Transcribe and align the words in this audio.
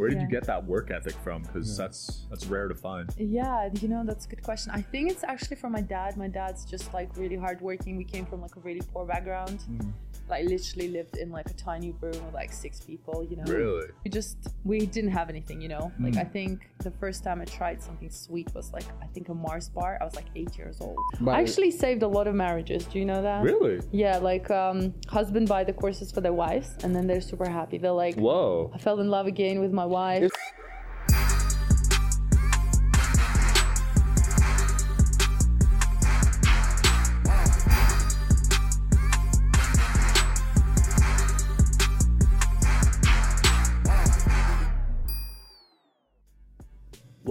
Where 0.00 0.08
did 0.08 0.22
you 0.22 0.28
get 0.28 0.44
that 0.44 0.64
work 0.64 0.90
ethic 0.90 1.14
from? 1.22 1.42
Because 1.42 1.68
Yeah. 1.78 1.84
that's 1.84 2.24
that's 2.30 2.46
rare 2.46 2.68
to 2.68 2.74
find. 2.74 3.14
Yeah, 3.18 3.68
you 3.82 3.88
know, 3.88 4.02
that's 4.02 4.24
a 4.24 4.28
good 4.30 4.42
question. 4.42 4.72
I 4.74 4.80
think 4.80 5.10
it's 5.10 5.24
actually 5.24 5.56
from 5.56 5.72
my 5.72 5.82
dad. 5.82 6.16
My 6.16 6.26
dad's 6.28 6.64
just 6.64 6.94
like 6.94 7.14
really 7.18 7.36
hardworking. 7.36 7.98
We 7.98 8.04
came 8.04 8.24
from 8.24 8.40
like 8.40 8.56
a 8.56 8.60
really 8.60 8.80
poor 8.92 9.04
background. 9.04 9.62
Mm. 9.70 9.92
Like 10.30 10.48
literally 10.48 10.88
lived 10.88 11.16
in 11.16 11.30
like 11.30 11.50
a 11.50 11.54
tiny 11.54 11.90
room 12.00 12.12
with 12.24 12.34
like 12.34 12.52
six 12.52 12.80
people, 12.80 13.24
you 13.28 13.36
know. 13.36 13.44
Really? 13.44 13.88
We 14.04 14.10
just 14.10 14.36
we 14.64 14.86
didn't 14.86 15.10
have 15.10 15.28
anything, 15.28 15.60
you 15.60 15.68
know. 15.68 15.92
Like 16.00 16.14
Mm. 16.14 16.20
I 16.20 16.24
think 16.24 16.68
the 16.78 16.90
first 16.92 17.22
time 17.24 17.40
I 17.40 17.44
tried 17.44 17.82
something 17.82 18.10
sweet 18.10 18.48
was 18.54 18.72
like 18.72 18.84
I 19.02 19.06
think 19.06 19.28
a 19.28 19.34
Mars 19.34 19.68
bar. 19.68 19.98
I 20.00 20.04
was 20.04 20.14
like 20.14 20.26
eight 20.36 20.56
years 20.56 20.80
old. 20.80 20.98
But- 21.20 21.32
I 21.36 21.40
actually 21.40 21.70
saved 21.70 22.02
a 22.02 22.08
lot 22.08 22.26
of 22.26 22.34
marriages. 22.34 22.84
Do 22.84 22.98
you 22.98 23.04
know 23.04 23.22
that? 23.22 23.42
Really? 23.42 23.80
Yeah, 23.92 24.18
like 24.18 24.50
um, 24.50 24.94
husband 25.08 25.48
buy 25.48 25.64
the 25.64 25.72
courses 25.72 26.10
for 26.12 26.20
their 26.20 26.32
wives, 26.32 26.76
and 26.82 26.94
then 26.94 27.06
they're 27.06 27.20
super 27.20 27.48
happy. 27.48 27.76
They're 27.78 27.90
like, 28.06 28.16
Whoa. 28.16 28.70
I 28.74 28.78
fell 28.78 29.00
in 29.00 29.08
love 29.08 29.26
again 29.26 29.60
with 29.60 29.72
my 29.72 29.84
wife. 29.84 30.30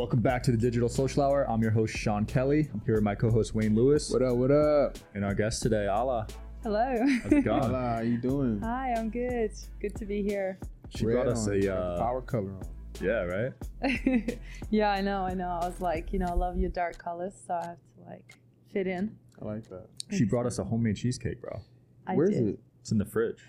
Welcome 0.09 0.23
back 0.23 0.41
to 0.41 0.51
the 0.51 0.57
Digital 0.57 0.89
Social 0.89 1.21
Hour. 1.21 1.47
I'm 1.47 1.61
your 1.61 1.69
host 1.69 1.95
Sean 1.95 2.25
Kelly. 2.25 2.67
I'm 2.73 2.81
here 2.83 2.95
with 2.95 3.03
my 3.03 3.13
co-host 3.13 3.53
Wayne 3.53 3.75
Lewis 3.75 4.09
What 4.09 4.23
up? 4.23 4.37
What 4.37 4.49
up? 4.49 4.97
and 5.13 5.23
our 5.23 5.35
guest 5.35 5.61
today, 5.61 5.85
Alla. 5.85 6.25
Hello. 6.63 6.97
How's 7.21 7.31
it 7.31 7.43
going? 7.43 7.61
Hola, 7.61 7.79
how 7.79 8.01
you 8.01 8.17
doing? 8.17 8.59
Hi, 8.61 8.95
I'm 8.97 9.11
good. 9.11 9.51
Good 9.79 9.95
to 9.97 10.07
be 10.07 10.23
here. 10.23 10.57
She 10.89 11.05
Red 11.05 11.13
brought 11.13 11.27
us 11.27 11.47
on, 11.47 11.61
a 11.63 11.67
uh, 11.75 11.99
power 11.99 12.23
color 12.23 12.49
on. 12.49 12.63
yeah, 12.99 13.21
right? 13.21 14.39
yeah, 14.71 14.89
I 14.89 15.01
know, 15.01 15.21
I 15.21 15.35
know. 15.35 15.59
I 15.61 15.67
was 15.67 15.79
like, 15.79 16.11
you 16.11 16.17
know, 16.17 16.25
I 16.25 16.33
love 16.33 16.57
your 16.57 16.71
dark 16.71 16.97
colors, 16.97 17.35
so 17.45 17.53
I 17.53 17.65
have 17.67 17.77
to 17.77 18.09
like 18.09 18.33
fit 18.73 18.87
in. 18.87 19.15
I 19.39 19.45
like 19.45 19.69
that. 19.69 19.89
She 20.09 20.25
brought 20.25 20.47
us 20.47 20.57
a 20.57 20.63
homemade 20.63 20.97
cheesecake, 20.97 21.39
bro. 21.39 21.59
I 22.07 22.15
Where's 22.15 22.31
did. 22.31 22.47
it? 22.47 22.59
It's 22.81 22.91
in 22.91 22.97
the 22.97 23.05
fridge. 23.05 23.43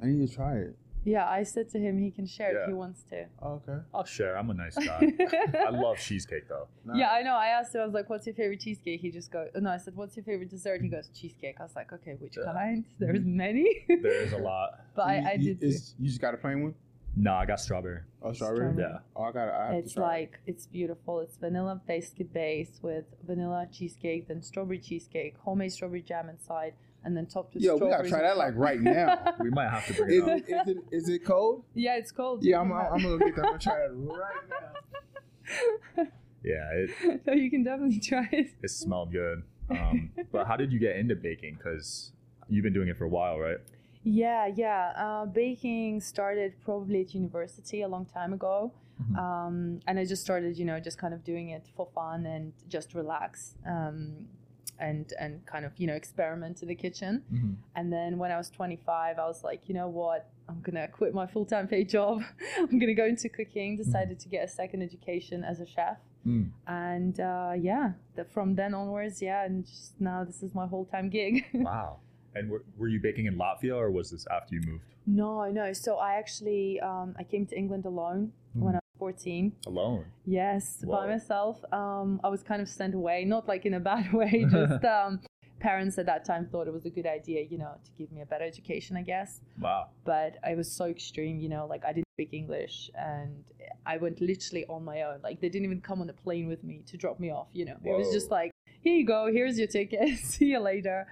I 0.00 0.06
need 0.06 0.28
to 0.28 0.32
try 0.32 0.58
it. 0.58 0.76
Yeah, 1.04 1.28
I 1.28 1.42
said 1.42 1.70
to 1.70 1.78
him 1.78 1.98
he 1.98 2.10
can 2.10 2.26
share 2.26 2.52
Yeah. 2.52 2.60
if 2.62 2.68
he 2.68 2.74
wants 2.74 3.02
to. 3.10 3.26
Oh, 3.40 3.62
okay. 3.66 3.78
I'll 3.94 4.04
share. 4.04 4.36
I'm 4.36 4.50
a 4.50 4.54
nice 4.54 4.76
guy. 4.76 5.12
I 5.66 5.70
love 5.70 5.98
cheesecake 5.98 6.48
though. 6.48 6.68
Yeah, 6.94 7.10
I 7.10 7.22
know. 7.22 7.34
I 7.34 7.46
asked 7.48 7.74
him, 7.74 7.80
I 7.80 7.84
was 7.84 7.94
like, 7.94 8.10
what's 8.10 8.26
your 8.26 8.34
favorite 8.34 8.60
cheesecake? 8.60 9.00
He 9.00 9.10
just 9.10 9.30
goes, 9.30 9.48
no, 9.54 9.70
I 9.70 9.78
said, 9.78 9.96
what's 9.96 10.16
your 10.16 10.24
favorite 10.24 10.50
dessert? 10.50 10.82
He 10.82 10.88
goes, 10.88 11.08
cheesecake. 11.14 11.56
I 11.60 11.62
was 11.62 11.76
like, 11.76 11.92
okay, 11.92 12.14
which 12.18 12.36
Yeah. 12.36 12.52
kind? 12.52 12.84
Mm-hmm. 12.84 13.04
There's 13.04 13.24
many. 13.24 13.84
There's 14.02 14.32
a 14.32 14.38
lot. 14.38 14.80
but 14.96 15.06
I, 15.06 15.18
You- 15.20 15.26
I 15.28 15.32
you, 15.34 15.44
did. 15.54 15.60
too. 15.60 15.66
is- 15.68 15.94
You 15.98 16.08
just 16.08 16.20
got 16.20 16.34
a 16.34 16.36
plain 16.36 16.62
one? 16.62 16.74
No, 17.16 17.32
I 17.34 17.46
got 17.46 17.58
strawberry. 17.58 18.00
Oh, 18.22 18.32
strawberry. 18.32 18.58
Strawberry. 18.74 18.92
Yeah. 18.92 18.98
Oh, 19.16 19.22
I 19.24 19.32
got. 19.32 19.48
I 19.48 19.66
have 19.66 19.74
It's 19.76 19.94
to 19.94 20.00
try 20.00 20.16
it. 20.18 20.20
like 20.20 20.40
it's 20.46 20.66
beautiful. 20.66 21.18
It's 21.20 21.36
vanilla 21.36 21.80
biscuit 21.86 22.32
base 22.32 22.78
with 22.82 23.06
vanilla 23.26 23.66
cheesecake, 23.72 24.28
then 24.28 24.40
strawberry 24.42 24.78
cheesecake, 24.78 25.34
homemade 25.38 25.72
strawberry 25.72 26.02
jam 26.02 26.28
inside, 26.28 26.74
and 27.08 27.16
then 27.16 27.24
topped 27.26 27.54
with 27.54 27.62
Yo, 27.62 27.72
we 27.72 27.78
strawberries. 27.78 28.10
gotta 28.10 28.20
try 28.20 28.28
that 28.28 28.36
like 28.36 28.54
right 28.54 28.80
now. 28.80 29.34
We 29.40 29.48
might 29.50 29.70
have 29.70 29.86
to 29.86 29.94
bring 29.94 30.10
is, 30.10 30.28
it 30.28 30.44
it, 30.46 30.54
is 30.54 30.68
it 30.68 30.76
is 30.92 31.08
it 31.08 31.24
cold? 31.24 31.64
yeah, 31.74 31.96
it's 31.96 32.12
cold. 32.12 32.44
Yeah, 32.44 32.60
I'm, 32.60 32.70
I'm 32.70 33.02
gonna 33.02 33.18
get 33.18 33.34
that. 33.36 33.44
I'm 33.44 33.50
gonna 33.52 33.58
try 33.58 33.78
it 33.86 33.90
right 33.92 34.44
now. 34.50 36.04
Yeah, 36.44 36.70
it, 36.72 36.90
so 37.24 37.32
you 37.32 37.50
can 37.50 37.64
definitely 37.64 37.98
try 37.98 38.28
it. 38.30 38.50
it 38.62 38.70
smelled 38.70 39.10
good. 39.10 39.42
Um, 39.70 40.10
but 40.32 40.46
how 40.46 40.56
did 40.56 40.72
you 40.72 40.78
get 40.78 40.96
into 40.96 41.16
baking? 41.16 41.54
Because 41.56 42.12
you've 42.48 42.62
been 42.62 42.72
doing 42.72 42.88
it 42.88 42.96
for 42.96 43.04
a 43.04 43.08
while, 43.08 43.38
right? 43.38 43.58
Yeah, 44.04 44.46
yeah. 44.46 44.92
Uh, 44.96 45.26
baking 45.26 46.00
started 46.00 46.54
probably 46.64 47.00
at 47.00 47.12
university 47.14 47.82
a 47.82 47.88
long 47.88 48.06
time 48.06 48.32
ago. 48.32 48.72
Mhm. 49.02 49.18
Um, 49.18 49.80
and 49.88 49.98
I 49.98 50.04
just 50.04 50.22
started, 50.22 50.56
you 50.56 50.64
know, 50.64 50.78
just 50.80 50.96
kind 50.96 51.12
of 51.12 51.24
doing 51.24 51.50
it 51.50 51.66
for 51.76 51.88
fun 51.94 52.24
and 52.24 52.52
just 52.68 52.94
relax 52.94 53.54
um, 53.66 54.26
and, 54.78 55.12
and 55.18 55.44
kind 55.46 55.64
of, 55.64 55.72
you 55.76 55.86
know, 55.86 55.94
experiment 55.94 56.62
in 56.62 56.68
the 56.68 56.74
kitchen. 56.74 57.22
Mm-hmm. 57.32 57.52
And 57.76 57.92
then 57.92 58.18
when 58.18 58.30
I 58.30 58.36
was 58.36 58.50
25, 58.50 59.18
I 59.18 59.26
was 59.26 59.44
like, 59.44 59.62
you 59.66 59.74
know 59.74 59.88
what? 59.88 60.28
I'm 60.48 60.62
to 60.62 60.88
quit 60.88 61.14
my 61.14 61.26
full 61.26 61.44
time 61.44 61.68
paid 61.68 61.88
job. 61.88 62.22
I'm 62.58 62.80
to 62.80 62.94
go 62.94 63.04
into 63.04 63.28
cooking. 63.28 63.76
Decided 63.76 64.18
to 64.20 64.28
get 64.28 64.44
a 64.44 64.48
second 64.48 64.82
education 64.82 65.44
as 65.44 65.60
a 65.60 65.66
chef. 65.66 65.98
Mm. 66.26 66.50
And 66.66 67.20
uh, 67.20 67.52
yeah, 67.58 67.92
the, 68.16 68.24
from 68.24 68.54
then 68.54 68.74
onwards, 68.74 69.20
yeah. 69.20 69.44
And 69.44 69.66
just 69.66 70.00
now 70.00 70.24
this 70.24 70.42
is 70.42 70.54
my 70.54 70.66
whole 70.66 70.84
time 70.86 71.08
gig. 71.08 71.44
Wow. 71.54 71.98
And 72.34 72.50
were, 72.50 72.62
were 72.76 72.88
you 72.88 73.00
baking 73.00 73.26
in 73.26 73.36
Latvia 73.36 73.74
or 73.74 73.90
was 73.90 74.10
this 74.10 74.26
after 74.30 74.54
you 74.54 74.60
moved? 74.64 74.84
No, 75.06 75.50
no. 75.50 75.72
So 75.72 75.96
I 75.96 76.14
actually 76.14 76.78
um, 76.80 77.16
I 77.18 77.24
came 77.24 77.46
to 77.46 77.56
England 77.56 77.84
alone 77.84 78.32
when 78.52 78.76
I 78.76 78.80
14. 78.98 79.52
Alone. 79.66 80.04
Yes, 80.26 80.78
Whoa. 80.82 80.96
by 80.96 81.06
myself. 81.06 81.62
Um, 81.72 82.20
I 82.24 82.28
was 82.28 82.42
kind 82.42 82.60
of 82.60 82.68
sent 82.68 82.94
away, 82.94 83.24
not 83.24 83.48
like 83.48 83.66
in 83.66 83.74
a 83.74 83.80
bad 83.92 84.12
way. 84.12 84.46
Just 84.50 84.84
um, 84.84 85.20
parents 85.60 85.98
at 85.98 86.06
that 86.06 86.24
time 86.24 86.46
thought 86.50 86.66
it 86.66 86.72
was 86.72 86.86
a 86.86 86.90
good 86.90 87.06
idea, 87.06 87.44
you 87.48 87.58
know, 87.58 87.74
to 87.84 87.90
give 87.98 88.12
me 88.12 88.20
a 88.22 88.26
better 88.26 88.44
education, 88.44 88.96
I 88.96 89.02
guess. 89.02 89.40
Wow. 89.60 89.88
But 90.04 90.36
I 90.44 90.54
was 90.54 90.70
so 90.70 90.86
extreme, 90.86 91.40
you 91.40 91.48
know, 91.48 91.66
like 91.66 91.84
I 91.84 91.92
didn't 91.92 92.08
speak 92.14 92.32
English 92.32 92.90
and 92.94 93.44
I 93.86 93.96
went 93.96 94.20
literally 94.20 94.66
on 94.66 94.84
my 94.84 95.02
own. 95.02 95.20
Like 95.22 95.40
they 95.40 95.48
didn't 95.48 95.64
even 95.64 95.80
come 95.80 96.00
on 96.00 96.06
the 96.06 96.12
plane 96.12 96.48
with 96.48 96.64
me 96.64 96.82
to 96.86 96.96
drop 96.96 97.18
me 97.18 97.30
off, 97.30 97.48
you 97.52 97.64
know. 97.64 97.76
It 97.84 97.96
was 97.96 98.12
just 98.12 98.30
like, 98.30 98.52
here 98.80 98.94
you 98.94 99.06
go, 99.06 99.30
here's 99.32 99.58
your 99.58 99.68
ticket, 99.68 100.18
see 100.22 100.46
you 100.46 100.60
later. 100.60 101.06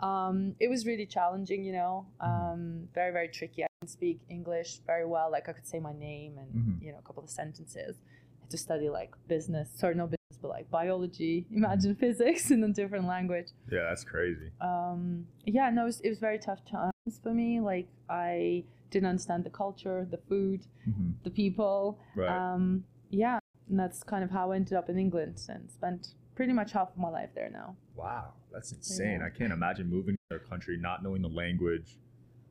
Um, 0.00 0.54
it 0.60 0.68
was 0.68 0.86
really 0.86 1.06
challenging, 1.06 1.64
you 1.64 1.72
know, 1.72 2.06
um, 2.20 2.88
very, 2.94 3.12
very 3.12 3.28
tricky. 3.28 3.64
Speak 3.86 4.20
English 4.28 4.80
very 4.86 5.06
well. 5.06 5.30
Like 5.30 5.48
I 5.48 5.52
could 5.52 5.66
say 5.66 5.78
my 5.78 5.92
name 5.92 6.36
and, 6.36 6.52
Mhm. 6.52 6.82
you 6.82 6.90
know, 6.92 6.98
a 6.98 7.02
couple 7.02 7.22
of 7.22 7.30
sentences. 7.30 7.96
I 8.38 8.40
had 8.42 8.50
to 8.50 8.58
study 8.58 8.88
like 8.90 9.14
business, 9.28 9.70
sorry, 9.70 9.94
not 9.94 10.06
business, 10.10 10.38
but 10.42 10.48
like 10.48 10.68
biology, 10.68 11.46
imagine 11.52 11.94
physics 11.94 12.50
in 12.54 12.62
a 12.64 12.68
different 12.72 13.06
language 13.06 13.50
Yeah, 13.70 13.84
that's 13.88 14.02
crazy. 14.04 14.50
um 14.60 15.26
yeah 15.44 15.70
no 15.70 15.82
it 15.82 15.86
was, 15.86 16.00
it 16.00 16.08
was 16.08 16.18
very 16.18 16.38
tough 16.38 16.64
times 16.64 17.14
for 17.22 17.32
me 17.34 17.60
like 17.60 17.88
i 18.08 18.62
didn't 18.90 19.08
understand 19.08 19.42
the 19.44 19.50
culture 19.50 20.06
the 20.10 20.18
food 20.28 20.60
hmm 20.84 21.10
the 21.24 21.30
people 21.30 21.98
Right. 22.16 22.30
um 22.36 22.84
yeah 23.10 23.38
and 23.68 23.78
that's 23.80 24.02
kind 24.04 24.22
of 24.24 24.30
how 24.30 24.52
i 24.52 24.56
ended 24.56 24.74
up 24.74 24.88
in 24.88 24.96
england 24.98 25.36
and 25.48 25.70
spent 25.70 26.14
pretty 26.36 26.52
much 26.52 26.70
half 26.72 26.90
of 26.90 26.98
my 26.98 27.08
life 27.10 27.30
there 27.34 27.50
now 27.50 27.76
wow, 27.96 28.32
that's 28.52 28.70
insane. 28.72 29.18
Yeah. 29.20 29.26
I 29.26 29.30
can't 29.30 29.52
imagine 29.52 29.88
moving 29.90 30.16
to 30.30 30.36
a 30.36 30.38
country, 30.38 30.76
not 30.76 31.02
knowing 31.02 31.20
the 31.22 31.28
language, 31.44 31.98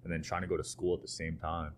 and 0.07 0.13
then 0.13 0.21
trying 0.21 0.41
to 0.41 0.47
go 0.47 0.55
to 0.55 0.63
school 0.63 0.93
at 0.95 1.01
the 1.01 1.07
same 1.21 1.35
time. 1.37 1.71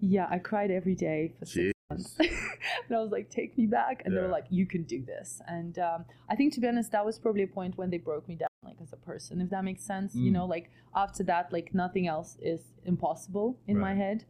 yeah 0.00 0.26
i 0.30 0.38
cried 0.38 0.70
every 0.70 0.94
day 0.94 1.32
for 1.38 1.46
six 1.46 1.56
Jeez. 1.66 1.72
months 1.90 2.14
and 2.20 2.96
i 2.96 3.00
was 3.00 3.10
like 3.10 3.28
take 3.28 3.58
me 3.58 3.66
back 3.66 4.02
and 4.04 4.16
they 4.16 4.20
were 4.20 4.28
like 4.38 4.46
you 4.50 4.66
can 4.66 4.82
do 4.84 5.02
this 5.04 5.40
and 5.48 5.78
um, 5.80 6.04
i 6.30 6.36
think 6.36 6.52
to 6.54 6.60
be 6.60 6.68
honest 6.68 6.92
that 6.92 7.04
was 7.04 7.18
probably 7.18 7.42
a 7.42 7.52
point 7.58 7.76
when 7.76 7.90
they 7.90 7.98
broke 7.98 8.28
me 8.28 8.36
down 8.36 8.48
like 8.64 8.76
as 8.80 8.92
a 8.92 8.96
person 9.10 9.40
if 9.40 9.50
that 9.50 9.64
makes 9.64 9.82
sense 9.82 10.14
you 10.14 10.30
Mm. 10.30 10.34
know 10.34 10.46
like 10.46 10.70
after 10.94 11.22
that 11.24 11.52
like 11.56 11.74
nothing 11.74 12.06
else 12.06 12.30
is 12.40 12.60
impossible 12.84 13.48
in 13.66 13.76
my 13.86 13.94
head 13.94 14.24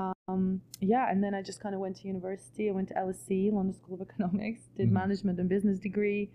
um, 0.00 0.62
yeah 0.92 1.10
and 1.10 1.22
then 1.24 1.34
i 1.34 1.42
just 1.42 1.60
kind 1.60 1.74
of 1.74 1.80
went 1.80 1.96
to 1.96 2.06
university 2.06 2.68
i 2.70 2.72
went 2.72 2.88
to 2.88 2.94
LSE, 2.94 3.52
london 3.52 3.74
school 3.74 3.94
of 3.96 4.00
economics 4.08 4.62
did 4.78 4.88
Mhm. 4.88 4.92
management 5.02 5.38
and 5.40 5.48
business 5.56 5.78
degree 5.78 6.30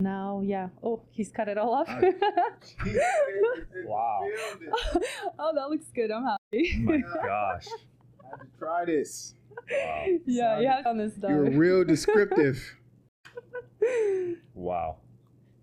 now 0.00 0.40
yeah 0.44 0.68
oh 0.82 1.02
he's 1.10 1.30
cut 1.30 1.48
it 1.48 1.58
all 1.58 1.74
off 1.74 1.88
Nice. 1.88 2.74
Wow. 3.86 4.20
oh 5.38 5.52
that 5.54 5.68
looks 5.70 5.86
good 5.94 6.10
i'm 6.10 6.24
happy 6.24 6.72
Oh 6.76 6.80
my 6.82 6.98
gosh. 7.24 7.66
I 8.24 8.30
had 8.30 8.40
to 8.40 8.58
try 8.58 8.84
this. 8.84 9.34
Wow. 9.70 10.06
yeah 10.26 10.60
you 10.60 10.68
have 10.68 10.84
done 10.84 10.98
this 10.98 11.12
You're 11.20 11.50
real 11.50 11.84
descriptive. 11.84 12.76
Wow. 14.54 14.96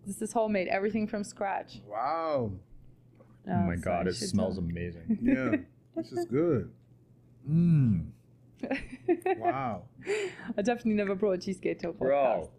this 0.06 0.22
is 0.22 0.34
homemade 0.34 0.68
everything 0.68 1.08
from 1.08 1.24
scratch 1.24 1.82
wow. 1.88 2.52
Oh, 3.50 3.52
oh 3.54 3.62
my 3.64 3.76
so 3.76 3.82
god, 3.82 4.08
I 4.08 4.10
it 4.10 4.16
smells 4.16 4.56
tell- 4.56 4.64
amazing. 4.66 5.20
Yeah. 5.22 5.56
This 5.96 6.12
is 6.12 6.26
good. 6.26 6.70
Mmm. 7.50 8.08
Wow. 9.38 9.84
I 10.58 10.62
definitely 10.62 10.96
never 10.96 11.16
brought 11.16 11.40
cheesecake 11.42 11.80
to 11.80 11.90
a 11.90 11.94
podcast. 11.94 12.00
Bro. 12.00 12.50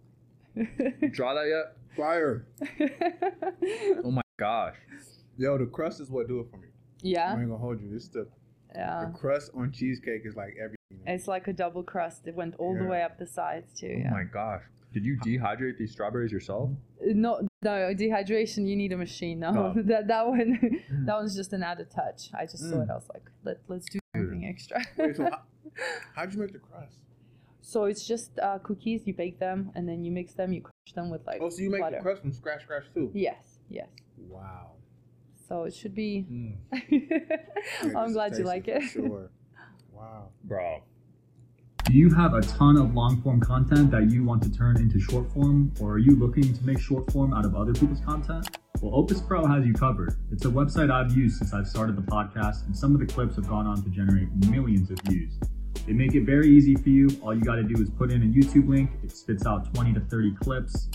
Try 1.12 1.34
that 1.34 1.46
yet? 1.48 1.76
Fire. 1.96 2.46
Oh 4.04 4.10
my 4.10 4.22
gosh. 4.38 4.76
Yo, 5.36 5.58
the 5.58 5.66
crust 5.66 6.00
is 6.00 6.10
what 6.10 6.28
do 6.28 6.40
it 6.40 6.46
for 6.50 6.56
me. 6.58 6.68
Yeah. 7.02 7.20
I 7.20 7.34
yeah, 7.34 7.40
ain't 7.40 7.48
gonna 7.48 7.58
hold 7.58 7.80
you. 7.80 7.90
This 7.92 8.08
the 8.08 8.26
yeah. 8.74 9.06
the 9.06 9.18
crust 9.18 9.50
on 9.54 9.72
cheesecake 9.72 10.22
is 10.24 10.36
like 10.36 10.54
everything. 10.56 10.76
It's 11.06 11.26
like 11.28 11.48
a 11.48 11.52
double 11.52 11.82
crust. 11.82 12.26
It 12.26 12.34
went 12.34 12.54
all 12.58 12.76
the 12.76 12.84
way 12.84 13.02
up 13.02 13.18
the 13.18 13.26
sides 13.26 13.78
too. 13.78 13.92
Oh 13.96 13.98
Yeah. 13.98 14.10
my 14.10 14.24
gosh. 14.24 14.62
Did 14.92 15.04
you 15.04 15.18
dehydrate 15.18 15.76
these 15.78 15.92
strawberries 15.92 16.32
yourself? 16.32 16.70
No, 17.04 17.46
no 17.62 17.70
dehydration. 17.94 18.66
You 18.66 18.74
need 18.76 18.92
a 18.92 18.96
machine. 18.96 19.40
No, 19.40 19.72
Oh. 19.76 19.82
that 19.84 20.08
that 20.08 20.26
one, 20.26 20.58
that 21.06 21.14
one's 21.16 21.36
just 21.36 21.52
an 21.52 21.62
added 21.62 21.90
touch. 21.90 22.30
I 22.34 22.44
just 22.46 22.60
saw 22.70 22.76
Mm. 22.76 22.84
it. 22.84 22.90
I 22.90 22.94
was 22.94 23.08
like, 23.12 23.24
let 23.44 23.58
let's 23.68 23.86
do 23.88 23.98
something 24.16 24.44
extra. 24.46 24.80
Wait, 24.96 25.16
so 25.16 25.24
how, 25.24 25.40
how'd 26.14 26.32
you 26.32 26.40
make 26.40 26.52
the 26.52 26.58
crust? 26.58 26.96
So 27.68 27.84
it's 27.84 28.06
just 28.06 28.38
uh, 28.38 28.58
cookies. 28.60 29.02
You 29.06 29.12
bake 29.12 29.38
them 29.38 29.70
and 29.74 29.86
then 29.86 30.02
you 30.02 30.10
mix 30.10 30.32
them. 30.32 30.54
You 30.54 30.62
crush 30.62 30.94
them 30.94 31.10
with 31.10 31.26
like 31.26 31.40
Oh, 31.42 31.50
so 31.50 31.60
you 31.60 31.68
make 31.70 31.82
butter. 31.82 31.96
the 31.96 32.02
crust 32.02 32.22
from 32.22 32.32
scratch, 32.32 32.62
scratch 32.62 32.84
too? 32.94 33.10
Yes, 33.12 33.58
yes. 33.68 33.88
Wow. 34.16 34.70
So 35.46 35.64
it 35.64 35.74
should 35.74 35.94
be. 35.94 36.24
Mm. 36.32 36.56
Yeah, 36.90 37.94
I'm 38.00 38.14
glad 38.14 38.32
you 38.38 38.44
tastes 38.44 38.46
like 38.46 38.64
for 38.64 38.70
it. 38.76 38.88
Sure. 38.88 39.30
Wow. 39.92 40.28
Bro. 40.44 40.82
Do 41.84 41.92
you 41.92 42.08
have 42.14 42.32
a 42.32 42.40
ton 42.40 42.78
of 42.78 42.94
long 42.94 43.20
form 43.20 43.40
content 43.40 43.90
that 43.90 44.10
you 44.10 44.24
want 44.24 44.42
to 44.44 44.50
turn 44.50 44.76
into 44.78 44.98
short 45.00 45.30
form, 45.32 45.72
or 45.80 45.94
are 45.94 45.98
you 45.98 46.12
looking 46.16 46.54
to 46.54 46.64
make 46.64 46.78
short 46.80 47.10
form 47.12 47.34
out 47.34 47.44
of 47.44 47.54
other 47.56 47.74
people's 47.74 48.00
content? 48.00 48.56
Well, 48.80 48.94
Opus 48.94 49.20
Pro 49.20 49.44
has 49.46 49.66
you 49.66 49.74
covered. 49.74 50.14
It's 50.30 50.44
a 50.44 50.48
website 50.48 50.90
I've 50.90 51.14
used 51.16 51.38
since 51.38 51.52
I've 51.52 51.66
started 51.66 51.96
the 51.96 52.02
podcast, 52.02 52.64
and 52.66 52.74
some 52.76 52.94
of 52.94 53.00
the 53.00 53.12
clips 53.12 53.34
have 53.36 53.48
gone 53.48 53.66
on 53.66 53.82
to 53.82 53.90
generate 53.90 54.28
millions 54.48 54.90
of 54.90 54.98
views. 55.00 55.32
They 55.86 55.92
make 55.92 56.14
it 56.14 56.24
very 56.24 56.48
easy 56.48 56.74
for 56.74 56.88
you. 56.88 57.08
All 57.22 57.34
you 57.34 57.42
got 57.42 57.56
to 57.56 57.62
do 57.62 57.80
is 57.82 57.90
put 57.90 58.10
in 58.10 58.22
a 58.22 58.26
YouTube 58.26 58.68
link, 58.68 58.90
it 59.02 59.10
spits 59.10 59.46
out 59.46 59.72
20 59.74 59.94
to 59.94 60.00
30 60.00 60.34
clips, 60.36 60.88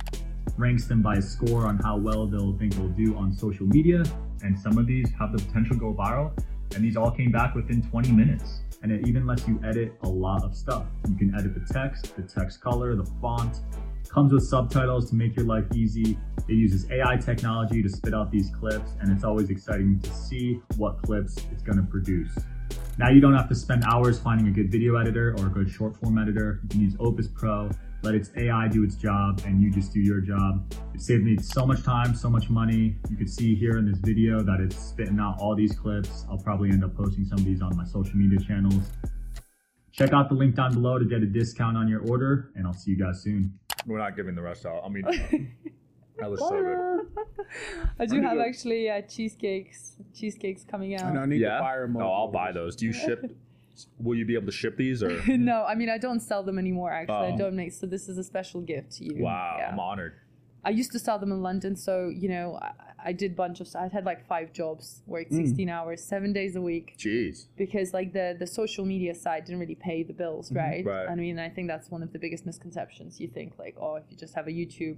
ranks 0.58 0.86
them 0.86 1.02
by 1.02 1.20
score 1.20 1.66
on 1.66 1.78
how 1.80 1.98
well 1.98 2.28
they'll 2.28 2.58
think 2.58 2.76
they'll 2.76 2.88
do 2.90 3.16
on 3.18 3.34
social 3.34 3.66
media, 3.66 4.04
and 4.44 4.60
some 4.60 4.78
of 4.78 4.86
these 4.86 5.10
have 5.20 5.32
the 5.32 5.44
potential 5.44 5.76
to 5.76 5.80
go 5.80 5.94
viral. 5.94 6.32
And 6.76 6.84
these 6.84 6.98
all 6.98 7.12
came 7.12 7.32
back 7.32 7.56
within 7.56 7.82
20 7.82 8.12
minutes. 8.12 8.62
And 8.82 8.92
it 8.92 9.08
even 9.08 9.26
lets 9.26 9.48
you 9.48 9.62
edit 9.64 9.94
a 10.02 10.10
lot 10.10 10.44
of 10.44 10.56
stuff. 10.56 10.86
You 11.08 11.16
can 11.16 11.34
edit 11.36 11.54
the 11.54 11.74
text, 11.74 12.16
the 12.16 12.24
text 12.24 12.60
color, 12.62 12.96
the 12.96 13.06
font, 13.22 13.60
comes 14.10 14.34
with 14.34 14.44
subtitles 14.44 15.10
to 15.10 15.16
make 15.16 15.36
your 15.36 15.46
life 15.46 15.66
easy. 15.74 16.18
It 16.50 16.54
uses 16.54 16.90
AI 16.92 17.16
technology 17.18 17.82
to 17.82 17.90
spit 17.90 18.14
out 18.14 18.32
these 18.32 18.50
clips, 18.60 18.92
and 19.00 19.12
it's 19.12 19.24
always 19.24 19.50
exciting 19.50 20.00
to 20.02 20.14
see 20.14 20.62
what 20.78 21.02
clips 21.02 21.38
it's 21.52 21.64
going 21.64 21.78
to 21.78 21.84
produce. 21.84 22.36
Now 23.00 23.10
you 23.10 23.20
don't 23.20 23.34
have 23.34 23.50
to 23.50 23.56
spend 23.56 23.84
hours 23.86 24.20
finding 24.20 24.48
a 24.48 24.52
good 24.52 24.72
video 24.72 24.98
editor 24.98 25.36
or 25.40 25.48
a 25.48 25.50
good 25.50 25.68
short 25.68 25.98
form 25.98 26.20
editor. 26.20 26.60
You 26.64 26.70
can 26.70 26.82
use 26.82 26.96
Opus 27.00 27.28
Pro, 27.28 27.72
let 28.04 28.14
its 28.14 28.30
AI 28.38 28.68
do 28.68 28.84
its 28.84 28.96
job, 28.96 29.42
and 29.48 29.60
you 29.60 29.72
just 29.72 29.92
do 29.94 30.00
your 30.00 30.22
job. 30.22 30.72
It 30.94 31.02
saved 31.02 31.24
me 31.24 31.38
so 31.38 31.66
much 31.66 31.82
time, 31.84 32.14
so 32.14 32.30
much 32.30 32.52
money. 32.52 32.98
You 33.10 33.18
can 33.18 33.28
see 33.28 33.56
here 33.56 33.78
in 33.78 33.90
this 33.90 33.98
video 33.98 34.44
that 34.44 34.60
it's 34.60 34.78
spitting 34.78 35.20
out 35.20 35.38
all 35.40 35.56
these 35.56 35.74
clips. 35.74 36.26
I'll 36.30 36.38
probably 36.38 36.70
end 36.70 36.84
up 36.84 36.96
posting 36.96 37.26
some 37.26 37.40
of 37.40 37.46
these 37.46 37.64
on 37.64 37.76
my 37.76 37.84
social 37.84 38.16
media 38.16 38.40
channels. 38.40 38.92
Check 39.92 40.14
out 40.14 40.30
the 40.30 40.36
link 40.36 40.56
down 40.56 40.74
below 40.74 41.00
to 41.00 41.06
get 41.06 41.24
a 41.24 41.26
discount 41.26 41.76
on 41.76 41.88
your 41.88 42.08
order, 42.08 42.52
and 42.56 42.68
I'll 42.68 42.74
see 42.74 42.92
you 42.92 42.98
guys 42.98 43.24
soon. 43.24 43.58
We're 43.88 43.98
not 43.98 44.16
giving 44.16 44.36
the 44.36 44.42
rest 44.44 44.68
out. 44.68 44.84
I 44.86 44.90
mean, 44.90 45.04
that 46.20 46.30
was 46.30 46.40
so 46.40 46.50
good. 46.50 47.46
I 48.00 48.06
do 48.06 48.22
have 48.22 48.40
actually 48.40 48.90
uh, 48.90 49.02
cheesecakes, 49.02 49.96
cheesecakes 50.16 50.64
coming 50.64 50.94
And 50.96 51.18
I 51.18 51.22
out. 51.22 51.30
need 51.30 51.42
Yeah. 51.42 51.58
the 51.58 51.64
fire 51.64 51.88
No. 51.88 52.12
I'll 52.12 52.28
buy 52.32 52.52
those. 52.52 52.76
Do 52.76 52.86
you 52.86 52.94
ship? 52.94 53.36
Will 54.00 54.16
you 54.16 54.26
be 54.26 54.36
able 54.36 54.46
to 54.46 54.52
ship 54.52 54.78
these 54.78 55.02
or? 55.02 55.10
no, 55.28 55.66
I 55.66 55.74
mean 55.76 55.90
I 55.90 55.98
don't 55.98 56.20
sell 56.20 56.44
them 56.44 56.60
anymore. 56.60 56.92
Actually, 56.92 57.28
I 57.28 57.32
Oh. 57.34 57.38
don't 57.38 57.56
make. 57.56 57.72
So 57.72 57.88
this 57.88 58.08
is 58.08 58.18
a 58.18 58.24
special 58.24 58.62
gift 58.62 58.92
to 58.98 59.06
you. 59.06 59.24
Wow, 59.24 59.56
Yeah. 59.60 59.70
I'm 59.72 59.80
honored. 59.80 60.14
I 60.66 60.70
used 60.70 60.94
to 60.94 61.00
sell 61.00 61.20
them 61.20 61.32
in 61.32 61.42
London, 61.42 61.76
so 61.76 62.08
you 62.08 62.30
know 62.30 62.58
I, 62.62 62.72
I 63.10 63.12
did 63.12 63.36
bunch 63.36 63.60
of. 63.60 63.68
I 63.76 63.88
had 63.88 64.06
like 64.06 64.26
five 64.28 64.54
jobs, 64.54 65.02
worked 65.08 65.32
Mm. 65.32 65.46
16 65.48 65.68
hours, 65.68 66.02
seven 66.02 66.32
days 66.32 66.56
a 66.56 66.62
week, 66.62 66.96
Jeez. 66.98 67.48
because 67.58 67.94
like 67.94 68.14
the 68.14 68.36
the 68.40 68.48
social 68.48 68.86
media 68.86 69.14
side 69.14 69.44
didn't 69.46 69.60
really 69.60 69.76
pay 69.76 70.04
the 70.04 70.14
bills, 70.14 70.52
right? 70.54 70.86
Right. 70.86 71.08
I 71.10 71.16
mean, 71.16 71.38
I 71.38 71.50
think 71.50 71.68
that's 71.68 71.90
one 71.92 72.02
of 72.04 72.14
the 72.14 72.20
biggest 72.20 72.46
misconceptions. 72.46 73.20
You 73.20 73.28
think 73.28 73.60
like, 73.60 73.76
oh, 73.82 73.96
if 73.96 74.04
you 74.10 74.16
just 74.16 74.36
have 74.36 74.48
a 74.48 74.52
YouTube, 74.52 74.98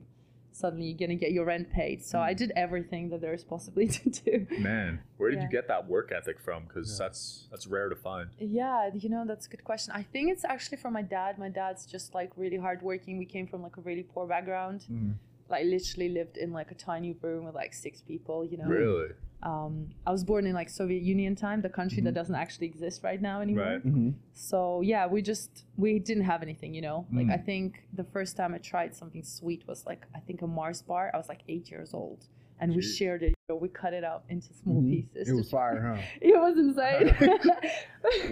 suddenly 0.56 0.86
you're 0.88 0.98
gonna 0.98 1.16
get 1.16 1.32
your 1.34 1.46
rent 1.46 1.70
paid. 1.70 2.02
So 2.04 2.20
I 2.20 2.34
did 2.34 2.52
everything 2.56 3.10
that 3.10 3.20
there 3.22 3.34
is 3.34 3.44
possibly 3.44 3.88
to 3.98 4.10
do. 4.10 4.48
Man, 4.60 5.00
where 5.18 5.30
did 5.30 5.38
Yeah. 5.40 5.44
you 5.44 5.50
get 5.50 5.68
that 5.68 5.88
work 5.88 6.12
ethic 6.16 6.40
from? 6.40 6.64
Because 6.68 6.90
Yeah. 6.92 7.06
that's 7.06 7.48
that's 7.52 7.68
rare 7.68 7.90
to 7.90 7.96
find. 7.96 8.30
Yeah, 8.40 8.90
you 8.94 9.10
know 9.10 9.26
that's 9.28 9.48
a 9.48 9.50
good 9.50 9.64
question. 9.66 9.94
I 9.96 10.04
think 10.04 10.32
it's 10.32 10.46
actually 10.46 10.78
from 10.78 10.94
my 10.94 11.02
dad. 11.02 11.38
My 11.38 11.50
dad's 11.50 11.86
just 11.86 12.14
like 12.16 12.32
really 12.38 12.58
hardworking. 12.58 13.18
We 13.18 13.26
came 13.26 13.48
from 13.48 13.62
like 13.64 13.76
a 13.78 13.82
really 13.82 14.04
poor 14.04 14.26
background. 14.28 14.86
Mhm. 14.92 15.14
Like 15.50 15.66
literally 15.66 16.10
lived 16.10 16.38
in 16.38 16.52
like 16.54 16.72
a 16.72 16.76
tiny 16.76 17.14
room 17.22 17.46
with 17.46 17.56
like 17.56 17.74
six 17.74 18.02
people. 18.02 18.44
You 18.46 18.58
know. 18.58 18.66
Really? 18.66 19.10
Um, 19.44 19.90
I 20.08 20.12
was 20.12 20.24
born 20.24 20.48
in 20.48 20.54
like 20.56 20.70
Soviet 20.70 21.04
Union 21.04 21.36
time, 21.36 21.62
the 21.62 21.70
country 21.70 22.02
that 22.02 22.16
doesn't 22.16 22.34
actually 22.34 22.66
exist 22.66 23.04
right 23.04 23.22
now 23.22 23.42
anymore. 23.42 23.66
Right. 23.66 23.86
Mhm. 23.86 24.14
So 24.34 24.82
yeah, 24.82 25.06
we 25.06 25.22
just 25.22 25.66
we 25.78 26.00
didn't 26.00 26.24
have 26.24 26.42
anything, 26.42 26.74
you 26.74 26.82
know. 26.82 27.06
Like 27.14 27.28
Mm. 27.28 27.34
I 27.34 27.38
think 27.38 27.84
the 27.94 28.06
first 28.06 28.38
time 28.38 28.56
I 28.56 28.58
tried 28.58 28.96
something 28.96 29.24
sweet 29.24 29.62
was 29.68 29.86
like 29.86 30.08
I 30.16 30.20
think 30.20 30.42
a 30.42 30.48
Mars 30.48 30.82
bar. 30.82 31.12
I 31.14 31.18
was 31.18 31.30
like 31.30 31.42
eight 31.48 31.70
years 31.70 31.94
old, 31.94 32.26
and 32.60 32.76
we 32.76 32.82
shared 32.82 33.22
it. 33.22 33.30
You 33.30 33.36
know, 33.50 33.56
we 33.58 33.68
cut 33.70 33.94
it 33.94 34.04
up 34.04 34.24
into 34.30 34.52
small 34.54 34.82
Mhm. 34.82 34.90
pieces. 34.90 35.30
It 35.30 35.34
was 35.34 35.52
fire, 35.52 35.80
huh? 35.96 36.02
It 36.22 36.36
was 36.46 36.58
insane. 36.58 37.08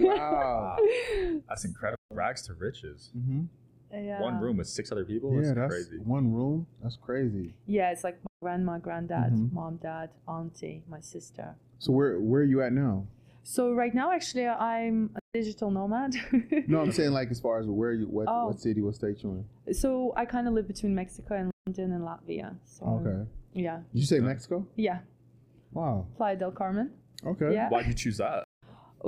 Wow. 0.00 0.76
That's 1.48 1.64
incredible. 1.64 1.98
Rags 2.10 2.42
to 2.46 2.54
riches. 2.54 3.10
Mm-hmm. 3.94 4.06
yeah. 4.06 4.20
One 4.20 4.40
room 4.40 4.56
with 4.58 4.68
six 4.68 4.90
other 4.92 5.04
people. 5.04 5.32
Yeah, 5.34 5.54
that's, 5.54 5.56
that's 5.56 5.72
crazy. 5.88 5.98
one 6.04 6.32
room. 6.32 6.66
That's 6.82 6.96
crazy. 6.96 7.54
Yeah, 7.66 7.90
it's 7.92 8.04
like 8.04 8.16
my 8.22 8.30
grandma, 8.42 8.78
granddad, 8.78 9.32
Mhm. 9.32 9.52
mom, 9.52 9.76
dad, 9.82 10.10
auntie, 10.28 10.82
my 10.88 11.00
sister. 11.00 11.54
So 11.78 11.92
where 11.92 12.20
where 12.20 12.40
are 12.42 12.44
you 12.44 12.62
at 12.62 12.72
now? 12.72 13.06
So 13.46 13.72
right 13.74 13.94
now, 13.94 14.10
actually, 14.10 14.46
I'm 14.48 15.10
a 15.16 15.20
digital 15.34 15.70
nomad. 15.70 16.14
No, 16.66 16.80
I'm 16.80 16.92
saying 16.98 17.12
like 17.12 17.30
as 17.30 17.40
far 17.40 17.58
as 17.60 17.66
where 17.66 17.92
you 17.92 18.06
what 18.06 18.26
Oh. 18.28 18.46
what 18.48 18.60
city, 18.60 18.80
what 18.80 18.94
state 18.94 19.22
you 19.22 19.44
in? 19.66 19.74
so 19.74 20.12
I 20.16 20.24
kind 20.24 20.48
of 20.48 20.54
live 20.54 20.66
between 20.66 20.94
Mexico 20.94 21.34
and 21.34 21.50
London 21.66 21.92
and 21.92 22.02
Latvia. 22.04 22.56
So 22.64 22.86
Okay. 22.86 23.28
yeah, 23.52 23.80
Did 23.92 24.00
you 24.00 24.06
say 24.06 24.20
Mexico? 24.20 24.66
yeah, 24.76 25.00
Wow. 25.72 26.06
Playa 26.16 26.36
del 26.36 26.52
Carmen. 26.52 26.90
Okay. 27.26 27.52
Yeah. 27.52 27.68
Why'd 27.68 27.86
you 27.86 27.94
choose 27.94 28.18
that? 28.18 28.44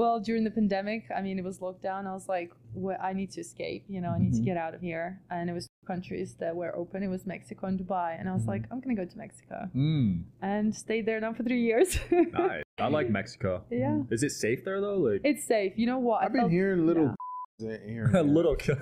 Well, 0.01 0.21
during 0.21 0.45
the 0.45 0.51
pandemic, 0.51 1.05
I 1.19 1.23
mean, 1.23 1.39
it 1.39 1.45
was 1.51 1.59
lockdown. 1.61 2.07
I 2.07 2.13
was 2.13 2.29
like, 2.29 2.51
well, 2.75 2.99
I 3.03 3.15
need 3.15 3.31
to 3.37 3.41
escape. 3.41 3.83
You 3.89 4.01
know, 4.03 4.11
I 4.11 4.19
need 4.19 4.35
to 4.35 4.41
Mhm. 4.43 4.45
get 4.51 4.57
out 4.65 4.75
of 4.75 4.83
here. 4.83 5.09
And 5.31 5.49
it 5.51 5.55
was 5.55 5.65
two 5.67 5.87
countries 5.87 6.35
that 6.43 6.55
were 6.55 6.73
open. 6.77 7.03
It 7.03 7.09
was 7.09 7.25
Mexico 7.27 7.67
and 7.71 7.81
Dubai. 7.81 8.11
And 8.21 8.29
I 8.29 8.35
was 8.35 8.45
Mhm. 8.45 8.49
like, 8.55 8.63
I'm 8.71 8.81
gonna 8.81 8.95
go 9.03 9.07
to 9.07 9.17
Mexico 9.25 9.59
Mm, 9.75 10.25
and 10.43 10.75
stayed 10.77 11.07
there 11.07 11.19
now 11.19 11.33
for 11.33 11.43
three 11.45 11.63
years. 11.71 11.99
nice. 12.11 12.63
I 12.79 12.89
like 12.89 13.09
Mexico. 13.21 13.65
yeah, 13.71 14.03
Is 14.11 14.23
it 14.23 14.33
safe 14.33 14.61
there 14.67 14.81
though? 14.83 14.99
Like 14.99 15.23
it's 15.25 15.45
safe. 15.47 15.73
You 15.79 15.87
know 15.87 15.99
what? 15.99 16.19
I 16.21 16.27
I've 16.27 16.33
been 16.33 16.43
felt- 16.43 16.53
hearing 16.53 16.87
little 16.87 17.15
yeah. 17.59 17.77
in 17.85 17.89
here. 17.89 18.11
a 18.15 18.23
little 18.23 18.55
kid. 18.57 18.77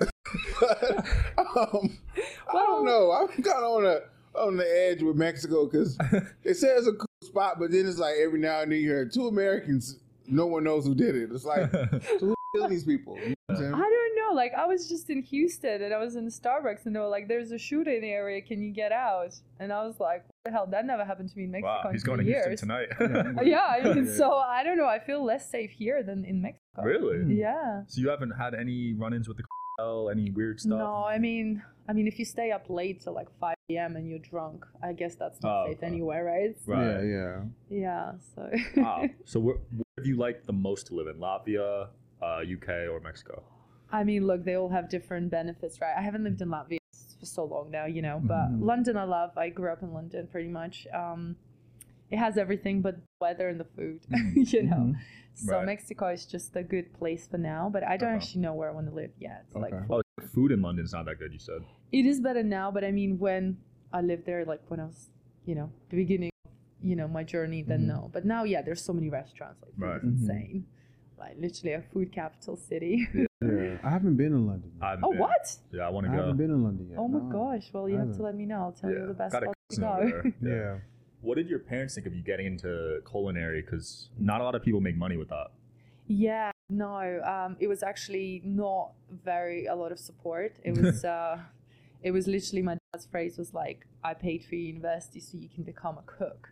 um, 1.37 1.97
I 2.49 2.53
don't 2.69 2.85
know. 2.85 3.11
I'm 3.11 3.27
kind 3.41 3.63
of 3.63 3.71
on 3.77 3.83
the 3.83 4.03
on 4.35 4.57
the 4.57 4.65
edge 4.89 5.01
with 5.01 5.15
Mexico 5.15 5.65
because 5.65 5.97
it 6.43 6.55
says 6.55 6.87
a 6.87 6.91
cool 6.93 7.07
spot, 7.23 7.57
but 7.57 7.71
then 7.71 7.85
it's 7.87 7.97
like 7.97 8.15
every 8.21 8.39
now 8.39 8.61
and 8.61 8.71
then 8.71 8.79
you 8.79 8.89
hear 8.89 9.05
two 9.07 9.27
Americans. 9.27 9.97
No 10.27 10.45
one 10.47 10.63
knows 10.63 10.85
who 10.85 10.95
did 10.95 11.15
it. 11.15 11.29
It's 11.31 11.45
like 11.45 11.71
so 12.19 12.19
who 12.19 12.35
killed 12.55 12.71
these 12.71 12.83
people? 12.83 13.17
You 13.17 13.29
know 13.29 13.35
what 13.47 13.59
I'm? 13.59 13.75
I 13.75 13.79
don't 13.79 14.15
know. 14.15 14.33
Like 14.35 14.53
I 14.57 14.65
was 14.65 14.89
just 14.89 15.09
in 15.09 15.21
Houston 15.21 15.81
and 15.81 15.93
I 15.93 15.97
was 15.97 16.15
in 16.15 16.25
the 16.25 16.31
Starbucks 16.31 16.85
and 16.85 16.95
they 16.95 16.99
were 16.99 17.07
like, 17.07 17.27
"There's 17.27 17.51
a 17.51 17.57
shooter 17.57 17.91
in 17.91 18.01
the 18.01 18.09
area. 18.09 18.41
Can 18.41 18.61
you 18.61 18.71
get 18.71 18.91
out?" 18.91 19.35
And 19.59 19.71
I 19.71 19.85
was 19.85 19.99
like, 19.99 20.23
"What 20.25 20.35
the 20.45 20.51
hell? 20.51 20.67
That 20.69 20.85
never 20.85 21.05
happened 21.05 21.29
to 21.29 21.37
me 21.37 21.43
in 21.45 21.51
Mexico 21.51 21.67
wow, 21.67 21.81
in 21.85 21.91
he's 21.93 22.03
going 22.03 22.17
to 22.19 22.23
20 22.23 22.33
Houston 22.47 22.57
tonight. 22.57 22.89
Yeah, 23.45 23.65
I 23.65 23.93
mean, 23.93 24.07
so 24.07 24.33
I 24.33 24.63
don't 24.63 24.77
know. 24.77 24.87
I 24.87 24.99
feel 24.99 25.23
less 25.23 25.49
safe 25.49 25.71
here 25.71 26.01
than 26.03 26.25
in 26.25 26.41
Mexico. 26.41 26.81
really? 26.83 27.35
Yeah. 27.35 27.83
So 27.87 28.01
you 28.01 28.09
haven't 28.09 28.31
had 28.31 28.53
any 28.55 28.93
run-ins 28.93 29.27
with 29.27 29.37
the 29.37 29.43
cartel, 29.77 30.09
any 30.09 30.31
weird 30.31 30.59
stuff? 30.59 30.79
No, 30.79 31.05
I 31.05 31.17
mean, 31.19 31.61
I 31.87 31.93
mean, 31.93 32.07
if 32.07 32.17
you 32.19 32.25
stay 32.25 32.51
up 32.51 32.65
late 32.69 33.01
till 33.03 33.13
like 33.13 33.27
5 33.39 33.55
p.m. 33.67 33.95
and 33.95 34.09
you're 34.09 34.19
drunk, 34.19 34.65
I 34.83 34.93
guess 34.93 35.15
that's 35.15 35.41
not 35.41 35.51
Oh, 35.63 35.67
safe 35.67 35.77
okay. 35.77 35.87
anywhere, 35.87 36.23
right? 36.23 36.55
Right. 36.65 36.85
Yeah, 36.85 37.01
yeah. 37.01 37.41
Yeah. 37.69 38.11
So. 38.35 38.49
Wow. 38.81 39.05
So 39.25 39.39
where, 39.39 39.55
where 39.55 39.84
have 39.97 40.05
you 40.05 40.17
liked 40.17 40.45
the 40.45 40.53
most 40.53 40.87
to 40.87 40.95
live 40.95 41.07
in? 41.07 41.15
Latvia, 41.15 41.87
uh, 42.21 42.41
UK, 42.41 42.69
or 42.91 42.99
Mexico? 42.99 43.43
I 43.91 44.03
mean, 44.03 44.27
look, 44.27 44.43
they 44.43 44.55
all 44.55 44.69
have 44.69 44.89
different 44.89 45.29
benefits, 45.31 45.79
right? 45.79 45.93
I 45.97 46.01
haven't 46.01 46.23
lived 46.25 46.41
in 46.41 46.49
Latvia 46.49 46.79
for 47.19 47.25
so 47.25 47.45
long 47.45 47.71
now, 47.71 47.85
you 47.85 48.01
know, 48.01 48.19
but 48.23 48.49
Mhm. 48.51 48.61
London 48.61 48.97
I 48.97 49.03
love. 49.05 49.37
I 49.37 49.49
grew 49.49 49.71
up 49.71 49.83
in 49.83 49.93
London 49.93 50.27
pretty 50.27 50.49
much. 50.49 50.85
Um, 50.93 51.37
it 52.11 52.17
has 52.17 52.37
everything 52.37 52.81
but 52.81 52.97
weather 53.21 53.47
and 53.47 53.59
the 53.59 53.63
food, 53.63 54.01
you 54.35 54.63
know. 54.63 54.75
Mhm. 54.93 54.95
So 55.35 55.57
Right. 55.57 55.65
Mexico 55.65 56.07
is 56.09 56.25
just 56.25 56.55
a 56.55 56.63
good 56.63 56.93
place 56.93 57.27
for 57.27 57.37
now, 57.37 57.69
but 57.69 57.83
I 57.83 57.95
don't 57.97 58.09
Uh-huh. 58.09 58.17
actually 58.17 58.41
know 58.41 58.53
where 58.53 58.69
I 58.69 58.73
want 58.73 58.87
to 58.87 58.93
live 58.93 59.11
yet. 59.19 59.45
Like, 59.53 59.73
Okay. 59.73 59.85
Oh, 59.89 60.01
food 60.33 60.51
in 60.51 60.61
London's 60.61 60.91
not 60.93 61.05
that 61.05 61.19
good. 61.19 61.31
You 61.31 61.39
said. 61.39 61.61
it 61.91 62.05
is 62.05 62.19
better 62.19 62.43
now, 62.43 62.69
but 62.71 62.83
I 62.83 62.91
mean, 62.91 63.17
when 63.19 63.57
I 63.93 64.01
lived 64.01 64.25
there, 64.25 64.43
like 64.43 64.61
when 64.69 64.79
I 64.81 64.85
was, 64.85 65.09
you 65.45 65.55
know, 65.55 65.71
the 65.89 65.95
beginning, 65.97 66.31
you 66.81 66.95
know, 66.95 67.07
my 67.07 67.23
journey, 67.23 67.61
then 67.61 67.81
Mhm. 67.83 67.87
no. 67.87 68.09
But 68.13 68.25
now, 68.25 68.43
yeah, 68.43 68.61
there's 68.61 68.81
so 68.81 68.93
many 68.93 69.09
restaurants. 69.09 69.61
Like, 69.61 69.73
food 69.75 69.81
Right. 69.83 69.97
is 69.97 70.03
Mhm. 70.03 70.21
insane. 70.29 70.65
Like 71.17 71.37
literally 71.39 71.73
a 71.73 71.81
food 71.81 72.11
capital 72.11 72.55
city. 72.57 73.07
Yeah. 73.13 73.25
I 73.83 73.89
haven't 73.89 74.15
been 74.17 74.33
in 74.33 74.45
London. 74.47 74.71
yet. 74.75 74.83
I 74.83 74.97
oh, 75.01 75.11
been. 75.11 75.19
what? 75.19 75.57
Yeah, 75.71 75.87
I 75.87 75.89
want 75.89 76.05
to 76.05 76.11
go. 76.11 76.17
haven't 76.17 76.37
been 76.37 76.51
in 76.51 76.63
London 76.63 76.89
yet. 76.89 76.99
Oh 76.99 77.07
my 77.07 77.19
no. 77.19 77.29
gosh! 77.29 77.71
Well, 77.73 77.87
you 77.87 77.95
I 77.95 77.99
have 77.99 78.07
to 78.07 78.11
haven't. 78.13 78.25
let 78.25 78.35
me 78.35 78.45
know. 78.45 78.59
I'll 78.61 78.71
tell 78.73 78.91
yeah, 78.91 78.99
you 78.99 79.07
the 79.07 79.13
best 79.13 79.31
got 79.31 79.43
a 79.43 79.45
spots 79.45 79.75
to 79.75 79.81
go. 79.81 80.21
there. 80.21 80.33
Yeah. 80.41 80.79
What 81.21 81.35
did 81.35 81.49
your 81.49 81.59
parents 81.59 81.95
think 81.95 82.05
of 82.05 82.13
you 82.13 82.21
getting 82.21 82.45
into 82.45 83.01
culinary? 83.09 83.61
Because 83.61 84.09
not 84.19 84.41
a 84.41 84.43
lot 84.43 84.53
of 84.55 84.61
people 84.61 84.79
make 84.81 84.95
money 84.97 85.17
with 85.17 85.29
that. 85.29 85.47
Yeah, 86.07 86.51
no, 86.69 87.21
um, 87.23 87.55
it 87.59 87.67
was 87.67 87.81
actually 87.81 88.41
not 88.45 88.91
very 89.09 89.65
a 89.65 89.73
lot 89.75 89.91
of 89.91 89.97
support. 89.99 90.57
It 90.63 90.73
was, 90.81 91.03
uh, 91.05 91.39
it 92.03 92.11
was 92.11 92.27
literally 92.27 92.61
my 92.61 92.77
dad's 92.93 93.05
phrase 93.07 93.37
was 93.37 93.53
like, 93.53 93.87
"I 94.03 94.13
paid 94.13 94.43
for 94.43 94.53
your 94.55 94.65
university 94.67 95.19
so 95.19 95.37
you 95.37 95.49
can 95.49 95.63
become 95.63 95.97
a 95.97 96.03
cook," 96.03 96.51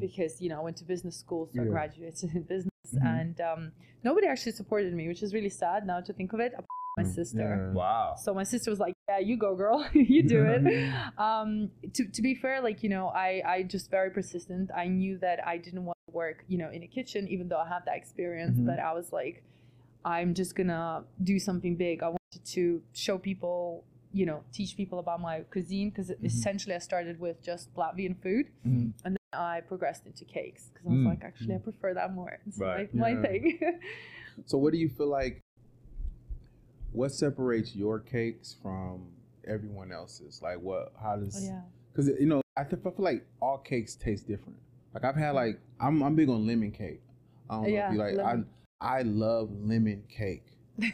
because 0.00 0.40
you 0.40 0.48
know 0.48 0.58
I 0.60 0.62
went 0.62 0.76
to 0.78 0.84
business 0.84 1.16
school, 1.16 1.48
so 1.54 1.62
I 1.62 1.64
graduated 1.66 2.34
in 2.34 2.42
business, 2.42 2.70
Mhm. 2.94 3.06
and 3.06 3.40
um, 3.40 3.72
nobody 4.04 4.26
actually 4.26 4.52
supported 4.52 4.92
me, 4.94 5.08
which 5.08 5.22
is 5.22 5.32
really 5.34 5.50
sad 5.50 5.86
now 5.86 6.00
to 6.00 6.12
think 6.12 6.32
of 6.32 6.40
it. 6.40 6.52
My 6.98 7.02
Mm, 7.04 7.14
sister. 7.14 7.48
yeah. 7.68 7.74
Wow. 7.74 8.14
So 8.16 8.32
my 8.32 8.44
sister 8.44 8.70
was 8.70 8.80
like, 8.80 8.94
"Yeah, 9.08 9.18
you 9.18 9.36
go, 9.36 9.54
girl. 9.54 9.86
you 9.92 10.22
do 10.22 10.40
it." 10.44 10.62
um, 11.18 11.70
to 11.92 12.06
to 12.16 12.22
be 12.22 12.34
fair, 12.34 12.60
like 12.62 12.82
you 12.82 12.88
know, 12.88 13.08
I 13.08 13.42
I 13.44 13.62
just 13.64 13.90
very 13.90 14.10
persistent. 14.10 14.70
I 14.74 14.86
knew 14.88 15.18
that 15.18 15.46
I 15.46 15.58
didn't 15.58 15.84
want 15.84 15.98
to 16.08 16.12
work, 16.14 16.44
you 16.48 16.56
know, 16.58 16.70
in 16.70 16.82
a 16.82 16.86
kitchen, 16.86 17.28
even 17.28 17.48
though 17.48 17.58
I 17.60 17.68
have 17.68 17.84
that 17.84 17.96
experience. 17.96 18.56
Mhm. 18.58 18.66
But 18.66 18.78
I 18.78 18.92
was 18.94 19.12
like, 19.12 19.42
I'm 20.04 20.32
just 20.34 20.54
gonna 20.54 21.04
do 21.22 21.38
something 21.38 21.76
big. 21.76 22.02
I 22.02 22.08
wanted 22.08 22.44
to 22.56 22.82
show 22.94 23.18
people, 23.18 23.84
you 24.12 24.24
know, 24.24 24.42
teach 24.52 24.76
people 24.76 24.98
about 24.98 25.20
my 25.20 25.40
cuisine 25.52 25.90
because 25.90 26.08
Mm-hmm. 26.10 26.24
essentially 26.26 26.74
I 26.74 26.78
started 26.78 27.20
with 27.20 27.42
just 27.42 27.74
Latvian 27.74 28.16
food 28.22 28.46
Mhm. 28.64 28.92
and 29.04 29.12
then 29.16 29.25
I 29.36 29.60
progressed 29.60 30.06
into 30.06 30.24
cakes 30.24 30.70
because 30.72 30.86
I 30.86 30.90
was 30.90 31.00
Mm. 31.00 31.06
like, 31.06 31.24
actually, 31.24 31.54
I 31.54 31.58
prefer 31.58 31.94
that 31.94 32.12
more. 32.14 32.38
It's 32.46 32.58
Right. 32.58 32.92
my, 32.94 33.08
Yeah. 33.10 33.14
my 33.16 33.22
thing. 33.28 33.58
So, 34.44 34.58
what 34.58 34.72
do 34.72 34.78
you 34.78 34.88
feel 34.90 35.08
like? 35.08 35.40
What 36.92 37.12
separates 37.12 37.74
your 37.74 37.98
cakes 38.00 38.56
from 38.62 39.06
everyone 39.46 39.92
else's? 39.92 40.40
Like, 40.42 40.60
what? 40.60 40.92
How 41.02 41.16
does? 41.16 41.36
Oh, 41.42 41.44
yeah. 41.46 41.60
Because 41.92 42.08
you 42.20 42.26
know, 42.26 42.42
I, 42.56 42.64
th- 42.64 42.80
I 42.84 42.90
feel 42.90 42.94
like 43.04 43.26
all 43.40 43.58
cakes 43.58 43.94
taste 43.94 44.26
different. 44.28 44.58
Like 44.94 45.04
I've 45.04 45.16
had 45.16 45.30
like 45.32 45.58
I'm 45.80 46.02
I'm 46.02 46.14
big 46.14 46.28
on 46.28 46.46
lemon 46.46 46.70
cake. 46.70 47.00
I 47.50 47.54
don't 47.54 47.62
know 47.64 47.68
Yeah, 47.68 47.88
if 47.88 47.92
you 47.94 47.98
like. 47.98 48.14
lemon. 48.16 48.46
I 48.80 48.98
I 48.98 49.02
love 49.02 49.50
lemon 49.62 50.02
cake. 50.08 50.44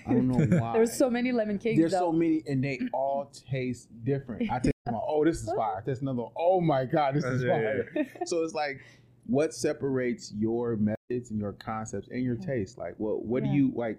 I 0.07 0.13
don't 0.15 0.29
know 0.29 0.59
why. 0.59 0.73
There's 0.75 0.97
so 0.97 1.11
many 1.11 1.33
lemon 1.33 1.59
cakes 1.59 1.79
There's 1.79 1.93
though. 1.93 1.99
so 2.11 2.13
many, 2.13 2.43
and 2.47 2.63
they 2.63 2.81
all 2.93 3.31
taste 3.51 3.89
different. 4.05 4.51
I 4.51 4.59
taste 4.59 4.73
them. 4.87 4.95
all, 4.95 5.07
Oh, 5.21 5.25
this 5.25 5.43
is 5.43 5.53
fire. 5.57 5.77
I 5.79 5.81
taste 5.85 6.03
another. 6.03 6.23
one, 6.23 6.33
Oh 6.37 6.61
my 6.61 6.85
god, 6.85 7.15
this 7.15 7.25
is 7.25 7.43
Yeah, 7.43 7.51
fire. 7.51 8.07
So 8.27 8.43
it's 8.45 8.55
like, 8.55 8.81
what 9.27 9.55
separates 9.55 10.33
your 10.37 10.77
methods 10.77 11.31
and 11.31 11.39
your 11.41 11.53
concepts 11.53 12.09
and 12.09 12.23
your 12.23 12.37
taste? 12.37 12.79
Like, 12.79 12.95
what 12.99 13.25
what 13.25 13.45
Yeah. 13.45 13.51
do 13.53 13.57
you 13.57 13.73
like? 13.75 13.99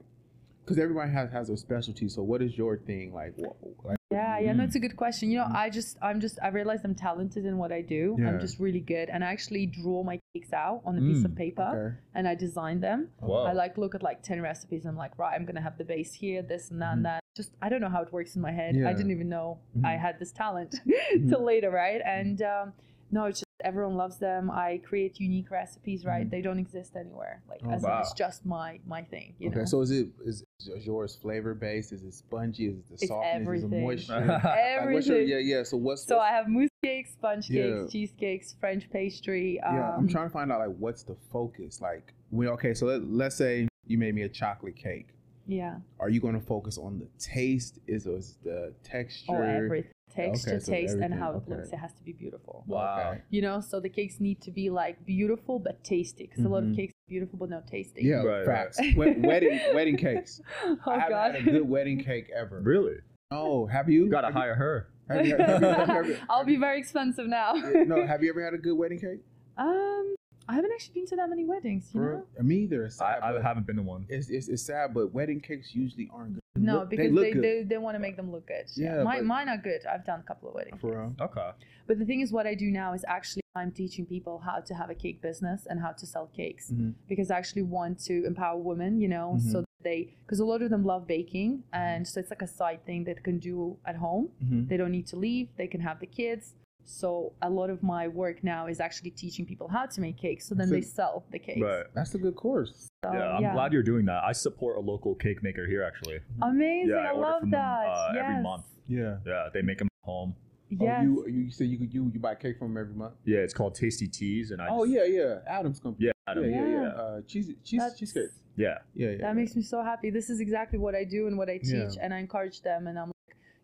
Because 0.63 0.77
everybody 0.79 1.11
has 1.11 1.29
has 1.31 1.47
their 1.47 1.57
specialty. 1.57 2.07
So 2.09 2.23
what 2.23 2.41
is 2.41 2.57
your 2.57 2.77
thing? 2.77 3.13
Like, 3.13 3.33
what, 3.35 3.55
like 3.83 3.97
Yeah, 4.13 4.39
yeah, 4.39 4.53
Mm. 4.53 4.57
no, 4.57 4.63
it's 4.63 4.75
a 4.75 4.79
good 4.79 4.95
question. 4.95 5.29
You 5.31 5.39
know, 5.39 5.49
I 5.63 5.69
just, 5.69 5.97
I'm 6.01 6.19
just, 6.19 6.37
I 6.41 6.49
realized 6.49 6.81
I'm 6.85 6.95
talented 6.95 7.45
in 7.45 7.57
what 7.57 7.71
I 7.71 7.81
do. 7.81 8.15
Yeah. 8.19 8.27
I'm 8.29 8.39
just 8.39 8.59
really 8.59 8.79
good, 8.79 9.09
and 9.09 9.23
I 9.23 9.31
actually 9.35 9.65
draw 9.65 10.03
my 10.03 10.19
cakes 10.33 10.53
out 10.53 10.81
on 10.85 10.97
a 10.97 11.01
piece 11.01 11.23
of 11.25 11.31
Mm, 11.31 11.37
paper, 11.45 11.69
okay. 11.75 11.97
and 12.15 12.27
I 12.27 12.35
design 12.35 12.79
them. 12.79 13.09
Whoa. 13.19 13.43
I 13.43 13.53
like 13.53 13.77
look 13.77 13.95
at 13.95 14.03
like 14.03 14.21
ten 14.21 14.39
recipes. 14.41 14.85
I'm 14.85 14.95
like, 14.97 15.17
right, 15.17 15.33
I'm 15.35 15.45
gonna 15.45 15.61
have 15.69 15.77
the 15.77 15.85
base 15.95 16.13
here, 16.13 16.41
this 16.41 16.69
and 16.71 16.81
that, 16.81 16.89
Mhm. 16.91 16.93
and 16.97 17.05
that. 17.05 17.19
Just, 17.35 17.51
I 17.63 17.67
don't 17.69 17.81
know 17.81 17.89
how 17.89 18.03
it 18.03 18.11
works 18.13 18.35
in 18.35 18.41
my 18.41 18.51
head. 18.51 18.75
Yeah. 18.75 18.89
I 18.89 18.93
didn't 18.93 19.11
even 19.11 19.29
know 19.29 19.57
Mhm. 19.77 19.85
I 19.85 19.93
had 20.05 20.19
this 20.19 20.31
talent 20.31 20.71
Mm-hmm. 20.85 21.29
till 21.29 21.43
later, 21.43 21.71
right? 21.71 22.01
And 22.05 22.41
um, 22.43 22.73
no, 23.11 23.25
it's 23.25 23.39
just 23.39 23.45
everyone 23.63 23.95
loves 23.95 24.17
them. 24.17 24.51
I 24.51 24.79
create 24.89 25.19
unique 25.19 25.49
recipes, 25.49 26.05
right? 26.05 26.29
They 26.29 26.41
don't 26.41 26.59
exist 26.59 26.95
anywhere. 26.95 27.41
Like, 27.49 27.61
Oh, 27.65 27.71
as 27.71 27.83
in, 27.83 27.89
wow. 27.89 28.01
it's 28.01 28.13
just 28.13 28.45
my 28.45 28.79
my 28.85 29.01
thing. 29.13 29.33
You 29.39 29.49
okay, 29.49 29.59
know? 29.59 29.65
so 29.65 29.81
is 29.81 29.89
it 29.91 30.07
is, 30.25 30.37
is 30.41 30.43
yours 30.67 31.15
flavor 31.15 31.53
based? 31.53 31.91
Is 31.91 32.03
it 32.03 32.13
spongy? 32.13 32.65
Is 32.67 32.77
it 32.77 32.87
the 32.87 32.93
It's 32.95 33.07
softness? 33.07 33.33
Is 33.35 33.41
it 33.41 33.65
everything. 33.67 33.81
moisture? 33.81 34.25
Like, 34.43 34.57
everything. 34.57 35.27
your, 35.27 35.39
yeah, 35.39 35.57
yeah. 35.57 35.63
So 35.63 35.77
what's 35.77 36.05
So 36.05 36.17
what's- 36.17 36.31
I 36.31 36.35
have 36.35 36.47
mousse 36.47 36.69
cakes, 36.83 37.11
sponge 37.13 37.49
Yeah. 37.49 37.63
cakes, 37.81 37.91
cheesecakes, 37.91 38.55
French 38.59 38.89
pastry. 38.89 39.59
Um, 39.61 39.75
Yeah, 39.75 39.95
I'm 39.95 40.07
trying 40.07 40.27
to 40.27 40.33
find 40.33 40.51
out 40.51 40.59
like 40.59 40.75
what's 40.77 41.03
the 41.03 41.15
focus. 41.31 41.81
Like, 41.81 42.13
when 42.29 42.47
okay, 42.49 42.73
so 42.73 42.85
let, 42.87 43.03
let's 43.09 43.35
say 43.35 43.67
you 43.87 43.97
made 43.97 44.15
me 44.15 44.23
a 44.23 44.29
chocolate 44.29 44.75
cake. 44.75 45.07
Yeah. 45.45 45.75
Are 45.99 46.09
you 46.09 46.21
going 46.21 46.39
to 46.39 46.45
focus 46.45 46.77
on 46.77 46.99
the 46.99 47.07
taste? 47.19 47.79
Is 47.87 48.05
it 48.07 48.23
the 48.43 48.73
texture? 48.83 49.33
Oh, 49.33 49.41
everything. 49.41 49.91
Texture, 50.13 50.51
Okay, 50.51 50.59
so 50.59 50.71
taste, 50.71 50.95
and 51.01 51.11
how 51.13 51.29
everything, 51.29 51.53
it 51.53 51.57
looks. 51.57 51.73
It 51.73 51.77
has 51.79 51.91
to 51.93 52.03
be 52.03 52.13
beautiful. 52.13 52.63
wow. 52.67 53.09
Okay. 53.13 53.21
You 53.31 53.41
know, 53.41 53.59
so 53.61 53.79
the 53.79 53.89
cakes 53.89 54.19
need 54.19 54.39
to 54.41 54.51
be 54.51 54.69
like 54.69 55.03
beautiful 55.05 55.57
but 55.57 55.83
tasty. 55.83 56.27
Because 56.27 56.45
a 56.45 56.49
lot 56.49 56.61
of 56.63 56.69
Mhm. 56.69 56.75
cakes 56.75 56.91
are 56.92 56.92
beautiful 57.13 57.37
but 57.37 57.49
not 57.49 57.67
tasty. 57.67 58.01
Yeah, 58.03 58.23
Right, 58.23 58.45
facts. 58.45 58.79
right. 58.81 58.97
Wed- 58.97 59.25
wedding 59.25 59.59
wedding 59.73 59.97
cakes. 59.97 60.41
Oh 60.65 60.77
I 60.87 60.93
haven't 60.99 61.09
God. 61.11 61.35
had 61.35 61.47
a 61.47 61.51
good 61.51 61.67
wedding 61.69 62.03
cake 62.03 62.27
ever. 62.35 62.59
Really? 62.61 62.95
Oh, 63.31 63.65
have 63.67 63.87
you? 63.89 64.05
You 64.05 64.09
gotta 64.11 64.27
have 64.27 64.35
you- 64.35 64.41
hire 64.41 64.55
her. 64.55 64.87
Have 65.09 65.25
you, 65.27 65.35
have 65.37 65.61
you, 65.61 65.67
have 65.67 65.87
you 65.89 66.13
ever- 66.13 66.19
I'll 66.29 66.45
be 66.45 66.55
very 66.55 66.79
expensive 66.79 67.27
now. 67.27 67.53
Yeah, 67.55 67.83
no, 67.83 68.05
have 68.07 68.23
you 68.23 68.29
ever 68.31 68.43
had 68.43 68.53
a 68.53 68.57
good 68.57 68.75
wedding 68.77 68.99
cake? 68.99 69.19
um, 69.57 70.15
I 70.49 70.53
haven't 70.55 70.71
actually 70.73 70.93
been 70.95 71.05
to 71.07 71.15
that 71.17 71.29
many 71.29 71.45
weddings. 71.45 71.89
You 71.93 72.01
know. 72.01 72.25
Me 72.41 72.55
either. 72.63 72.85
It's 72.85 72.99
I, 72.99 73.19
I 73.21 73.41
haven't 73.41 73.65
been 73.67 73.75
to 73.77 73.81
one. 73.83 74.05
It's, 74.09 74.29
it's 74.29 74.47
it's 74.49 74.63
sad, 74.63 74.93
but 74.93 75.13
wedding 75.13 75.39
cakes 75.39 75.73
usually 75.75 76.09
aren't 76.13 76.33
good. 76.35 76.42
They 76.55 76.61
No, 76.61 76.79
look- 76.79 76.89
because 76.91 77.11
look 77.11 77.23
they, 77.33 77.39
they, 77.39 77.63
they, 77.63 77.77
want 77.77 77.95
to 77.95 77.99
make 77.99 78.15
them 78.15 78.31
look 78.31 78.45
good. 78.47 78.65
Yeah, 78.75 79.03
mine, 79.03 79.19
but- 79.19 79.25
mine 79.25 79.49
are 79.49 79.57
good. 79.57 79.85
I've 79.87 80.05
done 80.05 80.19
a 80.19 80.23
couple 80.23 80.49
of 80.49 80.55
weddings. 80.55 80.79
For 80.79 80.91
real. 80.91 81.15
Okay. 81.19 81.49
But 81.87 81.97
the 81.99 82.05
thing 82.05 82.21
is, 82.21 82.31
what 82.31 82.45
I 82.45 82.53
do 82.55 82.69
now 82.69 82.93
is 82.93 83.03
actually 83.07 83.41
I'm 83.55 83.71
teaching 83.71 84.05
people 84.05 84.39
how 84.39 84.59
to 84.61 84.73
have 84.73 84.89
a 84.89 84.95
cake 84.95 85.21
business 85.21 85.65
and 85.69 85.79
how 85.79 85.91
to 85.91 86.05
sell 86.05 86.27
cakes 86.27 86.71
Mhm. 86.71 86.93
because 87.07 87.29
I 87.31 87.37
actually 87.37 87.63
want 87.63 87.99
to 88.05 88.25
empower 88.25 88.57
women, 88.57 88.99
you 88.99 89.07
know, 89.07 89.37
Mhm. 89.37 89.51
so 89.51 89.61
that 89.61 89.67
they, 89.83 90.15
because 90.25 90.39
a 90.39 90.45
lot 90.45 90.61
of 90.63 90.69
them 90.71 90.83
love 90.85 91.05
baking 91.07 91.63
and 91.73 92.07
so 92.07 92.19
it's 92.19 92.29
like 92.31 92.41
a 92.41 92.47
side 92.47 92.83
thing 92.85 93.03
that 93.05 93.23
can 93.23 93.37
do 93.39 93.77
at 93.85 93.95
home. 93.97 94.29
Mhm. 94.43 94.69
They 94.69 94.77
don't 94.77 94.91
need 94.91 95.05
to 95.07 95.17
leave, 95.17 95.49
they 95.57 95.67
can 95.67 95.81
have 95.81 95.99
the 95.99 96.07
kids. 96.07 96.55
So 96.85 97.33
a 97.41 97.49
lot 97.49 97.69
of 97.69 97.81
my 97.81 98.07
work 98.07 98.43
now 98.43 98.67
is 98.67 98.79
actually 98.79 99.11
teaching 99.11 99.45
people 99.45 99.67
how 99.67 99.85
to 99.85 100.01
make 100.01 100.17
cakes 100.17 100.47
so 100.47 100.55
then 100.55 100.67
So- 100.67 100.73
they 100.75 100.81
sell 100.81 101.25
the 101.31 101.39
cakes. 101.39 101.61
Right. 101.61 101.85
That's 101.95 102.13
a 102.15 102.17
good 102.17 102.35
course. 102.35 102.87
So, 103.05 103.11
yeah, 103.13 103.37
I'm 103.37 103.53
glad 103.53 103.73
you're 103.73 103.83
doing 103.83 104.05
that. 104.05 104.23
I 104.23 104.31
support 104.31 104.77
a 104.77 104.79
local 104.79 105.15
cake 105.15 105.43
maker 105.43 105.65
here, 105.67 105.83
actually. 105.83 106.19
Amazing. 106.41 106.89
Yeah, 106.89 106.95
I, 106.95 107.09
order 107.11 107.21
love 107.21 107.39
from 107.41 107.51
them, 107.51 107.59
that. 107.59 107.87
uh, 107.87 108.11
yes. 108.15 108.23
every 108.29 108.43
month. 108.43 108.65
Yeah. 108.87 109.17
Yeah, 109.25 109.49
they 109.53 109.61
make 109.61 109.77
them 109.79 109.87
at 109.87 110.05
home. 110.05 110.35
Yes. 110.69 110.99
Oh, 111.01 111.03
you 111.03 111.27
you 111.27 111.51
say 111.51 111.65
you 111.65 111.77
could 111.77 111.93
you 111.93 112.09
you 112.13 112.19
buy 112.19 112.33
cake 112.35 112.57
from 112.57 112.73
them 112.73 112.81
every 112.83 112.95
month? 112.95 113.13
Yeah, 113.25 113.39
it's 113.39 113.53
called 113.53 113.75
Tasty 113.75 114.07
Teas, 114.07 114.49
and 114.51 114.59
I. 114.61 114.67
Oh 114.69 114.85
just- 114.85 114.95
yeah, 114.97 115.03
yeah. 115.05 115.39
Adam's 115.47 115.79
company. 115.79 116.07
Yeah, 116.07 116.11
Adam. 116.27 116.49
yeah, 116.49 116.49
yeah, 116.49 116.67
yeah. 116.67 116.81
Yeah. 116.81 116.87
Uh, 116.87 117.21
cheese 117.21 117.51
cheese 117.63 117.79
That's- 117.79 117.99
cheesecake. 117.99 118.29
Yeah. 118.55 118.79
Yeah, 118.95 119.09
yeah. 119.11 119.17
that 119.21 119.35
makes 119.35 119.55
me 119.55 119.61
so 119.61 119.83
happy. 119.83 120.09
This 120.09 120.29
is 120.29 120.39
exactly 120.39 120.79
what 120.79 120.95
I 120.95 121.03
do 121.03 121.27
and 121.27 121.37
what 121.37 121.49
I 121.49 121.57
teach, 121.59 121.73
Yeah. 121.95 122.01
and 122.01 122.13
I 122.13 122.19
encourage 122.19 122.61
them. 122.61 122.87
And 122.87 122.97
I'm 122.97 123.07
like, 123.07 123.12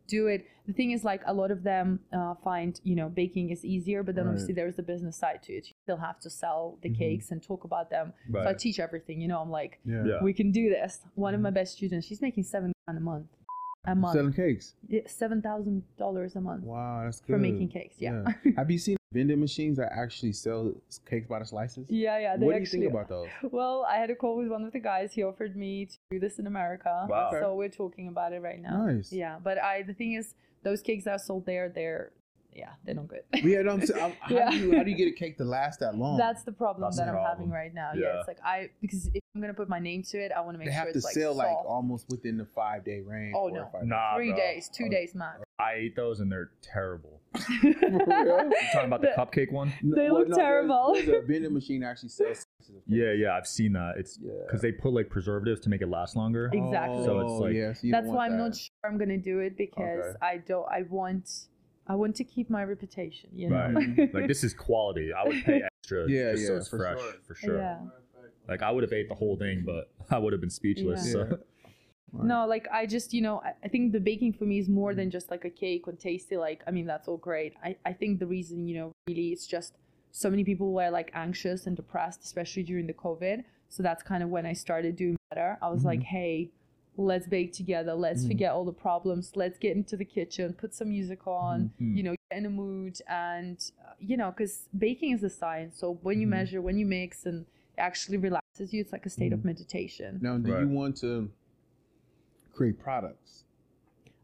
do 0.09 0.27
it. 0.27 0.45
The 0.67 0.73
thing 0.73 0.91
is, 0.91 1.03
like, 1.11 1.21
a 1.25 1.33
lot 1.41 1.49
of 1.51 1.59
them 1.63 1.99
uh, 2.11 2.35
find, 2.43 2.79
you 2.83 2.95
know, 2.99 3.09
baking 3.21 3.49
is 3.55 3.61
easier, 3.73 3.99
but 4.03 4.13
then 4.15 4.25
Right. 4.25 4.31
obviously 4.31 4.53
there's 4.59 4.75
the 4.81 4.83
business 4.93 5.15
side 5.23 5.39
to 5.43 5.53
it. 5.53 5.63
You 5.69 5.73
still 5.85 5.97
have 6.07 6.19
to 6.25 6.29
sell 6.29 6.77
the 6.83 6.89
Mhm. 6.89 6.97
cakes 7.03 7.31
and 7.31 7.41
talk 7.51 7.63
about 7.63 7.89
them. 7.95 8.13
So 8.31 8.47
I 8.51 8.53
teach 8.65 8.79
everything. 8.79 9.21
You 9.23 9.27
know, 9.31 9.39
I'm 9.43 9.51
like, 9.61 9.73
yeah. 9.85 10.03
Yeah. 10.11 10.23
we 10.23 10.33
can 10.39 10.49
do 10.51 10.69
this. 10.69 10.91
One 11.15 11.33
of 11.37 11.41
my 11.41 11.51
best 11.59 11.73
students, 11.77 12.05
she's 12.07 12.21
making 12.21 12.43
seven 12.55 12.71
grand 12.85 12.97
a 12.97 13.01
month. 13.13 13.27
A 13.85 13.95
month, 13.95 14.15
Selling 14.17 14.33
cakes. 14.33 14.75
Yeah, 14.89 15.01
seven 15.07 15.41
thousand 15.41 15.83
dollars 15.97 16.35
a 16.35 16.41
month 16.41 16.65
Wow, 16.65 17.03
that's 17.05 17.21
good. 17.21 17.33
for 17.33 17.39
making 17.39 17.69
cakes. 17.69 17.95
Yeah, 17.97 18.25
Have 18.57 18.69
you 18.69 18.77
seen 18.77 18.97
vending 19.11 19.39
machines 19.39 19.77
that 19.77 19.91
actually 19.91 20.31
sell 20.33 20.71
cakes 21.09 21.27
by 21.27 21.39
the 21.39 21.45
slices? 21.45 21.85
yeah, 21.89 22.19
yeah. 22.19 22.31
What 22.33 22.39
do 22.39 22.45
you 22.47 22.51
actually 22.53 22.79
think 22.81 22.91
about 22.91 23.09
those? 23.09 23.27
Well, 23.51 23.85
I 23.89 23.97
had 23.97 24.09
a 24.09 24.15
call 24.15 24.37
with 24.37 24.47
one 24.47 24.63
of 24.63 24.71
the 24.71 24.79
guys. 24.79 25.13
He 25.13 25.23
offered 25.23 25.55
me 25.55 25.85
to 25.87 25.97
do 26.11 26.19
this 26.19 26.39
in 26.39 26.47
America. 26.47 27.07
Wow. 27.09 27.29
So 27.31 27.55
we're 27.55 27.69
talking 27.69 28.07
about 28.07 28.33
it 28.33 28.41
right 28.41 28.61
now. 28.61 28.85
Nice. 28.85 29.11
Yeah, 29.11 29.37
but 29.43 29.57
I 29.57 29.81
the 29.83 29.93
thing 29.93 30.13
is, 30.13 30.35
those 30.63 30.81
cakes 30.81 31.05
that 31.05 31.11
are 31.11 31.19
sold 31.19 31.45
there, 31.45 31.69
they're 31.69 32.11
yeah, 32.53 32.71
they're 32.83 32.95
not 32.95 33.07
good. 33.07 33.21
Yeah, 33.33 33.61
no, 33.61 33.73
I'm 33.73 33.85
saying, 33.85 34.01
I'm- 34.01 34.13
how, 34.21 34.35
Yeah. 34.35 34.49
do 34.51 34.57
you, 34.57 34.75
how 34.77 34.83
do 34.83 34.91
you 34.91 34.97
get 34.97 35.07
a 35.07 35.11
cake 35.11 35.37
to 35.37 35.43
last 35.45 35.79
that 35.79 35.95
long? 35.95 36.17
That's 36.17 36.43
the 36.43 36.51
problem 36.51 36.81
That's 36.81 36.97
that 36.97 37.05
the 37.11 37.17
I'm 37.17 37.25
having 37.25 37.49
right 37.49 37.73
now. 37.73 37.91
Yeah. 37.95 38.01
Yeah. 38.01 38.19
it's 38.19 38.27
like 38.27 38.39
I 38.43 38.69
because 38.81 39.07
if 39.13 39.18
I'm 39.35 39.41
gonna 39.41 39.53
put 39.53 39.69
my 39.69 39.79
name 39.79 40.01
to 40.03 40.17
it, 40.17 40.31
I 40.35 40.41
want 40.41 40.55
to 40.55 40.57
make 40.59 40.67
they 40.69 40.71
sure 40.73 40.79
have 40.85 40.91
to 40.91 40.97
it's 40.97 41.05
like 41.05 41.13
sell 41.13 41.35
like 41.35 41.47
soft. 41.49 41.67
almost 41.67 42.05
within 42.09 42.35
the 42.37 42.45
five 42.45 42.83
day 42.83 43.01
range. 43.01 43.33
Oh 43.37 43.49
or 43.49 43.51
no. 43.51 43.69
five 43.71 43.83
Nah, 43.85 44.15
three 44.15 44.29
bro. 44.29 44.37
days, 44.37 44.69
two 44.73 44.85
Oh. 44.87 44.89
days 44.89 45.13
max. 45.13 45.41
I 45.59 45.73
ate 45.73 45.95
those 45.95 46.19
and 46.19 46.31
they're 46.31 46.49
terrible. 46.63 47.21
For 47.37 47.45
real? 47.61 47.69
You 47.69 48.51
talking 48.73 48.85
about 48.87 49.01
the 49.01 49.13
The- 49.15 49.21
cupcake 49.21 49.51
one? 49.51 49.71
They 49.83 50.09
look 50.09 50.25
there's- 50.29 50.35
terrible. 50.37 50.93
There's, 50.95 51.09
a 51.09 51.21
vending 51.27 51.53
machine 51.53 51.83
actually 51.83 52.09
sells. 52.09 52.47
slices 52.57 52.75
of 52.75 52.75
cake. 52.75 52.83
Yeah, 52.87 53.11
yeah, 53.11 53.35
I've 53.37 53.45
seen 53.45 53.73
that. 53.73 53.95
It's 53.97 54.17
Yeah. 54.19 54.31
because 54.47 54.61
they 54.61 54.71
put 54.71 54.93
like 54.93 55.09
preservatives 55.09 55.61
to 55.61 55.69
make 55.69 55.81
it 55.81 55.89
last 55.89 56.15
longer. 56.15 56.49
Exactly. 56.51 56.97
Oh, 56.97 57.05
so 57.05 57.19
it's 57.19 57.31
Oh, 57.31 57.35
like- 57.37 57.53
yeah, 57.53 57.73
so 57.73 57.87
That's 57.91 58.07
why 58.07 58.25
I'm 58.25 58.31
that. 58.31 58.37
not 58.39 58.55
sure 58.55 58.71
I'm 58.83 58.97
gonna 58.97 59.17
do 59.17 59.39
it 59.41 59.55
because 59.57 60.05
Okay. 60.05 60.17
I 60.23 60.37
don't. 60.37 60.67
I 60.69 60.81
want. 60.89 61.29
I 61.85 61.95
want 61.95 62.15
to 62.17 62.23
keep 62.23 62.49
my 62.49 62.63
reputation. 62.63 63.29
You 63.33 63.49
know. 63.51 63.71
Right. 63.75 64.13
like 64.13 64.27
this 64.27 64.43
is 64.43 64.55
quality. 64.55 65.11
I 65.13 65.27
would 65.27 65.43
pay 65.43 65.61
extra 65.81 66.09
Yeah, 66.09 66.31
just 66.33 66.47
so 66.47 66.55
it's 66.57 66.67
for 66.67 66.77
fresh 66.79 66.99
sure. 66.99 67.13
for 67.27 67.35
sure. 67.35 67.57
Yeah. 67.57 67.79
Like 68.49 68.61
I 68.63 68.71
would 68.71 68.83
have 68.83 68.93
ate 68.93 69.09
the 69.09 69.15
whole 69.15 69.37
thing, 69.37 69.63
but 69.65 69.91
I 70.09 70.17
would 70.17 70.33
have 70.33 70.41
been 70.41 70.49
speechless. 70.49 71.05
Yeah. 71.05 71.11
So. 71.13 71.19
Yeah. 71.19 71.25
Right. 71.31 71.39
No, 72.23 72.47
like 72.47 72.67
I 72.73 72.87
just, 72.87 73.13
you 73.13 73.21
know, 73.21 73.39
I, 73.45 73.53
I 73.63 73.67
think 73.67 73.91
the 73.91 73.99
baking 73.99 74.33
for 74.33 74.45
me 74.45 74.57
is 74.57 74.67
more 74.67 74.95
than 74.95 75.11
just 75.11 75.29
like 75.29 75.45
a 75.45 75.49
cake 75.49 75.87
or 75.87 75.93
tasty. 75.93 76.37
Like, 76.37 76.63
I 76.65 76.71
mean, 76.71 76.87
that's 76.87 77.07
all 77.07 77.17
great. 77.17 77.53
I, 77.63 77.75
I 77.85 77.93
think 77.93 78.17
the 78.19 78.25
reason, 78.25 78.67
you 78.67 78.75
know, 78.79 78.91
really 79.07 79.27
it's 79.29 79.45
just 79.45 79.75
so 80.11 80.27
many 80.27 80.43
people 80.43 80.73
were 80.73 80.89
like 80.89 81.11
anxious 81.13 81.67
and 81.67 81.75
depressed, 81.75 82.23
especially 82.23 82.63
during 82.63 82.87
the 82.87 82.93
COVID. 82.93 83.43
So 83.69 83.83
that's 83.83 84.01
kind 84.01 84.23
of 84.23 84.29
when 84.29 84.47
I 84.47 84.53
started 84.53 84.95
doing 84.95 85.17
better. 85.29 85.59
I 85.61 85.69
was 85.69 85.85
like, 85.85 86.01
hey, 86.01 86.49
let's 86.97 87.27
bake 87.27 87.53
together. 87.53 87.93
Let's 87.93 88.23
Mhm. 88.23 88.29
forget 88.29 88.51
all 88.53 88.65
the 88.65 88.73
problems. 88.73 89.33
Let's 89.35 89.59
get 89.59 89.75
into 89.77 89.95
the 89.95 90.03
kitchen, 90.05 90.53
put 90.53 90.73
some 90.73 90.89
music 90.89 91.27
on, 91.27 91.71
Mhm. 91.79 91.95
you 91.95 92.01
know, 92.01 92.15
get 92.31 92.39
in 92.39 92.45
a 92.47 92.49
mood. 92.49 92.99
And, 93.07 93.57
uh, 93.85 93.93
you 93.99 94.17
know, 94.17 94.31
because 94.31 94.67
baking 94.75 95.11
is 95.13 95.23
a 95.23 95.29
science. 95.29 95.77
So 95.77 95.99
when 96.01 96.19
you 96.19 96.25
Mhm. 96.25 96.31
measure, 96.31 96.61
when 96.61 96.79
you 96.79 96.87
mix 96.87 97.27
and 97.27 97.45
actually 97.77 98.17
actually 98.17 98.38
relaxes 98.59 98.73
you, 98.73 98.81
it's 98.81 98.91
like 98.91 99.05
a 99.05 99.09
state 99.09 99.33
of 99.33 99.39
Mhm. 99.39 99.45
meditation. 99.45 100.19
Now, 100.21 100.37
do 100.37 100.51
Right. 100.53 100.61
you 100.61 100.69
want 100.69 100.97
to 100.97 101.31
create 102.53 102.79
products? 102.79 103.45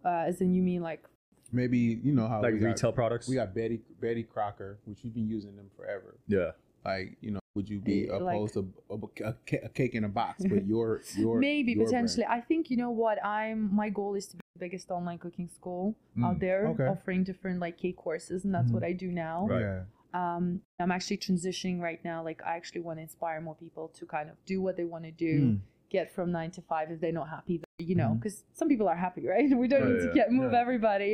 Uh, 0.03 0.25
as 0.27 0.41
in, 0.41 0.53
you 0.53 0.61
mean 0.61 0.81
like 0.81 1.03
Maybe 1.51 1.77
you 1.77 2.11
know 2.11 2.27
how 2.27 2.41
like 2.41 2.53
we 2.53 2.59
got- 2.59 2.67
retail 2.67 2.91
products. 2.91 3.29
we 3.29 3.35
got 3.35 3.53
Betty 3.53 3.79
Betty 4.01 4.23
Crocker, 4.23 4.77
which 4.85 5.03
you've 5.03 5.13
been 5.13 5.27
using 5.27 5.55
them 5.55 5.69
forever. 5.77 6.15
yeah. 6.27 6.51
Like 6.83 7.17
you 7.21 7.31
know, 7.31 7.39
would 7.55 7.67
you 7.69 7.79
be 7.79 8.09
Eh, 8.09 8.17
like- 8.17 8.35
opposed 8.35 8.53
to 8.55 8.73
a, 8.89 8.95
a, 9.23 9.35
a 9.63 9.69
cake 9.69 9.95
in 9.95 10.03
a 10.03 10.09
box, 10.09 10.43
but 10.45 10.65
your 10.67 11.01
your 11.17 11.39
maybe 11.39 11.71
your 11.73 11.85
potentially 11.85 12.25
i 12.27 12.39
think 12.41 12.69
you 12.69 12.77
know 12.77 12.91
what 12.91 13.23
i'm 13.25 13.73
my 13.73 13.89
goal 13.89 14.13
is 14.15 14.27
to 14.27 14.35
be 14.35 14.41
the 14.55 14.59
biggest 14.59 14.91
online 14.91 15.17
cooking 15.17 15.47
school 15.47 15.95
out 16.23 16.35
Mm, 16.35 16.39
there 16.41 16.67
okay. 16.69 16.85
offering 16.87 17.23
different 17.23 17.59
like 17.59 17.77
cake 17.77 17.95
courses 17.95 18.43
and 18.45 18.53
that's 18.53 18.69
Mhm. 18.69 18.73
what 18.75 18.83
i 18.83 18.91
do 18.91 19.11
now? 19.11 19.47
Right. 19.47 19.61
Yeah. 19.61 19.83
Um 20.19 20.43
i'm 20.81 20.91
actually 20.97 21.17
transitioning 21.27 21.77
right 21.87 22.01
now 22.09 22.17
like 22.29 22.39
i 22.49 22.53
actually 22.59 22.81
want 22.87 22.97
to 22.99 23.03
inspire 23.09 23.39
more 23.47 23.55
people 23.65 23.85
to 23.99 24.03
kind 24.15 24.27
of 24.31 24.35
do 24.45 24.57
what 24.65 24.73
they 24.79 24.87
want 24.93 25.03
to 25.09 25.11
do 25.29 25.33
Mm. 25.41 25.59
get 25.95 26.05
from 26.15 26.27
nine 26.39 26.51
to 26.57 26.61
five 26.71 26.87
if 26.93 26.97
they're 27.01 27.19
not 27.21 27.29
happy. 27.37 27.55
You 27.91 27.95
know, 28.01 28.11
because 28.17 28.37
some 28.59 28.67
people 28.73 28.87
are 28.93 28.99
happy, 29.07 29.23
right? 29.33 29.47
We 29.63 29.67
don't 29.73 29.85
Yeah, 29.85 29.91
need 29.93 30.03
to 30.07 30.11
get 30.19 30.27
move 30.41 30.53
yeah. 30.53 30.63
everybody, 30.63 31.13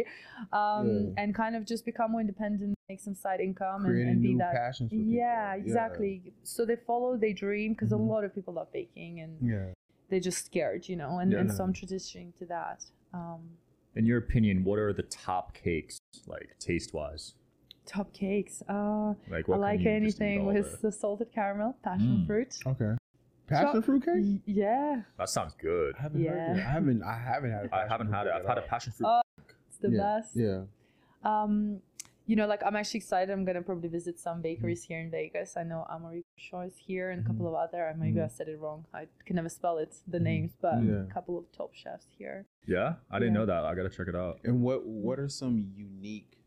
um, 0.61 0.85
Yeah. 0.87 1.21
and 1.21 1.27
kind 1.43 1.53
of 1.57 1.61
just 1.73 1.83
become 1.91 2.09
more 2.13 2.21
independent, 2.27 2.71
make 2.91 3.01
some 3.07 3.15
side 3.25 3.39
income, 3.47 3.81
and, 3.85 3.93
Creating 3.93 4.11
and 4.13 4.21
be 4.21 4.31
new 4.33 4.37
that. 4.43 4.53
passions 4.61 4.87
for 4.91 4.95
people. 4.97 5.13
Yeah, 5.23 5.55
exactly. 5.63 6.13
So 6.53 6.59
they 6.69 6.77
follow 6.91 7.11
their 7.23 7.33
dream 7.45 7.69
because 7.73 7.91
Mhm. 7.91 7.99
a 7.99 8.03
lot 8.13 8.23
of 8.27 8.29
people 8.37 8.53
love 8.59 8.71
baking 8.79 9.13
and 9.23 9.33
Yeah. 9.53 9.67
they're 10.09 10.25
just 10.29 10.41
scared, 10.49 10.81
you 10.91 10.95
know, 11.01 11.11
and, 11.21 11.29
Yeah. 11.31 11.39
and 11.41 11.47
so 11.55 11.59
I'm 11.65 11.73
transitioning 11.81 12.29
to 12.39 12.45
that. 12.55 12.79
Um, 13.13 13.41
In 13.95 14.05
your 14.05 14.19
opinion, 14.25 14.63
what 14.63 14.77
are 14.85 14.93
the 15.01 15.07
top 15.27 15.45
cakes 15.53 15.97
like 16.27 16.49
taste 16.59 16.93
wise? 16.93 17.33
Top 17.85 18.13
cakes. 18.13 18.61
Uh, 18.67 19.13
Like 19.29 19.47
I 19.49 19.55
like 19.55 19.81
can 19.81 20.03
you 20.03 20.07
just 20.09 20.21
eat 20.21 20.23
anything 20.25 20.45
with 20.45 20.65
day? 20.71 20.77
the 20.81 20.91
salted 20.91 21.31
caramel, 21.31 21.75
passion 21.83 22.19
Mm. 22.23 22.27
fruit. 22.27 22.57
Okay. 22.65 22.95
Passion 23.47 23.73
So- 23.73 23.81
fruit 23.81 24.05
cake? 24.05 24.41
Yeah, 24.45 25.01
That 25.17 25.29
sounds 25.29 25.53
good. 25.55 25.95
I 25.97 26.01
haven't 26.03 26.25
heard 26.25 26.35
Yeah. 26.35 26.51
it. 26.53 26.57
I 26.57 26.61
haven't. 26.61 27.03
I 27.03 27.17
haven't 27.17 27.51
had. 27.51 27.65
a 27.65 27.65
I 27.65 27.69
passion 27.69 27.89
haven't 27.89 28.07
fruit 28.07 28.15
had 28.17 28.27
it. 28.27 28.33
I've 28.33 28.45
had 28.45 28.57
a 28.57 28.61
passion 28.61 28.93
fruit. 28.93 29.07
Oh, 29.07 29.21
it's 29.67 29.77
the 29.79 29.89
yeah. 29.89 29.97
best. 29.97 30.35
Yeah. 30.35 30.63
Um, 31.23 31.81
you 32.27 32.35
know, 32.37 32.47
like 32.47 32.63
I'm 32.63 32.75
actually 32.77 32.99
excited. 32.99 33.29
I'm 33.33 33.43
gonna 33.43 33.61
probably 33.61 33.89
visit 33.89 34.17
some 34.19 34.41
bakeries 34.41 34.83
here 34.83 34.99
in 35.01 35.11
Vegas. 35.11 35.57
I 35.57 35.63
know 35.63 35.85
Americo 35.89 36.23
Shaw 36.37 36.61
is 36.61 36.77
here 36.77 37.09
and 37.09 37.25
a 37.25 37.27
couple 37.27 37.45
of 37.47 37.55
other. 37.55 37.85
I 37.87 37.93
Maybe 37.93 38.21
I 38.21 38.27
said 38.27 38.47
it 38.47 38.57
wrong. 38.57 38.85
I 38.93 39.07
can 39.25 39.35
never 39.35 39.49
spell 39.49 39.79
it, 39.79 40.01
the 40.07 40.19
names, 40.19 40.55
but 40.61 40.81
Yeah. 40.81 41.01
a 41.03 41.05
couple 41.07 41.37
of 41.37 41.51
top 41.51 41.73
chefs 41.73 42.07
here. 42.17 42.45
Yeah, 42.65 42.95
I 43.09 43.19
didn't 43.19 43.33
Yeah. 43.33 43.39
know 43.41 43.45
that. 43.47 43.65
I 43.65 43.75
gotta 43.75 43.89
check 43.89 44.07
it 44.07 44.15
out. 44.15 44.39
And 44.45 44.61
what 44.61 44.85
what 44.85 45.19
are 45.19 45.27
some 45.27 45.73
unique 45.75 46.37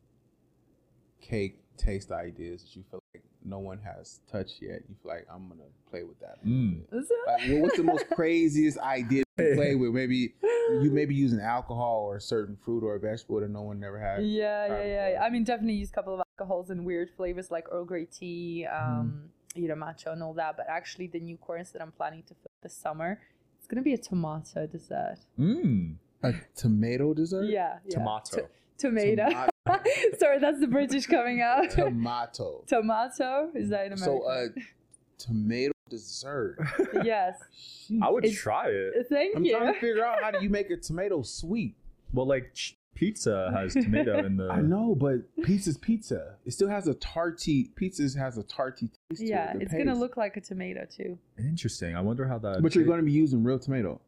cake 1.25 1.61
taste 1.76 2.12
ideas 2.12 2.62
that 2.62 2.76
you 2.76 2.85
feel 2.90 3.00
like 3.14 3.25
no 3.45 3.59
one 3.59 3.78
has 3.78 4.21
touched 4.31 4.61
yet? 4.62 4.83
You 4.88 4.95
feel 5.02 5.12
like 5.12 5.26
I'm 5.33 5.49
gonna 5.49 5.62
play 5.90 6.02
with 6.04 6.19
that. 6.21 6.45
Mm. 6.45 6.83
bit? 6.90 6.99
Is 6.99 7.11
it? 7.11 7.16
Like, 7.26 7.50
what- 7.52 7.62
what's 7.62 7.76
the 7.76 7.83
most 7.85 8.09
craziest 8.14 8.78
idea 8.78 9.25
to 9.38 9.54
play 9.54 9.75
with? 9.81 9.90
Maybe 9.93 10.35
you 10.83 10.90
maybe 10.90 11.14
using 11.14 11.40
alcohol 11.40 12.04
or 12.09 12.16
a 12.16 12.21
certain 12.21 12.57
fruit 12.57 12.83
or 12.83 12.95
a 12.97 13.00
vegetable 13.00 13.40
that 13.40 13.50
no 13.50 13.62
one 13.62 13.78
never 13.81 13.99
had. 13.99 14.25
yeah, 14.26 14.66
tried 14.69 14.87
yeah, 14.87 15.09
yeah. 15.12 15.23
I 15.23 15.31
mean, 15.31 15.45
definitely 15.45 15.75
use 15.75 15.90
a 15.90 15.93
couple 15.93 16.14
of 16.14 16.23
alcohols 16.38 16.71
and 16.71 16.85
weird 16.85 17.11
flavors 17.16 17.50
like 17.50 17.66
Earl 17.71 17.85
Grey 17.85 18.07
tea, 18.07 18.66
um, 18.66 19.31
you 19.54 19.69
know, 19.69 19.75
matcha 19.75 20.12
and 20.12 20.23
all 20.23 20.35
that. 20.35 20.57
But 20.57 20.66
actually, 20.69 21.07
the 21.09 21.21
new 21.21 21.37
course 21.37 21.71
that 21.71 21.83
I'm 21.83 21.93
planning 21.93 22.23
to 22.28 22.35
film 22.35 22.54
this 22.62 22.75
summer, 22.75 23.21
it's 23.59 23.66
gonna 23.66 23.83
be 23.83 23.93
a 23.95 23.99
tomato 23.99 24.66
dessert. 24.66 25.19
Mm. 25.38 25.97
A 26.23 26.33
tomato 26.57 27.12
dessert. 27.14 27.45
Yeah, 27.50 27.78
yeah. 27.85 27.99
Tomato. 27.99 28.37
To- 28.37 28.49
tomato. 28.78 29.25
Tomato. 29.28 29.50
Sorry, 30.18 30.38
that's 30.38 30.61
the 30.61 30.66
British 30.66 31.06
coming 31.06 31.40
out. 31.40 31.71
Tomato. 31.71 32.64
tomato 32.66 33.50
is 33.54 33.71
that 33.71 33.87
in 33.87 33.92
America? 33.94 34.02
So 34.04 34.23
uh, 34.23 34.47
tomato 35.18 35.73
dessert. 35.88 36.59
yes. 37.04 37.38
I 38.02 38.11
would 38.11 38.25
It's- 38.25 38.38
try 38.40 38.68
it. 38.68 39.06
Thank 39.09 39.37
I'm 39.37 39.44
you. 39.44 39.56
trying 39.56 39.73
to 39.73 39.80
figure 39.80 40.04
out 40.04 40.23
how 40.23 40.30
do 40.30 40.42
you 40.42 40.50
make 40.50 40.71
a 40.71 40.76
tomato 40.76 41.23
sweet. 41.23 41.75
Well, 42.12 42.26
like 42.26 42.52
ch- 42.54 42.75
pizza 42.94 43.50
has 43.56 43.73
tomato 43.75 44.18
in 44.25 44.37
the. 44.37 44.49
I 44.50 44.61
know, 44.61 44.94
but 44.94 45.23
pizza's 45.42 45.76
pizza. 45.78 46.37
It 46.44 46.52
still 46.52 46.68
has 46.68 46.87
a 46.87 46.94
tarty. 46.94 47.71
Pizza's 47.75 48.14
has 48.14 48.38
a 48.38 48.42
tarty 48.44 48.88
taste. 49.11 49.23
yeah, 49.23 49.47
to 49.47 49.50
it, 49.50 49.59
the 49.59 49.64
it's 49.64 49.73
gonna 49.73 49.85
paste. 49.87 49.99
look 50.00 50.16
like 50.16 50.37
a 50.37 50.40
tomato 50.40 50.87
too. 50.88 51.18
Interesting. 51.38 51.97
I 51.97 52.00
wonder 52.02 52.26
how 52.28 52.38
that. 52.38 52.62
But 52.62 52.75
you're 52.75 52.85
going 52.85 53.00
to 53.00 53.04
be 53.04 53.12
using 53.12 53.42
real 53.42 53.59
tomato. 53.59 54.00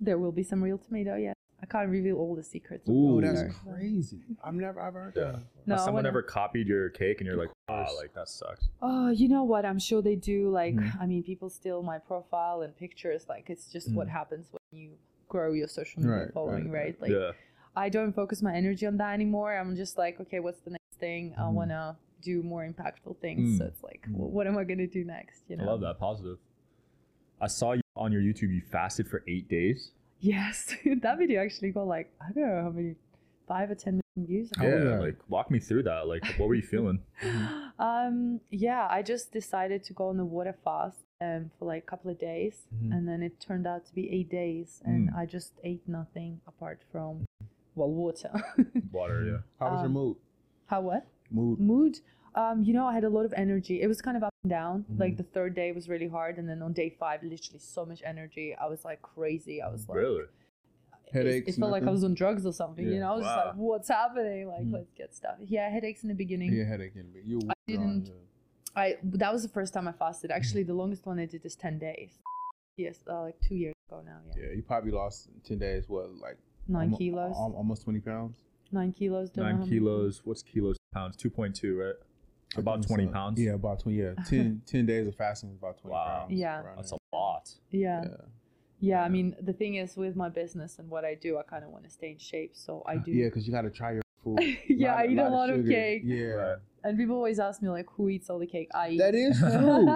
There 0.00 0.18
will 0.18 0.32
be 0.32 0.42
some 0.42 0.62
real 0.62 0.76
tomato. 0.78 1.16
Yeah, 1.16 1.30
I 1.30 1.34
can't 1.68 1.88
reveal 1.90 2.16
all 2.16 2.34
the 2.34 2.42
secrets. 2.42 2.88
Ooh. 2.88 3.18
Oh, 3.18 3.20
that's 3.20 3.42
crazy. 3.64 4.20
I've 4.42 4.54
never, 4.54 4.80
I've 4.80 4.94
heard 4.94 5.14
Yeah. 5.16 5.32
that. 5.32 5.42
No, 5.66 5.74
Has 5.74 5.84
someone 5.84 6.06
ever 6.06 6.22
copied 6.22 6.66
your 6.66 6.88
cake 6.90 7.20
and 7.20 7.26
you're 7.26 7.36
like, 7.36 7.50
ah, 7.68 7.84
course. 7.84 7.96
like 8.00 8.14
that 8.14 8.28
sucks. 8.28 8.68
Oh, 8.82 9.08
you 9.10 9.28
know 9.28 9.44
what? 9.44 9.64
I'm 9.64 9.78
sure 9.78 10.00
they 10.02 10.16
do. 10.16 10.50
Like, 10.50 10.74
Mhm. 10.74 11.00
I 11.00 11.06
mean, 11.06 11.22
people 11.22 11.50
steal 11.50 11.82
my 11.82 11.98
profile 11.98 12.62
and 12.62 12.76
pictures. 12.76 13.28
Like, 13.28 13.50
it's 13.50 13.70
just 13.72 13.92
what 13.92 14.06
Mhm. 14.06 14.10
happens 14.10 14.46
when 14.52 14.80
you 14.80 14.90
grow 15.28 15.52
your 15.52 15.68
social 15.68 16.00
media 16.02 16.24
Right, 16.24 16.32
following, 16.32 16.70
right, 16.70 16.84
right? 16.98 17.00
Like, 17.02 17.10
yeah. 17.10 17.32
I 17.76 17.88
don't 17.90 18.12
focus 18.12 18.42
my 18.42 18.54
energy 18.54 18.86
on 18.86 18.96
that 18.96 19.12
anymore. 19.12 19.54
I'm 19.56 19.76
just 19.76 19.98
like, 19.98 20.18
okay, 20.20 20.40
what's 20.40 20.60
the 20.60 20.70
next 20.70 20.98
thing? 20.98 21.34
I 21.36 21.42
Mhm. 21.42 21.52
want 21.52 21.70
to 21.70 21.96
do 22.22 22.42
more 22.42 22.66
impactful 22.66 23.18
things. 23.18 23.58
So 23.58 23.64
Mm. 23.64 23.68
it's 23.68 23.82
like, 23.84 24.06
Mm. 24.08 24.16
well, 24.16 24.30
what 24.30 24.46
am 24.46 24.56
I 24.58 24.64
going 24.64 24.78
to 24.78 24.86
do 24.88 25.04
next? 25.04 25.42
You 25.48 25.56
know? 25.56 25.64
I 25.64 25.66
love 25.66 25.80
that. 25.82 25.98
Positive. 25.98 26.38
I 27.40 27.46
saw 27.46 27.72
you 27.72 27.82
on 27.94 28.10
your 28.10 28.20
YouTube. 28.22 28.52
You 28.52 28.62
fasted 28.62 29.06
for 29.06 29.22
eight 29.28 29.48
days. 29.48 29.92
Yes, 30.20 30.74
that 31.02 31.18
video 31.18 31.42
actually 31.42 31.70
got 31.70 31.86
like 31.86 32.12
I 32.20 32.32
don't 32.32 32.46
know 32.48 32.62
how 32.62 32.70
many, 32.70 32.94
five 33.46 33.70
or 33.70 33.74
ten 33.74 34.00
million 34.16 34.26
views. 34.28 34.50
How 34.56 34.64
yeah. 34.66 34.98
Like, 34.98 35.16
walk 35.28 35.50
me 35.50 35.58
through 35.60 35.84
that. 35.84 36.06
Like, 36.08 36.24
what 36.38 36.48
were 36.48 36.54
you 36.54 36.62
feeling? 36.62 37.00
um, 37.78 38.40
yeah, 38.50 38.86
I 38.90 39.02
just 39.02 39.32
decided 39.32 39.84
to 39.84 39.92
go 39.92 40.08
on 40.08 40.16
the 40.16 40.24
water 40.24 40.54
fast 40.64 40.98
um 41.20 41.50
for 41.58 41.64
like 41.66 41.82
a 41.82 41.86
couple 41.86 42.10
of 42.10 42.18
days, 42.18 42.66
Mhm. 42.74 42.92
and 42.94 43.08
then 43.08 43.22
it 43.22 43.40
turned 43.40 43.66
out 43.66 43.86
to 43.86 43.94
be 43.94 44.10
eight 44.10 44.30
days, 44.30 44.82
and 44.84 45.10
Mm. 45.10 45.16
I 45.16 45.26
just 45.26 45.52
ate 45.64 45.86
nothing 45.88 46.40
apart 46.46 46.80
from 46.92 47.24
well 47.74 47.90
water. 47.92 48.32
Water. 48.92 49.24
Yeah. 49.24 49.38
How 49.60 49.70
was 49.72 49.80
your 49.80 49.86
Um, 49.86 49.92
mood? 49.92 50.16
how 50.66 50.80
what 50.82 51.06
Mood. 51.30 51.58
mood? 51.60 52.00
Um, 52.34 52.62
you 52.62 52.72
know, 52.74 52.86
I 52.86 52.94
had 52.94 53.04
a 53.04 53.08
lot 53.08 53.24
of 53.24 53.32
energy. 53.36 53.80
It 53.82 53.86
was 53.88 54.00
kind 54.00 54.16
of 54.16 54.22
up 54.22 54.32
and 54.44 54.50
down. 54.50 54.84
Like 54.96 55.14
Mhm. 55.14 55.16
the 55.18 55.22
third 55.24 55.54
day 55.54 55.72
was 55.72 55.88
really 55.88 56.08
hard, 56.08 56.38
and 56.38 56.48
then 56.48 56.62
on 56.62 56.72
day 56.72 56.90
five, 56.90 57.22
literally 57.22 57.58
so 57.58 57.84
much 57.84 58.02
energy. 58.04 58.54
I 58.54 58.66
was 58.66 58.84
like 58.84 59.02
crazy. 59.02 59.60
I 59.62 59.68
was 59.70 59.88
like, 59.88 59.98
Really? 59.98 60.22
it- 60.22 60.30
Headaches, 61.12 61.56
It, 61.56 61.60
felt 61.60 61.72
like 61.72 61.84
I 61.84 61.90
was 61.90 62.04
on 62.04 62.12
drugs 62.12 62.44
or 62.44 62.52
something. 62.52 62.86
You 62.86 63.00
know, 63.00 63.12
I 63.12 63.16
was 63.16 63.24
just 63.24 63.34
Wow. 63.36 63.46
like, 63.46 63.54
what's 63.56 63.88
happening? 63.88 64.46
Like, 64.46 64.60
Mhm. 64.66 64.72
let's 64.74 64.92
get 64.92 65.14
stuff. 65.14 65.38
Yeah, 65.40 65.66
headaches 65.70 66.02
in 66.02 66.10
the 66.10 66.14
beginning. 66.14 66.52
Yeah, 66.52 66.64
headache 66.64 66.96
in 66.96 67.10
me. 67.12 67.20
You 67.24 67.40
I 67.48 67.54
didn't- 67.66 68.04
didn't. 68.04 68.20
I 68.76 68.98
that 69.02 69.32
was 69.32 69.42
the 69.42 69.48
first 69.48 69.72
time 69.72 69.88
I 69.88 69.92
fasted. 69.92 70.30
Actually, 70.30 70.64
the 70.64 70.74
longest 70.74 71.06
one 71.06 71.18
I 71.18 71.24
did 71.24 71.46
is 71.46 71.56
ten 71.56 71.78
days. 71.78 72.20
Yes, 72.76 73.02
uh, 73.08 73.22
like 73.22 73.40
two 73.40 73.56
years 73.56 73.74
ago 73.88 74.02
now. 74.02 74.20
Yeah, 74.36 74.44
Yeah, 74.48 74.52
you 74.52 74.62
probably 74.62 74.90
lost 74.90 75.28
in 75.28 75.40
ten 75.40 75.58
days. 75.58 75.88
What, 75.88 76.14
like 76.16 76.36
nine 76.68 76.88
almo- 76.88 76.98
kilos. 76.98 77.34
almost 77.36 77.82
twenty 77.84 78.00
pounds. 78.00 78.44
nine 78.70 78.92
kilos. 78.92 79.30
don't 79.30 79.46
Nine 79.46 79.58
many- 79.60 79.70
kilos. 79.70 80.26
What's 80.26 80.42
kilos 80.42 80.76
pounds? 80.92 81.16
Two 81.16 81.30
point 81.30 81.56
two, 81.56 81.78
right? 81.80 81.94
So 82.54 82.58
I 82.58 82.60
about 82.60 82.86
twenty 82.86 83.06
so. 83.06 83.12
pounds. 83.12 83.40
Yeah, 83.40 83.52
about 83.52 83.80
twenty. 83.80 83.98
Yeah, 83.98 84.14
10, 84.26 84.62
10 84.66 84.86
days 84.86 85.06
of 85.06 85.14
fasting 85.14 85.50
is 85.50 85.56
about 85.56 85.78
twenty 85.78 85.94
Wow. 85.94 86.20
pounds. 86.20 86.32
Yeah. 86.32 86.62
around 86.62 86.76
That's 86.76 86.90
there. 86.90 86.98
a 87.12 87.16
lot. 87.16 87.50
Yeah. 87.70 88.02
Yeah. 88.04 88.16
yeah, 88.80 89.02
I 89.02 89.08
mean, 89.08 89.36
the 89.40 89.52
thing 89.52 89.74
is 89.76 89.96
with 89.96 90.16
my 90.16 90.28
business 90.28 90.78
and 90.78 90.88
what 90.88 91.04
I 91.04 91.14
do, 91.14 91.36
I 91.38 91.42
kind 91.42 91.64
of 91.64 91.70
want 91.70 91.84
to 91.84 91.90
stay 91.90 92.10
in 92.12 92.18
shape. 92.18 92.52
So 92.54 92.82
I 92.86 92.96
do. 92.96 93.10
Yeah, 93.12 93.26
because 93.26 93.46
you 93.46 93.52
got 93.52 93.62
to 93.62 93.70
try 93.70 93.92
your 93.92 94.02
food. 94.24 94.38
Yeah, 94.68 94.94
I 94.94 95.06
eat 95.06 95.18
a 95.18 95.28
lot 95.28 95.50
of 95.50 95.56
sugar. 95.60 95.70
cake. 95.70 96.02
Yeah, 96.04 96.24
Right. 96.26 96.56
And 96.84 96.96
people 96.96 97.16
always 97.16 97.38
ask 97.40 97.60
me 97.60 97.68
like, 97.68 97.86
who 97.96 98.08
eats 98.08 98.30
all 98.30 98.38
the 98.38 98.46
cake? 98.46 98.68
I 98.74 98.90
eat. 98.90 98.98
that 98.98 99.14
is 99.14 99.38
true. 99.40 99.86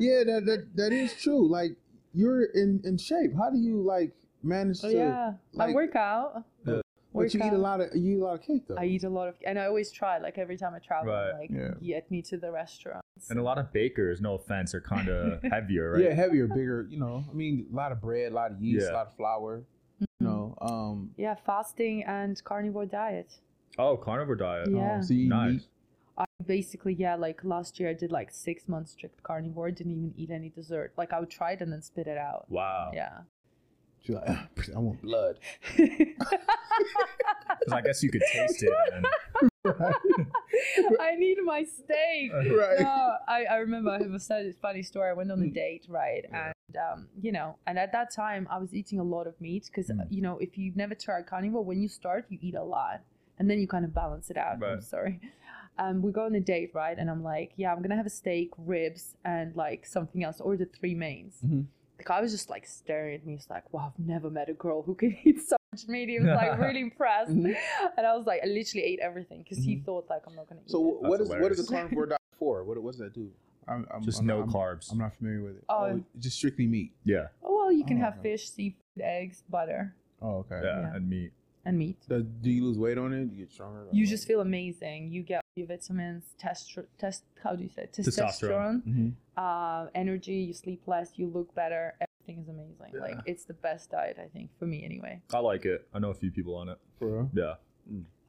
yeah, 0.00 0.24
that, 0.24 0.42
that 0.46 0.66
that 0.74 0.92
is 0.92 1.14
true. 1.14 1.48
Like 1.48 1.76
you're 2.12 2.44
in 2.46 2.80
in 2.84 2.98
shape. 2.98 3.32
How 3.38 3.50
do 3.50 3.58
you 3.58 3.80
like 3.82 4.12
manage 4.42 4.80
Oh, 4.84 4.90
to? 4.90 4.94
yeah, 4.94 5.32
I 5.58 5.66
like- 5.66 5.74
work 5.74 5.94
out. 5.96 6.44
Yeah. 7.14 7.20
But 7.22 7.34
you 7.34 7.40
eat 7.44 7.52
a 7.52 7.58
lot 7.58 7.80
of 7.80 7.94
you 7.94 8.16
eat 8.16 8.20
a 8.20 8.24
lot 8.24 8.34
of 8.34 8.42
cake 8.42 8.66
though. 8.66 8.76
I 8.76 8.84
eat 8.84 9.04
a 9.04 9.08
lot 9.08 9.28
of, 9.28 9.34
and 9.46 9.58
I 9.58 9.66
always 9.66 9.90
try. 9.92 10.18
Like 10.18 10.36
every 10.38 10.56
time 10.56 10.74
I 10.74 10.78
travel, 10.80 11.12
Right. 11.12 11.32
like 11.40 11.50
Yeah. 11.50 11.70
get 11.82 12.10
me 12.10 12.22
to 12.22 12.36
the 12.36 12.50
restaurants. 12.50 13.30
And 13.30 13.38
a 13.38 13.42
lot 13.42 13.58
of 13.58 13.72
bakers, 13.72 14.20
no 14.20 14.34
offense, 14.34 14.74
are 14.74 14.80
kind 14.80 15.08
of 15.08 15.42
heavier, 15.52 15.92
right? 15.92 16.02
Yeah, 16.02 16.14
heavier, 16.14 16.46
bigger. 16.48 16.86
You 16.90 16.98
know, 16.98 17.24
I 17.30 17.32
mean, 17.34 17.66
a 17.72 17.76
lot 17.76 17.92
of 17.92 18.00
bread, 18.00 18.32
a 18.32 18.34
lot 18.34 18.50
of 18.50 18.60
yeast, 18.60 18.86
Yeah. 18.86 18.92
a 18.92 18.96
lot 18.96 19.06
of 19.06 19.16
flour. 19.16 19.62
Mhm. 20.00 20.06
You 20.20 20.26
know, 20.26 20.54
um, 20.60 21.10
Yeah, 21.16 21.34
fasting 21.36 22.02
and 22.04 22.42
carnivore 22.42 22.86
diet. 22.86 23.38
Oh, 23.78 23.96
carnivore 23.96 24.36
diet. 24.36 24.68
Yeah. 24.70 24.96
um, 24.96 25.02
so 25.02 25.14
Nice. 25.14 25.52
meat. 25.52 25.68
I 26.16 26.24
basically, 26.46 26.94
yeah, 26.94 27.16
like 27.16 27.42
last 27.44 27.80
year 27.80 27.88
I 27.90 27.94
did 27.94 28.12
like 28.12 28.30
six 28.30 28.68
months 28.68 28.92
strict 28.92 29.22
carnivore. 29.24 29.70
Didn't 29.72 29.92
even 29.92 30.14
eat 30.16 30.30
any 30.30 30.48
dessert. 30.48 30.92
Like 30.96 31.12
I 31.12 31.18
would 31.20 31.30
try 31.30 31.52
it 31.52 31.60
and 31.60 31.72
then 31.72 31.82
spit 31.82 32.06
it 32.06 32.18
out. 32.18 32.46
Wow. 32.48 32.90
Yeah. 32.94 33.22
She's 34.04 34.14
like, 34.14 34.28
I 34.28 34.78
want 34.78 35.00
blood. 35.02 35.38
Because 37.60 37.72
I 37.72 37.80
guess 37.82 38.02
you 38.02 38.10
could 38.10 38.22
taste 38.32 38.62
it. 38.62 38.72
And, 38.92 39.06
I 41.00 41.14
need 41.16 41.38
my 41.44 41.62
steak. 41.62 42.32
Right. 42.32 42.80
No, 42.80 43.14
I, 43.28 43.44
I 43.44 43.56
remember 43.56 43.90
I 43.90 43.98
have 44.02 44.12
a 44.12 44.52
funny 44.60 44.82
story. 44.82 45.10
I 45.10 45.12
went 45.14 45.30
on 45.30 45.40
a 45.40 45.44
Mm. 45.46 45.54
date, 45.54 45.86
right? 45.88 46.24
Yeah. 46.30 46.52
And, 46.68 46.76
um, 46.76 47.08
you 47.20 47.32
know, 47.32 47.56
and 47.66 47.78
at 47.78 47.92
that 47.92 48.10
time 48.14 48.46
I 48.50 48.58
was 48.58 48.74
eating 48.74 48.98
a 48.98 49.04
lot 49.04 49.26
of 49.26 49.40
meat 49.40 49.66
because, 49.70 49.88
Mm. 49.90 50.06
you 50.10 50.20
know, 50.22 50.38
if 50.38 50.58
you've 50.58 50.76
never 50.76 50.94
tried 50.94 51.26
carnivore, 51.26 51.64
when 51.64 51.80
you 51.80 51.88
start, 51.88 52.26
you 52.28 52.38
eat 52.42 52.54
a 52.54 52.62
lot 52.62 53.00
and 53.38 53.48
then 53.50 53.58
you 53.58 53.66
kind 53.68 53.84
of 53.84 53.94
balance 53.94 54.30
it 54.30 54.36
out. 54.36 54.60
Right. 54.60 54.72
I'm 54.72 54.80
sorry. 54.82 55.20
Um, 55.78 56.02
we 56.02 56.12
go 56.12 56.24
on 56.26 56.34
a 56.34 56.40
date, 56.40 56.70
right? 56.74 56.96
And 56.98 57.08
I'm 57.10 57.22
like, 57.24 57.52
yeah, 57.56 57.70
I'm 57.72 57.78
going 57.78 57.90
to 57.90 57.96
have 57.96 58.06
a 58.06 58.10
steak, 58.10 58.50
ribs, 58.58 59.16
and 59.24 59.56
like 59.56 59.86
something 59.86 60.22
else, 60.22 60.40
or 60.40 60.56
the 60.56 60.66
three 60.66 60.94
mains. 60.94 61.38
Mhm. 61.44 61.66
The 61.98 62.04
guy 62.04 62.20
was 62.20 62.32
just 62.32 62.50
like 62.50 62.66
staring 62.66 63.14
at 63.14 63.26
me. 63.26 63.34
He's 63.34 63.48
like, 63.48 63.72
wow, 63.72 63.92
I've 63.96 64.06
never 64.06 64.28
met 64.30 64.48
a 64.48 64.54
girl 64.54 64.82
who 64.82 64.94
can 64.94 65.16
eat 65.24 65.40
so 65.40 65.56
much 65.72 65.86
meat. 65.88 66.08
He 66.08 66.18
was 66.18 66.26
like 66.28 66.58
really 66.66 66.80
impressed. 66.80 67.30
Mhm. 67.32 67.54
And 67.96 68.06
I 68.06 68.14
was 68.16 68.26
like, 68.26 68.40
I 68.42 68.46
literally 68.46 68.84
ate 68.84 68.98
everything 69.00 69.42
because 69.42 69.58
he 69.64 69.76
Mhm. 69.76 69.84
thought 69.84 70.06
like 70.10 70.22
I'm 70.26 70.34
not 70.34 70.48
going 70.48 70.60
to 70.60 70.64
eat 70.66 70.70
So 70.70 70.78
it. 71.02 71.08
what 71.08 71.20
is 71.20 71.28
That's 71.28 71.40
what 71.40 71.52
is 71.52 71.60
a 71.60 71.62
hilarious. 71.62 71.68
carnivore 71.88 72.06
diet 72.06 72.20
for? 72.38 72.64
What 72.64 72.82
what 72.82 72.90
does 72.92 73.00
that 73.00 73.12
do? 73.14 73.30
I'm, 73.66 73.86
I'm, 73.94 74.02
just 74.02 74.20
I'm 74.20 74.26
no 74.26 74.42
I'm, 74.42 74.50
carbs. 74.52 74.92
I'm 74.92 74.98
not 74.98 75.14
familiar 75.16 75.42
with 75.42 75.56
it. 75.56 75.64
Oh. 75.70 75.98
just 76.18 76.36
strictly 76.36 76.66
meat. 76.66 76.92
yeah. 77.04 77.28
Oh, 77.42 77.54
well, 77.56 77.72
you 77.72 77.84
can 77.84 77.96
Oh, 77.96 78.00
have 78.04 78.14
okay. 78.18 78.32
fish, 78.32 78.50
seafood, 78.50 78.82
eggs, 79.00 79.42
butter, 79.48 79.94
Oh, 80.20 80.38
okay. 80.44 80.60
yeah. 80.62 80.80
Yeah. 80.80 80.94
And 80.96 81.08
meat. 81.08 81.32
and 81.64 81.78
meat. 81.78 81.96
Does, 82.08 82.24
do 82.42 82.50
you 82.50 82.62
lose 82.64 82.78
weight 82.78 82.98
on 82.98 83.14
it? 83.14 83.30
Do 83.30 83.34
you 83.36 83.44
get 83.44 83.52
stronger? 83.52 83.86
You 83.90 84.06
just 84.06 84.26
feel 84.26 84.40
amazing. 84.42 85.10
You 85.12 85.22
get 85.22 85.36
your 85.36 85.40
vitamins, 85.78 86.24
test, 86.38 86.76
test. 86.98 87.24
How 87.42 87.54
do 87.54 87.62
you 87.62 87.68
say 87.70 87.82
it? 87.82 87.92
Testosterone. 87.92 88.82
testosterone? 88.82 88.82
hmm 88.84 89.08
Uh, 89.36 89.86
energy. 89.94 90.34
You 90.34 90.52
sleep 90.54 90.82
less. 90.86 91.12
You 91.16 91.28
look 91.28 91.54
better. 91.54 91.94
everything 92.00 92.42
is 92.42 92.48
amazing. 92.48 92.92
Yeah. 92.94 93.00
Like 93.00 93.18
it's 93.26 93.44
the 93.44 93.54
best 93.54 93.90
diet, 93.90 94.18
I 94.20 94.26
think, 94.28 94.50
for 94.58 94.66
me 94.66 94.84
anyway. 94.84 95.20
I 95.32 95.38
like 95.38 95.64
it. 95.64 95.86
I 95.94 95.98
know 95.98 96.10
a 96.10 96.14
few 96.14 96.30
people 96.30 96.56
on 96.56 96.68
it. 96.68 96.78
For 96.98 97.06
real? 97.08 97.30
Yeah. 97.34 97.54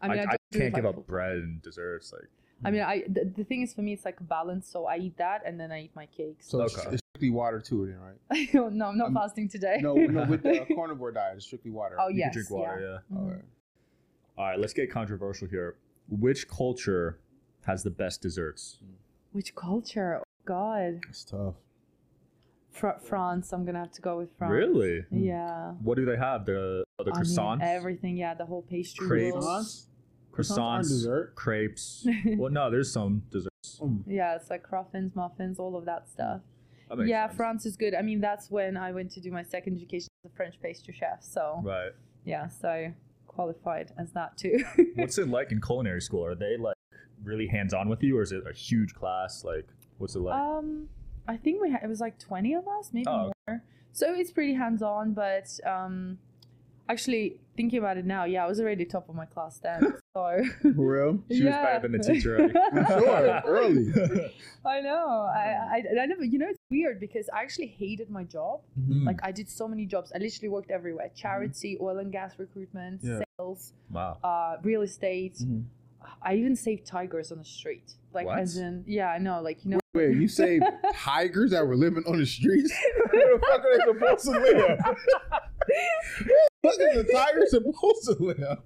I 0.02 0.08
mean, 0.10 0.20
I, 0.20 0.22
I, 0.22 0.26
don't 0.26 0.38
do 0.52 0.58
it 0.58 0.62
can't 0.62 0.76
give 0.76 0.86
up 0.86 1.08
bread 1.08 1.38
and 1.38 1.62
desserts. 1.62 2.14
Like, 2.14 2.30
I 2.64 2.72
mean, 2.72 2.82
I 2.82 3.04
the, 3.08 3.32
the 3.36 3.44
thing 3.44 3.62
is 3.62 3.74
for 3.74 3.82
me, 3.82 3.94
it's 3.94 4.06
like 4.06 4.20
a 4.20 4.24
balance. 4.24 4.68
So 4.70 4.86
I 4.86 4.98
eat 4.98 5.18
that 5.18 5.42
and 5.46 5.60
then 5.60 5.72
I 5.72 5.84
eat 5.84 5.92
my 5.96 6.06
cakes. 6.08 6.48
So 6.50 6.62
it's, 6.62 6.78
Okay. 6.78 6.90
it's 6.94 7.02
strictly 7.12 7.30
water 7.32 7.60
too, 7.60 7.88
then, 7.88 8.00
right? 8.00 8.54
no, 8.74 8.86
I'm 8.88 8.98
not 8.98 9.08
Um, 9.08 9.14
fasting 9.16 9.50
today. 9.50 9.80
No, 9.82 9.96
no, 9.96 10.26
with 10.26 10.44
the 10.44 10.66
carnivore 10.76 11.12
diet, 11.12 11.38
it's 11.38 11.46
strictly 11.46 11.72
water. 11.72 11.96
oh 12.00 12.10
you 12.10 12.18
yes, 12.20 12.34
can 12.34 12.44
drink 12.44 12.50
water. 12.52 12.80
Yeah. 12.82 13.18
yeah. 13.18 13.24
Mhm. 13.24 13.28
Okay. 13.32 13.42
All 14.38 14.46
right. 14.46 14.60
Let's 14.60 14.74
get 14.74 14.92
controversial 14.92 15.48
here. 15.48 15.76
Which 16.08 16.48
culture 16.48 17.20
has 17.66 17.84
the 17.84 17.90
best 17.92 18.22
desserts? 18.22 18.78
Which 19.32 19.56
culture? 19.56 20.20
Oh, 20.20 20.24
God, 20.46 21.00
It's 21.10 21.24
tough. 21.24 21.56
Fr- 22.70 23.00
France. 23.02 23.54
I'm 23.54 23.66
gonna 23.66 23.80
have 23.80 23.92
to 23.94 24.02
go 24.02 24.18
with 24.18 24.30
France. 24.38 24.52
Really? 24.52 25.06
Yeah. 25.12 25.72
What 25.82 25.96
do 25.96 26.06
they 26.06 26.18
have? 26.18 26.46
The 26.46 26.84
the 27.00 27.12
I 27.12 27.16
mean, 27.22 27.24
croissants, 27.24 27.62
everything. 27.64 28.18
Yeah, 28.18 28.34
the 28.34 28.46
whole 28.46 28.62
pastry. 28.64 29.08
Crepes. 29.08 29.38
Croissants 29.38 29.88
croissants, 30.34 30.88
dessert. 30.90 31.36
crepes. 31.36 32.06
well, 32.38 32.52
no, 32.52 32.70
there's 32.70 32.92
some 32.92 33.24
desserts. 33.32 33.80
Mm. 33.82 34.04
Yeah, 34.06 34.36
it's 34.36 34.50
like 34.50 34.64
cruffins, 34.64 35.16
muffins, 35.16 35.58
all 35.60 35.78
of 35.78 35.86
that 35.86 36.10
stuff. 36.10 36.42
That 36.90 37.08
Yeah, 37.08 37.28
sense. 37.28 37.38
France 37.38 37.66
is 37.66 37.78
good. 37.78 37.96
I 37.96 38.02
mean, 38.02 38.20
that's 38.20 38.52
when 38.52 38.76
I 38.78 38.92
went 38.92 39.12
to 39.12 39.22
do 39.22 39.32
my 39.32 39.44
second 39.44 39.76
education 39.78 40.10
as 40.26 40.32
a 40.32 40.36
French 40.36 40.56
pastry 40.62 40.94
chef. 40.94 41.24
So 41.24 41.62
Right. 41.64 41.92
yeah, 42.26 42.48
so 42.48 42.92
qualified 43.36 43.92
as 43.98 44.12
that 44.14 44.38
too. 44.38 44.64
What's 44.96 45.18
it 45.18 45.28
like 45.30 45.52
in 45.52 45.62
culinary 45.62 46.02
school? 46.02 46.26
Are 46.26 46.36
they 46.36 46.58
like 46.58 46.76
really 47.24 47.48
hands 47.48 47.74
on 47.74 47.90
with 47.90 48.02
you, 48.02 48.18
or 48.18 48.22
is 48.22 48.32
it 48.32 48.44
a 48.50 48.54
huge 48.54 48.94
class? 48.96 49.44
Like, 49.44 49.68
what's 49.98 50.16
it 50.16 50.20
like? 50.20 50.36
um, 50.36 50.88
I 51.28 51.38
think 51.38 51.62
we 51.62 51.72
ha- 51.72 51.80
it 51.84 51.88
was 51.88 52.00
like 52.00 52.18
twenty 52.18 52.54
of 52.54 52.68
us, 52.68 52.90
maybe 52.94 53.08
Oh, 53.08 53.32
more. 53.48 53.62
So 53.94 54.14
it's 54.14 54.32
pretty 54.32 54.54
hands 54.54 54.82
on, 54.82 55.14
but 55.14 55.48
um, 55.66 56.18
actually 56.90 57.38
thinking 57.58 57.80
about 57.80 57.98
it 57.98 58.06
now, 58.06 58.26
yeah, 58.26 58.44
I 58.44 58.48
was 58.48 58.60
already 58.60 58.86
top 58.86 59.08
of 59.10 59.16
my 59.16 59.26
class 59.26 59.60
then. 59.60 59.94
So 60.16 60.42
For 60.62 60.72
real? 60.94 61.20
she 61.30 61.44
was 61.44 61.54
better 61.54 61.80
than 61.90 61.92
the 61.92 62.00
teacher. 62.00 62.38
already. 62.40 62.54
Sure, 62.88 63.42
early. 63.46 64.34
I 64.66 64.80
know. 64.80 65.28
I, 65.30 65.44
I 65.76 65.84
I 66.02 66.06
never. 66.06 66.24
You 66.24 66.40
know, 66.40 66.48
it's 66.50 66.60
weird 66.72 67.02
because 67.02 67.28
I 67.34 67.42
actually 67.42 67.68
hated 67.68 68.10
my 68.10 68.24
job. 68.24 68.62
Mm. 68.80 69.06
Like 69.06 69.20
I 69.24 69.34
did 69.34 69.50
so 69.50 69.68
many 69.68 69.86
jobs. 69.86 70.14
I 70.16 70.20
literally 70.20 70.48
worked 70.48 70.72
everywhere: 70.72 71.10
charity, 71.14 71.78
oil 71.82 71.98
and 72.00 72.14
gas 72.14 72.32
recruitment, 72.40 73.02
Yeah. 73.04 73.20
sales, 73.38 73.74
wow. 73.92 74.18
uh, 74.24 74.56
real 74.64 74.84
estate. 74.84 75.36
Mhm. 75.44 75.66
I 76.22 76.36
even 76.36 76.56
saved 76.56 76.86
tigers 76.86 77.32
on 77.34 77.40
the 77.40 77.44
street. 77.44 77.96
Like 78.14 78.28
What? 78.28 78.40
as 78.40 78.56
in, 78.56 78.86
yeah, 78.88 79.10
I 79.10 79.18
know. 79.18 79.42
Like 79.42 79.66
you 79.66 79.72
know, 79.72 79.80
Wait, 79.94 80.16
you 80.16 80.30
saved 80.30 80.64
tigers 80.94 81.52
that 81.52 81.68
were 81.68 81.76
living 81.76 82.04
on 82.08 82.18
the 82.20 82.26
streets? 82.26 82.72
Where 83.12 83.34
the 83.36 83.40
fuck 83.46 83.62
are 83.66 83.78
they 83.78 83.84
supposed 83.92 84.26
to 84.26 84.32
live? 84.40 84.80
What 86.66 86.80
is 86.82 86.98
a 86.98 87.14
tiger 87.14 87.46
supposed 87.48 88.04
to 88.06 88.16
live? 88.20 88.58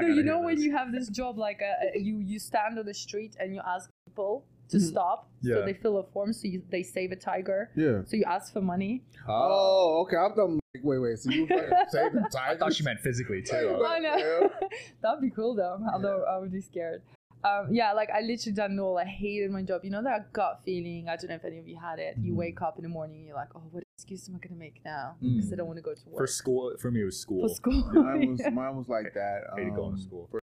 No, 0.00 0.06
you 0.08 0.22
know 0.22 0.40
when 0.40 0.56
this. 0.56 0.64
you 0.64 0.76
have 0.76 0.92
this 0.92 1.08
job, 1.08 1.38
like 1.38 1.60
uh, 1.62 1.86
uh, 1.86 1.90
you 1.98 2.18
you 2.18 2.38
stand 2.38 2.78
on 2.78 2.86
the 2.86 2.94
street 2.94 3.36
and 3.40 3.54
you 3.54 3.60
ask 3.66 3.90
people 4.06 4.44
to 4.70 4.76
Mhm. 4.78 4.88
stop, 4.92 5.28
Yeah. 5.42 5.56
so 5.56 5.64
they 5.66 5.74
fill 5.74 5.98
a 5.98 6.04
form, 6.12 6.32
so 6.32 6.48
you, 6.48 6.62
they 6.70 6.82
save 6.82 7.12
a 7.12 7.16
tiger. 7.16 7.70
Yeah. 7.76 8.02
So 8.06 8.16
you 8.16 8.24
ask 8.24 8.52
for 8.54 8.62
money. 8.62 9.04
Oh, 9.28 10.02
okay. 10.02 10.16
I'm 10.16 10.34
done. 10.34 10.60
Like, 10.74 10.84
wait, 10.84 10.98
wait. 10.98 11.18
So 11.18 11.30
you 11.30 11.46
save 11.46 11.68
saving 11.90 12.22
tiger? 12.32 12.54
I 12.54 12.56
thought 12.56 12.72
she 12.74 12.82
meant 12.82 13.00
physically 13.00 13.42
too. 13.42 13.76
What 13.78 13.90
I 13.90 13.98
know. 13.98 14.16
hell? 14.18 14.50
That'd 15.02 15.20
be 15.20 15.30
cool 15.30 15.54
though. 15.54 15.78
Although 15.92 16.24
I 16.24 16.38
would 16.38 16.52
be 16.52 16.60
scared. 16.62 17.02
Um, 17.44 17.68
yeah, 17.72 17.92
like 17.92 18.08
I 18.10 18.20
literally 18.20 18.54
done 18.54 18.78
it 18.78 18.80
all. 18.80 18.98
I 18.98 19.04
hated 19.04 19.50
my 19.50 19.62
job. 19.62 19.80
You 19.84 19.90
know 19.90 20.02
that 20.04 20.32
gut 20.32 20.60
feeling. 20.64 21.08
I 21.08 21.16
don't 21.16 21.28
know 21.28 21.34
if 21.36 21.44
any 21.44 21.58
of 21.58 21.66
you 21.66 21.76
had 21.76 21.98
it. 21.98 22.16
You 22.18 22.32
Mhm. 22.32 22.36
wake 22.36 22.62
up 22.62 22.76
in 22.78 22.82
the 22.84 22.88
morning, 22.88 23.16
and 23.18 23.26
you're 23.26 23.36
like, 23.36 23.48
oh, 23.56 23.62
what 23.72 23.82
excuse 23.96 24.28
am 24.28 24.36
I 24.36 24.38
gonna 24.38 24.58
make 24.58 24.80
now? 24.84 25.16
Mm. 25.22 25.36
Because 25.36 25.52
I 25.52 25.56
don't 25.56 25.66
want 25.66 25.78
to 25.78 25.82
go 25.82 25.94
to 25.94 26.08
work 26.08 26.18
For 26.18 26.26
school, 26.26 26.72
for 26.78 26.90
me, 26.90 27.00
it 27.02 27.04
was 27.04 27.18
school. 27.18 27.48
For 27.48 27.54
school. 27.54 27.82
Mine 27.92 28.30
was 28.30 28.40
mine 28.52 28.76
was 28.76 28.88
like 28.88 29.12
that. 29.14 29.42
i 29.52 29.56
Hated 29.58 29.74
going 29.74 29.94
to 29.96 29.96
um, 29.96 30.06
school. 30.08 30.28
for- 30.30 30.40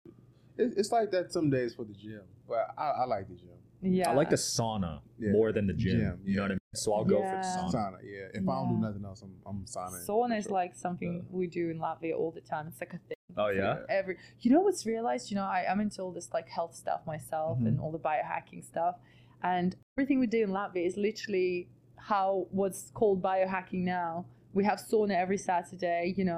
it- 0.57 0.73
it's 0.77 0.91
like 0.91 1.09
that 1.11 1.31
some 1.31 1.49
days 1.49 1.73
for 1.73 1.83
the 1.83 1.93
gym, 1.93 2.21
but 2.47 2.67
I, 2.77 2.89
I 3.01 3.05
like 3.05 3.27
the 3.27 3.35
gym. 3.35 3.57
yeah. 3.81 4.11
I 4.11 4.13
like 4.13 4.29
the 4.29 4.35
sauna 4.35 5.01
Yeah. 5.17 5.31
more 5.31 5.51
than 5.51 5.65
the 5.65 5.73
gym. 5.73 5.99
Gym, 5.99 6.19
You 6.25 6.35
know 6.35 6.41
yeah. 6.41 6.41
what 6.43 6.51
I 6.51 6.53
mean? 6.53 6.59
So 6.75 6.93
I'll 6.93 7.05
go 7.05 7.17
for 7.21 7.37
the 7.41 7.47
sauna. 7.55 7.73
Sauna, 7.73 7.97
yeah. 8.03 8.27
If 8.39 8.47
I 8.47 8.53
don't 8.55 8.69
do 8.75 8.77
nothing 8.87 9.03
else, 9.03 9.23
I'm 9.23 9.33
I'm 9.47 9.65
sauning. 9.65 10.05
Sauna 10.07 10.37
is 10.37 10.43
sure. 10.45 10.53
like 10.53 10.75
something 10.75 11.25
we 11.31 11.47
do 11.47 11.69
in 11.71 11.79
Latvia 11.79 12.13
all 12.15 12.31
the 12.31 12.41
time. 12.41 12.67
It's 12.67 12.79
like 12.79 12.93
a 12.93 12.97
thing. 12.99 13.12
Oh 13.37 13.49
yeah. 13.49 13.79
Every 13.89 14.17
you 14.41 14.51
know 14.51 14.61
what's 14.61 14.85
realized? 14.85 15.31
You 15.31 15.35
know, 15.35 15.43
I, 15.43 15.65
I'm 15.69 15.79
into 15.79 16.01
all 16.01 16.11
this 16.11 16.29
like 16.33 16.47
health 16.49 16.75
stuff 16.75 17.01
myself 17.07 17.59
Mhm. 17.59 17.67
and 17.67 17.79
all 17.79 17.91
the 17.91 17.99
biohacking 17.99 18.63
stuff. 18.63 18.95
And 19.41 19.75
everything 19.97 20.19
we 20.19 20.27
do 20.27 20.41
in 20.43 20.49
Latvia 20.51 20.85
is 20.85 20.95
literally 20.97 21.67
how 21.97 22.47
what's 22.51 22.91
called 22.91 23.21
biohacking 23.21 23.83
now. 23.83 24.25
We 24.53 24.63
have 24.65 24.79
sauna 24.79 25.15
every 25.15 25.37
Saturday, 25.37 26.13
you 26.17 26.25
know. 26.25 26.37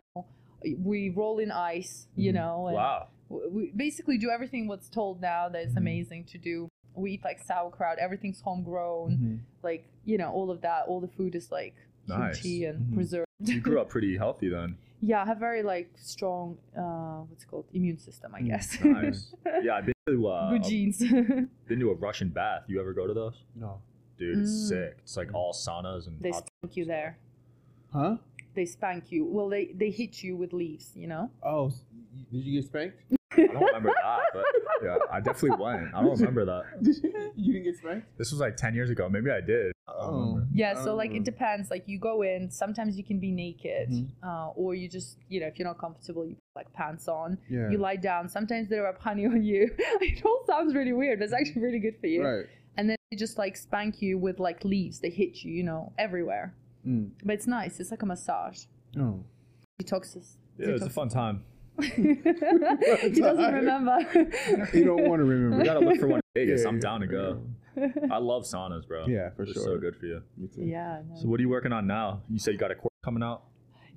We 0.80 1.10
roll 1.10 1.38
in 1.40 1.52
ice, 1.52 2.08
you 2.16 2.32
Mhm. 2.32 2.36
know, 2.36 2.60
Wow. 2.74 3.08
we 3.30 3.72
basically 3.76 4.18
do 4.18 4.30
everything 4.32 4.68
what's 4.68 4.90
told 4.90 5.22
now 5.22 5.50
that 5.50 5.62
is 5.64 5.74
Mhm. 5.74 5.78
amazing 5.78 6.24
to 6.26 6.38
do. 6.38 6.70
We 6.96 7.12
eat 7.12 7.24
like 7.24 7.40
sauerkraut, 7.44 7.98
everything's 8.00 8.42
homegrown, 8.42 9.12
Mhm. 9.18 9.40
like, 9.64 9.86
you 10.06 10.18
know, 10.18 10.32
all 10.32 10.50
of 10.50 10.62
that. 10.62 10.88
All 10.88 11.02
the 11.02 11.08
food 11.10 11.36
is 11.36 11.52
like 11.52 11.76
Nice. 12.08 12.42
kimchi 12.42 12.66
and 12.66 12.80
Mhm. 12.88 12.94
preserved. 12.96 13.25
You 13.40 13.60
grew 13.60 13.80
up 13.80 13.90
pretty 13.96 14.18
healthy 14.18 14.50
then. 14.50 14.78
Yeah, 15.02 15.22
I 15.22 15.26
have 15.26 15.40
very 15.40 15.62
like 15.62 15.90
strong 15.98 16.58
uh 16.78 17.22
what's 17.28 17.44
it 17.44 17.48
called 17.48 17.66
immune 17.74 17.98
system, 18.00 18.34
I 18.34 18.42
Mm, 18.42 18.48
guess. 18.48 18.80
Nice. 18.82 19.34
Yeah, 19.64 19.76
I've 19.76 19.86
been 19.86 19.94
to 20.08 20.28
uh, 20.36 20.50
Good 20.52 20.64
genes. 20.64 21.00
been 21.00 21.80
to 21.80 21.92
a 21.92 21.96
Russian 22.08 22.30
bath. 22.30 22.64
You 22.68 22.80
ever 22.80 22.94
go 22.94 23.06
to 23.08 23.14
those? 23.14 23.44
No. 23.56 23.82
Dude, 24.18 24.40
it's 24.40 24.50
Mm. 24.52 24.70
sick. 24.70 24.98
It's 25.04 25.18
like 25.18 25.34
all 25.34 25.54
saunas 25.54 26.08
and 26.08 26.20
they 26.22 26.32
hot 26.32 26.48
spank 26.48 26.78
you 26.78 26.86
there. 26.86 27.18
Huh? 27.94 28.18
They 28.54 28.66
spank 28.66 29.12
you. 29.12 29.26
Well, 29.26 29.50
they 29.50 29.66
they 29.76 29.90
hit 29.92 30.24
you 30.24 30.38
with 30.38 30.54
leaves, 30.54 30.92
you 30.96 31.08
know. 31.08 31.30
Oh, 31.44 31.68
s- 31.68 31.84
y- 32.16 32.26
did 32.32 32.46
you 32.46 32.62
get 32.62 32.68
spanked? 32.68 32.98
I 33.38 33.48
don't 33.48 33.64
remember 33.64 33.94
that, 34.04 34.20
but 34.34 34.44
yeah, 34.84 34.98
I 35.12 35.20
definitely 35.20 35.64
went. 35.64 35.94
I 35.94 36.02
don't 36.02 36.20
remember 36.20 36.46
that. 36.46 36.64
Did 36.84 36.96
you, 37.04 37.32
you 37.36 37.54
didn't 37.54 37.66
get 37.66 37.78
spanked? 37.78 38.18
This 38.18 38.32
was 38.32 38.40
like 38.40 38.56
ten 38.58 38.74
years 38.76 38.90
ago. 38.90 39.08
Maybe 39.10 39.32
I 39.32 39.42
did. 39.42 39.72
I. 39.88 40.36
Yeah, 40.54 40.74
so 40.84 40.96
like 40.96 41.12
it 41.14 41.24
depends. 41.24 41.70
Like 41.70 41.84
you 41.88 42.00
go 42.00 42.22
in, 42.24 42.50
sometimes 42.50 42.98
you 42.98 43.04
can 43.04 43.20
be 43.20 43.32
naked, 43.32 43.90
Mhm. 43.90 44.08
uh, 44.24 44.50
or 44.56 44.74
you 44.76 44.88
just 44.90 45.18
you 45.30 45.40
know 45.40 45.48
if 45.48 45.58
you're 45.60 45.68
not 45.68 45.78
comfortable, 45.80 46.26
you 46.26 46.36
put 46.36 46.60
like 46.62 46.74
pants 46.74 47.08
on. 47.08 47.38
Yeah. 47.50 47.70
You 47.70 47.78
lie 47.78 47.96
down. 47.98 48.28
Sometimes 48.30 48.70
they 48.70 48.80
rub 48.80 49.00
honey 49.00 49.26
on 49.26 49.44
you. 49.44 49.70
it 49.78 50.24
all 50.26 50.44
sounds 50.48 50.74
really 50.76 50.94
weird, 50.94 51.20
but 51.20 51.26
it's 51.26 51.34
actually 51.34 51.62
really 51.62 51.80
good 51.80 51.98
for 52.00 52.08
you. 52.08 52.24
right. 52.24 52.46
And 52.78 52.90
then 52.90 52.98
they 53.12 53.18
just 53.18 53.38
like 53.38 53.56
spank 53.56 54.02
you 54.02 54.18
with 54.18 54.40
like 54.40 54.66
leaves. 54.66 55.00
They 55.00 55.10
hit 55.10 55.44
you, 55.44 55.52
you 55.54 55.64
know, 55.64 55.94
everywhere. 55.98 56.54
Mm. 56.86 57.12
But 57.24 57.36
it's 57.36 57.48
nice. 57.48 57.80
It's 57.80 57.90
like 57.92 58.02
a 58.02 58.06
massage. 58.06 58.66
Oh. 59.00 59.24
Detoxes. 59.82 60.36
Yeah, 60.58 60.70
it 60.70 60.74
was 60.74 60.82
a 60.82 60.90
fun 60.90 61.10
time. 61.10 61.44
he 61.82 63.20
doesn't 63.22 63.54
remember. 63.54 63.98
You 64.74 64.86
don't 64.86 65.08
want 65.08 65.20
to 65.20 65.26
remember. 65.26 65.58
We 65.58 65.64
gotta 65.64 65.80
look 65.80 66.00
for 66.00 66.08
one 66.08 66.22
in 66.36 66.42
Vegas. 66.48 66.62
Yeah, 66.62 66.68
I'm 66.70 66.76
yeah. 66.76 66.82
down 66.82 67.02
to 67.02 67.08
go. 67.08 67.42
I 68.12 68.18
love 68.18 68.44
saunas, 68.44 68.88
bro. 68.88 69.06
Yeah, 69.08 69.32
for 69.36 69.44
It's 69.44 69.54
sure. 69.54 69.64
so 69.64 69.78
good 69.78 69.96
for 69.98 70.06
you. 70.06 70.22
Me 70.38 70.48
too. 70.48 70.64
yeah. 70.64 71.02
no. 71.10 71.16
So 71.22 71.28
what 71.28 71.40
are 71.40 71.44
you 71.44 71.50
working 71.50 71.74
on 71.74 71.88
now? 71.88 72.22
You 72.30 72.40
said 72.40 72.54
you 72.54 72.60
got 72.60 72.72
a 72.72 72.76
course 72.76 72.94
coming 73.04 73.24
out. 73.24 73.44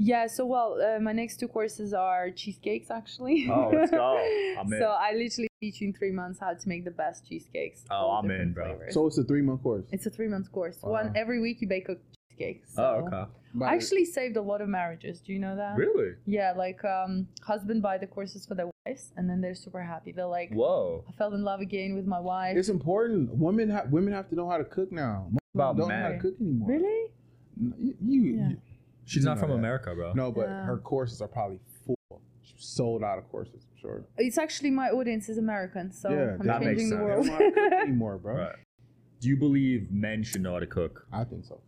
Yeah, 0.00 0.28
so 0.28 0.46
well, 0.46 0.78
uh, 0.80 1.00
my 1.00 1.12
next 1.12 1.38
two 1.40 1.48
courses 1.48 1.92
are 1.92 2.30
cheesecakes 2.30 2.90
actually. 2.90 3.48
Oh, 3.50 3.70
let's 3.72 3.90
go. 3.90 4.16
I'm 4.58 4.72
in. 4.72 4.78
So 4.78 4.86
I 4.90 5.12
literally 5.12 5.48
teach 5.60 5.80
you 5.80 5.88
in 5.88 5.92
three 5.94 6.12
months 6.12 6.38
how 6.38 6.54
to 6.54 6.68
make 6.68 6.84
the 6.84 6.92
best 6.92 7.26
cheesecakes. 7.28 7.84
Oh, 7.90 8.10
I'm 8.12 8.30
in, 8.30 8.52
bro. 8.52 8.64
flavors. 8.76 8.94
So 8.94 9.06
it's 9.06 9.18
a 9.18 9.24
three 9.24 9.42
month 9.42 9.62
course. 9.62 9.84
it's 9.90 10.06
a 10.06 10.10
three 10.10 10.28
month 10.28 10.52
course. 10.52 10.78
Wow. 10.82 10.92
One 10.92 11.12
every 11.16 11.40
week 11.40 11.60
you 11.60 11.68
bake 11.68 11.88
a 11.88 11.96
cheesecake. 12.38 12.62
So. 12.66 12.82
Oh, 12.82 13.06
okay. 13.06 13.30
By 13.54 13.68
I 13.70 13.74
actually 13.74 14.04
saved 14.04 14.36
a 14.36 14.42
lot 14.42 14.60
of 14.60 14.68
marriages. 14.68 15.20
Do 15.20 15.32
you 15.32 15.38
know 15.38 15.56
that? 15.56 15.76
Really? 15.76 16.12
Yeah, 16.26 16.52
like 16.56 16.84
um, 16.84 17.26
husband 17.42 17.82
buy 17.82 17.96
the 17.98 18.06
courses 18.06 18.44
for 18.46 18.54
their 18.54 18.68
wives, 18.86 19.12
and 19.16 19.28
then 19.28 19.40
they're 19.40 19.54
super 19.54 19.82
happy. 19.82 20.12
They're 20.12 20.26
like, 20.26 20.52
Whoa. 20.52 21.04
I 21.08 21.12
fell 21.12 21.32
in 21.34 21.42
love 21.42 21.60
again 21.60 21.94
with 21.94 22.06
my 22.06 22.20
wife. 22.20 22.56
It's 22.56 22.68
important. 22.68 23.30
Women 23.34 23.70
have 23.70 23.90
women 23.90 24.12
have 24.12 24.28
to 24.30 24.34
know 24.36 24.48
how 24.48 24.58
to 24.58 24.64
cook 24.64 24.92
now. 24.92 25.28
Most 25.30 25.40
About 25.54 25.76
don't 25.78 25.88
know 25.88 25.94
how 26.02 26.08
to 26.10 26.18
cook 26.18 26.34
anymore. 26.40 26.68
really? 26.68 27.06
You, 27.78 27.94
you, 28.04 28.22
Yeah. 28.22 28.48
you- 28.50 28.56
She's 29.06 29.22
You 29.22 29.30
not 29.30 29.38
from 29.38 29.48
that. 29.48 29.54
America, 29.56 29.94
bro. 29.94 30.12
no, 30.12 30.30
but 30.30 30.42
Yeah. 30.48 30.64
her 30.66 30.76
courses 30.76 31.22
are 31.22 31.28
probably 31.28 31.60
full, 31.86 32.20
sold 32.58 33.02
out 33.02 33.16
of 33.16 33.26
courses. 33.30 33.64
I'm 33.72 33.78
sure. 33.80 34.04
It's 34.18 34.36
actually 34.36 34.70
my 34.70 34.90
audience 34.90 35.30
is 35.30 35.38
American, 35.38 35.90
so 35.90 36.10
Yeah, 36.10 36.36
I'm 36.38 36.46
that 36.46 36.60
makes 36.62 36.82
changing 36.82 36.90
the 36.90 36.96
sense. 36.96 37.00
They 37.00 37.04
world. 37.04 37.26
don't 37.26 37.26
know 37.26 37.32
how 37.32 37.38
to 37.38 37.70
cook 37.70 37.72
anymore, 37.88 38.18
bro. 38.18 38.34
Right. 38.36 38.56
Do 39.20 39.28
you 39.30 39.38
believe 39.38 39.90
men 39.90 40.22
should 40.22 40.42
know 40.42 40.52
how 40.52 40.58
to 40.60 40.66
cook? 40.66 41.06
I 41.10 41.24
think 41.24 41.46
so. 41.46 41.58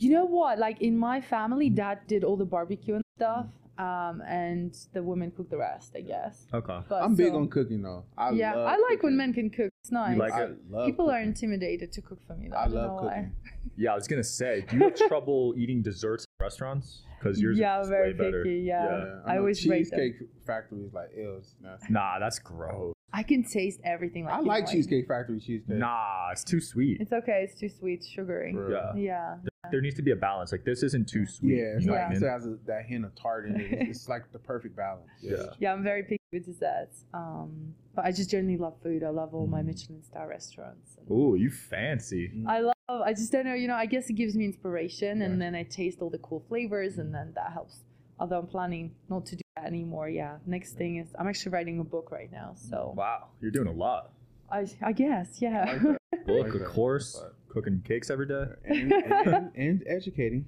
You 0.00 0.10
know 0.12 0.24
what? 0.24 0.58
Like 0.58 0.80
in 0.80 0.96
my 0.96 1.20
family, 1.20 1.68
dad 1.70 2.00
did 2.06 2.24
all 2.24 2.36
the 2.36 2.44
barbecue 2.46 2.94
and 2.94 3.04
stuff, 3.16 3.46
um, 3.78 4.22
and 4.26 4.74
the 4.94 5.02
women 5.02 5.30
cook 5.30 5.50
the 5.50 5.58
rest, 5.58 5.92
I 5.94 6.00
guess. 6.00 6.46
Okay. 6.54 6.78
But 6.88 7.02
I'm 7.02 7.14
big 7.14 7.34
on 7.34 7.48
cooking 7.48 7.82
though. 7.82 8.04
I 8.16 8.30
yeah, 8.30 8.54
love 8.54 8.66
I 8.68 8.76
like 8.90 9.02
when 9.02 9.16
men 9.16 9.32
can 9.34 9.50
cook. 9.50 9.70
It's 9.84 9.92
nice. 9.92 10.16
like 10.18 10.32
I 10.32 10.44
it? 10.44 10.58
love 10.70 10.86
People 10.86 11.10
are 11.10 11.20
intimidated 11.20 11.92
to 11.92 12.00
cook 12.02 12.18
for 12.26 12.34
me. 12.34 12.48
Though. 12.48 12.56
I 12.56 12.64
don't 12.64 12.74
love 12.74 12.86
know 12.86 12.94
why. 13.06 13.14
cooking. 13.16 13.32
Yeah, 13.76 13.92
I 13.92 13.94
was 13.94 14.08
gonna 14.08 14.24
say, 14.24 14.64
do 14.68 14.76
you 14.76 14.82
have 14.84 14.94
trouble 15.08 15.54
eating 15.56 15.80
desserts 15.82 16.24
at 16.40 16.44
restaurants? 16.44 17.02
Because 17.18 17.40
yours 17.40 17.58
yeah, 17.58 17.80
is 17.80 17.88
very 17.88 18.12
way 18.12 18.18
better. 18.18 18.42
picky. 18.42 18.60
Yeah, 18.60 18.84
Yeah, 18.84 19.04
I, 19.26 19.34
know 19.34 19.40
always 19.40 19.66
rate 19.66 19.90
them. 19.90 20.00
cheesecake 20.00 20.28
factory 20.46 20.80
is 20.84 20.92
like 20.94 21.10
ew. 21.16 21.36
It's. 21.38 21.54
Nah, 21.90 22.18
that's 22.18 22.38
gross. 22.38 22.94
I 23.12 23.22
can 23.22 23.42
taste 23.44 23.80
everything. 23.84 24.24
Like 24.24 24.34
I 24.34 24.40
you 24.40 24.46
like 24.46 24.66
know, 24.66 24.72
cheesecake 24.72 25.06
factory 25.08 25.40
cheesecake. 25.40 25.76
Nah, 25.76 26.30
it's 26.32 26.44
too 26.44 26.60
sweet. 26.60 27.00
It's 27.00 27.12
okay. 27.12 27.46
It's 27.48 27.58
too 27.58 27.68
sweet, 27.68 28.02
sugary. 28.04 28.54
Yeah. 28.70 28.94
Yeah. 28.96 29.36
Yeah. 29.70 29.72
there 29.72 29.80
needs 29.80 29.96
to 29.96 30.02
be 30.02 30.10
a 30.10 30.16
balance. 30.16 30.52
Like 30.52 30.64
this 30.64 30.82
isn't 30.82 31.08
too 31.08 31.26
sweet. 31.26 31.56
Yeah, 31.56 31.74
it's 31.76 31.82
you 31.84 31.88
know 31.88 31.94
like 31.94 32.08
what 32.08 32.22
I 32.22 32.26
it 32.26 32.30
has 32.30 32.46
a, 32.46 32.56
that 32.66 32.84
hint 32.86 33.04
of 33.04 33.14
tart 33.14 33.46
in 33.46 33.60
it. 33.60 33.72
It's, 33.72 33.98
it's 34.00 34.08
like 34.08 34.30
the 34.32 34.38
perfect 34.38 34.76
balance. 34.76 35.08
Yeah. 35.22 35.44
Yeah, 35.58 35.72
I'm 35.72 35.82
very 35.82 36.02
picky 36.02 36.20
with 36.32 36.44
desserts. 36.46 37.04
Um, 37.14 37.74
but 37.94 38.04
I 38.04 38.12
just 38.12 38.30
generally 38.30 38.56
love 38.56 38.74
food. 38.82 39.02
I 39.02 39.08
love 39.10 39.34
all 39.34 39.46
my 39.46 39.62
Mm. 39.62 39.66
Michelin 39.66 40.02
star 40.04 40.28
restaurants. 40.28 40.96
And 40.98 41.10
Ooh, 41.10 41.34
you 41.36 41.50
fancy. 41.50 42.30
Mm. 42.34 42.46
I 42.48 42.60
love. 42.60 42.74
I 42.88 43.12
just 43.12 43.30
don't 43.32 43.44
know. 43.46 43.54
You 43.54 43.68
know, 43.68 43.74
I 43.76 43.86
guess 43.86 44.10
it 44.10 44.14
gives 44.14 44.34
me 44.34 44.44
inspiration, 44.44 45.18
Yeah. 45.18 45.26
and 45.26 45.40
then 45.40 45.54
I 45.54 45.62
taste 45.62 45.98
all 46.02 46.10
the 46.10 46.18
cool 46.18 46.44
flavors, 46.48 46.98
and 46.98 47.14
then 47.14 47.32
that 47.34 47.52
helps. 47.52 47.80
Although 48.18 48.38
I'm 48.40 48.46
planning 48.48 48.92
not 49.08 49.24
to 49.26 49.36
do 49.36 49.42
that 49.56 49.64
anymore. 49.64 50.08
Yeah. 50.08 50.38
Next 50.46 50.74
thing 50.74 50.96
is 50.96 51.08
I'm 51.18 51.26
actually 51.28 51.52
writing 51.52 51.78
a 51.80 51.84
book 51.84 52.10
right 52.10 52.30
now, 52.32 52.54
so 52.56 52.94
Wow, 52.96 53.28
you're 53.40 53.50
doing 53.50 53.68
a 53.68 53.72
lot. 53.72 54.12
I 54.50 54.66
I 54.82 54.92
guess 54.92 55.40
yeah. 55.40 55.64
I 55.68 55.72
like. 55.74 56.26
Book, 56.26 56.52
like 56.52 56.54
a 56.54 56.64
course, 56.64 57.16
But- 57.20 57.34
cooking 57.50 57.82
cakes 57.84 58.08
every 58.10 58.26
day. 58.26 58.46
and, 58.64 58.92
and, 58.92 59.50
and 59.54 59.82
educating. 59.86 60.46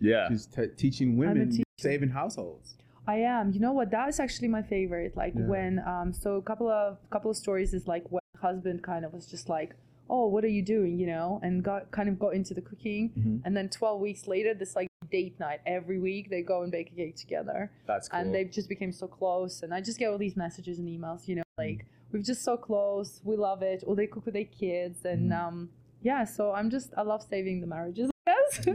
Yeah. 0.00 0.28
She's 0.28 0.46
t- 0.46 0.66
teaching 0.76 1.16
women 1.16 1.50
teacher. 1.50 1.64
saving 1.78 2.10
households. 2.10 2.74
I 3.06 3.16
am. 3.16 3.52
You 3.52 3.60
know 3.60 3.72
what? 3.72 3.90
That 3.90 4.08
is 4.08 4.20
actually 4.20 4.48
my 4.48 4.62
favorite. 4.62 5.16
Like 5.16 5.34
Yeah. 5.36 5.46
when 5.46 5.78
um 5.86 6.12
so 6.12 6.36
a 6.36 6.42
couple 6.42 6.68
of 6.68 6.98
couple 7.10 7.30
of 7.30 7.36
stories 7.36 7.72
is 7.74 7.86
like 7.86 8.04
when 8.10 8.20
husband 8.40 8.82
kind 8.82 9.04
of 9.04 9.12
was 9.12 9.26
just 9.26 9.48
like, 9.48 9.74
"Oh, 10.10 10.26
what 10.28 10.44
are 10.44 10.54
you 10.58 10.62
doing?" 10.62 10.98
you 10.98 11.06
know, 11.06 11.40
and 11.42 11.62
got 11.64 11.90
kind 11.90 12.08
of 12.08 12.18
got 12.18 12.34
into 12.34 12.52
the 12.54 12.60
cooking. 12.60 13.10
Mhm. 13.18 13.42
And 13.44 13.56
then 13.56 13.68
12 13.70 14.00
weeks 14.00 14.26
later, 14.28 14.52
this 14.54 14.76
like 14.76 14.88
date 15.10 15.40
night 15.40 15.60
every 15.66 15.98
week 15.98 16.28
they 16.28 16.42
go 16.42 16.62
and 16.62 16.70
bake 16.70 16.92
a 16.92 16.94
cake 16.94 17.16
together. 17.16 17.70
That's 17.86 18.08
cool. 18.08 18.20
And 18.20 18.34
they 18.34 18.44
just 18.44 18.68
became 18.68 18.92
so 18.92 19.06
close 19.08 19.62
and 19.62 19.72
I 19.72 19.80
just 19.80 19.98
get 19.98 20.10
all 20.10 20.18
these 20.18 20.36
messages 20.36 20.78
and 20.78 20.86
emails, 20.86 21.26
you 21.26 21.36
know, 21.36 21.42
like 21.56 21.86
we're 22.12 22.22
just 22.22 22.42
so 22.44 22.56
close, 22.58 23.20
we 23.24 23.36
love 23.36 23.62
it. 23.62 23.82
Or 23.86 23.96
they 23.96 24.06
cook 24.06 24.26
with 24.26 24.34
their 24.34 24.44
kids 24.62 25.04
and 25.06 25.32
Mhm. 25.32 25.38
um 25.46 25.70
yeah, 26.02 26.24
so 26.24 26.52
I'm 26.52 26.70
just 26.70 26.92
I 26.96 27.02
love 27.02 27.22
saving 27.22 27.60
the 27.60 27.66
marriages, 27.66 28.10
I 28.26 28.32
guess. 28.32 28.66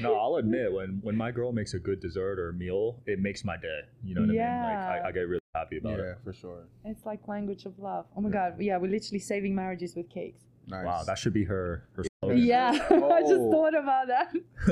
no, 0.00 0.14
I'll 0.14 0.36
admit 0.42 0.72
when 0.72 1.00
when 1.02 1.16
my 1.16 1.30
girl 1.30 1.52
makes 1.52 1.74
a 1.74 1.78
good 1.78 2.00
dessert 2.00 2.38
or 2.38 2.52
meal, 2.52 3.00
it 3.06 3.18
makes 3.20 3.44
my 3.44 3.56
day. 3.56 3.80
You 4.04 4.14
know 4.14 4.20
what 4.22 4.30
I 4.30 4.32
mean? 4.32 4.36
Yeah. 4.40 4.62
Like 4.62 5.04
I, 5.04 5.08
I 5.08 5.12
get 5.12 5.20
really 5.28 5.40
happy 5.54 5.78
about 5.78 5.98
Yeah, 5.98 6.04
it. 6.04 6.08
Yeah, 6.08 6.14
for 6.24 6.32
sure. 6.32 6.62
It's 6.84 7.04
like 7.06 7.26
language 7.28 7.64
of 7.66 7.78
love. 7.78 8.06
Oh 8.16 8.20
my 8.20 8.28
Yeah. 8.28 8.50
god, 8.50 8.60
yeah, 8.60 8.76
we're 8.78 8.90
literally 8.90 9.18
saving 9.20 9.54
marriages 9.54 9.94
with 9.96 10.08
cakes. 10.10 10.42
Nice. 10.66 10.84
Wow, 10.86 11.02
that 11.04 11.18
should 11.18 11.32
be 11.32 11.44
her. 11.44 11.88
her 11.96 12.04
Oh, 12.30 12.36
slogan. 12.36 12.44
Yeah, 12.46 12.70
I 13.16 13.20
just 13.22 13.32
Oh. 13.34 13.50
thought 13.50 13.74
about 13.74 14.06
that. 14.08 14.32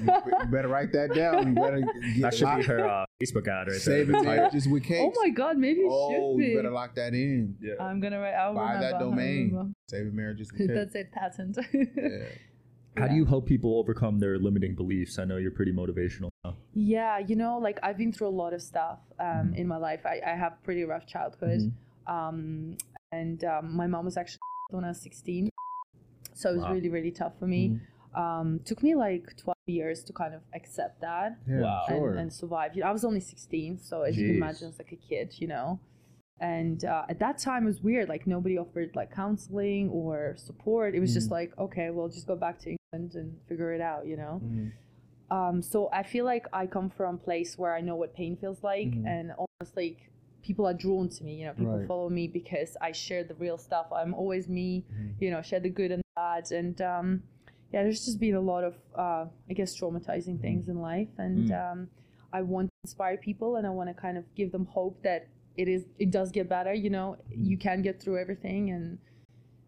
you, 0.00 0.32
you 0.40 0.46
better 0.46 0.68
write 0.68 0.92
that 0.92 1.14
down. 1.14 1.48
You 1.48 1.54
better 1.54 1.80
get 2.14 2.20
That 2.22 2.34
should 2.34 2.56
be 2.56 2.62
her 2.64 2.86
uh, 2.88 3.04
Facebook 3.22 3.46
ad 3.48 3.48
right 3.48 3.66
there. 3.68 3.78
saving 3.78 4.12
The 4.12 4.18
title. 4.18 4.34
marriages 4.34 4.68
with 4.68 4.82
cakes. 4.84 5.14
Oh 5.16 5.22
my 5.22 5.30
god, 5.30 5.56
maybe 5.58 5.80
it 5.80 5.88
Oh, 5.90 6.10
should 6.34 6.38
be. 6.38 6.50
you 6.50 6.56
better 6.56 6.70
lock 6.70 6.94
that 6.96 7.14
in. 7.14 7.56
Yeah. 7.60 7.74
I'm 7.80 8.00
gonna 8.00 8.18
write. 8.20 8.34
I'll 8.34 8.54
Buy 8.54 8.74
that 8.74 8.76
remember, 8.94 8.96
I'll 8.96 9.10
domain. 9.10 9.48
remember. 9.50 9.72
Saving 9.88 10.16
marriages 10.16 10.50
with 10.52 10.60
cakes. 10.68 10.72
That's 10.74 10.94
it, 10.94 11.12
patent. 11.12 11.58
Yeah. 11.72 12.24
How 12.96 13.08
do 13.08 13.14
you 13.14 13.24
help 13.24 13.46
people 13.46 13.78
overcome 13.78 14.18
their 14.18 14.38
limiting 14.38 14.74
beliefs? 14.74 15.18
I 15.18 15.24
know 15.24 15.38
you're 15.38 15.50
pretty 15.50 15.72
motivational 15.72 16.28
now. 16.44 16.56
Yeah, 16.74 17.18
you 17.20 17.36
know, 17.36 17.56
like 17.58 17.78
I've 17.82 17.96
been 17.96 18.12
through 18.12 18.28
a 18.28 18.36
lot 18.42 18.52
of 18.52 18.60
stuff 18.60 18.98
um, 19.18 19.26
Mm-hmm. 19.26 19.54
in 19.54 19.66
my 19.68 19.78
life. 19.78 20.04
I, 20.04 20.20
I 20.26 20.34
have 20.34 20.62
pretty 20.62 20.84
rough 20.84 21.06
childhood, 21.06 21.72
um, 22.06 22.76
and 23.10 23.42
um, 23.44 23.74
my 23.74 23.86
mom 23.86 24.04
was 24.04 24.16
actually 24.18 24.40
when 24.70 24.84
I 24.84 24.88
was 24.88 25.00
16, 25.00 25.48
so 26.42 26.50
it 26.50 26.56
was 26.56 26.64
Wow. 26.64 26.72
really 26.74 26.88
really 26.96 27.10
tough 27.12 27.34
for 27.38 27.46
me. 27.46 27.62
Um, 28.14 28.60
took 28.66 28.82
me 28.82 28.94
like 28.94 29.24
12 29.36 29.56
years 29.66 30.04
to 30.04 30.12
kind 30.12 30.34
of 30.34 30.42
accept 30.54 31.00
that 31.00 31.30
Yeah, 31.48 31.60
Wow. 31.62 31.84
and, 31.88 31.96
sure. 31.98 32.14
and 32.20 32.30
survive. 32.32 32.74
You 32.74 32.82
know, 32.82 32.88
I 32.88 32.92
was 32.92 33.04
only 33.10 33.20
16, 33.20 33.78
so 33.78 34.02
as 34.02 34.18
you 34.18 34.26
can 34.26 34.34
Jeez. 34.34 34.42
imagine, 34.44 34.68
as 34.68 34.78
like 34.78 34.92
a 34.92 34.96
kid, 35.08 35.28
you 35.42 35.46
know. 35.54 35.80
And 36.40 36.84
uh, 36.84 37.06
at 37.08 37.18
that 37.20 37.38
time, 37.38 37.62
it 37.64 37.66
was 37.74 37.82
weird. 37.82 38.08
Like 38.14 38.26
nobody 38.26 38.58
offered 38.58 38.90
like 39.00 39.10
counseling 39.14 39.88
or 39.90 40.34
support. 40.36 40.94
It 40.94 41.00
was 41.00 41.14
just 41.14 41.28
Mhm. 41.28 41.38
like, 41.38 41.50
okay, 41.58 41.88
well, 41.90 42.08
just 42.08 42.26
go 42.26 42.36
back 42.36 42.58
to 42.64 42.68
England 42.76 43.14
and 43.14 43.28
figure 43.48 43.72
it 43.72 43.80
out, 43.80 44.06
you 44.06 44.16
know. 44.16 44.34
Mhm. 44.44 44.72
Um, 45.30 45.62
so 45.62 45.88
I 45.92 46.02
feel 46.02 46.24
like 46.26 46.46
I 46.52 46.66
come 46.66 46.90
from 46.90 47.14
a 47.14 47.18
place 47.18 47.56
where 47.56 47.72
I 47.74 47.80
know 47.80 47.96
what 47.96 48.12
pain 48.12 48.36
feels 48.36 48.62
like, 48.62 48.90
Mhm. 48.90 49.06
and 49.06 49.32
almost 49.42 49.76
like 49.76 50.10
people 50.42 50.66
are 50.66 50.74
drawn 50.74 51.08
to 51.08 51.24
me. 51.24 51.36
You 51.36 51.46
know, 51.46 51.54
people 51.54 51.78
Right. 51.78 51.86
follow 51.86 52.10
me 52.10 52.26
because 52.28 52.76
I 52.82 52.90
share 52.92 53.22
the 53.24 53.34
real 53.36 53.56
stuff. 53.56 53.86
I'm 53.92 54.12
always 54.12 54.48
me. 54.48 54.84
Mhm. 54.92 55.14
You 55.20 55.30
know, 55.30 55.40
share 55.40 55.60
the 55.60 55.70
good 55.70 55.92
and 55.92 56.01
the 56.14 56.20
bad, 56.20 56.50
and 56.52 56.80
um, 56.80 57.22
yeah, 57.72 57.82
there's 57.82 58.04
just 58.04 58.20
been 58.20 58.34
a 58.34 58.40
lot 58.40 58.64
of, 58.64 58.74
uh, 58.96 59.26
I 59.48 59.52
guess, 59.54 59.78
traumatizing 59.78 60.40
things 60.40 60.68
in 60.68 60.80
life, 60.80 61.08
and 61.18 61.48
Mm. 61.50 61.72
um, 61.72 61.88
I 62.32 62.42
want 62.42 62.68
to 62.68 62.72
inspire 62.84 63.16
people, 63.16 63.56
and 63.56 63.66
I 63.66 63.70
want 63.70 63.88
to 63.88 63.94
kind 63.94 64.16
of 64.16 64.24
give 64.34 64.52
them 64.52 64.66
hope 64.66 65.02
that 65.02 65.26
it 65.56 65.68
is, 65.68 65.84
it 65.98 66.10
does 66.10 66.30
get 66.32 66.48
better. 66.48 66.72
You 66.72 66.90
know, 66.90 67.16
you 67.30 67.58
can 67.58 67.82
get 67.82 68.00
through 68.00 68.18
everything, 68.18 68.70
and 68.70 68.98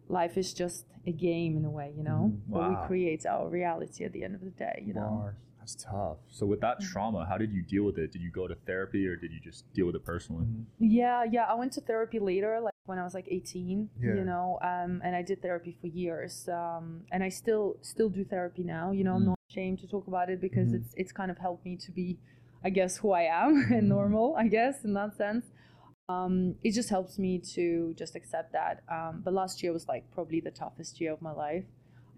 life 0.09 0.37
is 0.37 0.53
just 0.53 0.85
a 1.05 1.11
game 1.11 1.57
in 1.57 1.65
a 1.65 1.69
way. 1.69 1.93
You 1.95 2.03
know, 2.03 2.33
Mhm. 2.33 2.49
where 2.49 2.69
we 2.69 2.75
create 2.87 3.25
our 3.25 3.47
reality 3.49 4.03
at 4.03 4.11
the 4.13 4.23
end 4.23 4.35
of 4.35 4.41
the 4.41 4.49
day. 4.51 4.83
You 4.85 4.93
know. 4.93 5.09
Bars. 5.21 5.35
That's 5.59 5.75
tough. 5.83 6.17
So 6.29 6.45
with 6.45 6.61
that 6.61 6.79
trauma, 6.79 7.25
how 7.25 7.39
did 7.39 7.51
you 7.51 7.63
deal 7.63 7.83
with 7.85 7.97
it? 7.97 8.11
Did 8.11 8.21
you 8.21 8.29
go 8.29 8.47
to 8.47 8.53
therapy 8.53 9.07
or 9.07 9.15
did 9.15 9.31
you 9.31 9.39
just 9.39 9.71
deal 9.73 9.87
with 9.87 9.95
it 9.95 10.05
personally? 10.05 10.45
Yeah, 10.77 11.23
yeah. 11.23 11.45
I 11.45 11.55
went 11.55 11.71
to 11.73 11.81
therapy 11.81 12.19
later, 12.19 12.59
like 12.59 12.74
when 12.85 12.99
I 12.99 13.03
was 13.03 13.13
like 13.13 13.27
18. 13.29 13.89
Yeah. 13.99 14.13
You 14.15 14.25
know, 14.25 14.59
um, 14.61 15.01
and 15.03 15.15
I 15.15 15.21
did 15.21 15.41
therapy 15.41 15.75
for 15.81 15.87
years. 15.87 16.47
Um, 16.49 17.01
and 17.11 17.23
I 17.23 17.29
still 17.29 17.77
still 17.81 18.09
do 18.09 18.23
therapy 18.23 18.63
now. 18.63 18.91
You 18.91 19.03
know, 19.03 19.15
I'm 19.15 19.23
Mm. 19.23 19.25
not 19.27 19.39
ashamed 19.49 19.79
to 19.79 19.87
talk 19.87 20.07
about 20.07 20.29
it 20.29 20.39
because 20.39 20.69
Mhm. 20.69 20.75
it's 20.75 20.93
it's 20.95 21.11
kind 21.11 21.31
of 21.31 21.37
helped 21.37 21.65
me 21.65 21.75
to 21.77 21.91
be, 21.91 22.17
I 22.63 22.69
guess, 22.69 22.97
who 22.97 23.11
I 23.11 23.23
am 23.23 23.51
and 23.73 23.83
Mhm. 23.85 23.87
normal. 23.97 24.35
I 24.35 24.47
guess 24.47 24.83
in 24.85 24.93
that 24.93 25.15
sense. 25.15 25.45
Um, 26.07 26.55
it 26.63 26.71
just 26.73 26.89
helps 26.89 27.17
me 27.17 27.39
to 27.55 27.93
just 27.95 28.15
accept 28.15 28.51
that. 28.53 28.83
Um, 28.87 29.21
but 29.23 29.33
last 29.33 29.63
year 29.63 29.73
was 29.73 29.87
like 29.87 30.03
probably 30.11 30.39
the 30.39 30.51
toughest 30.51 31.01
year 31.01 31.11
of 31.11 31.19
my 31.21 31.31
life, 31.31 31.65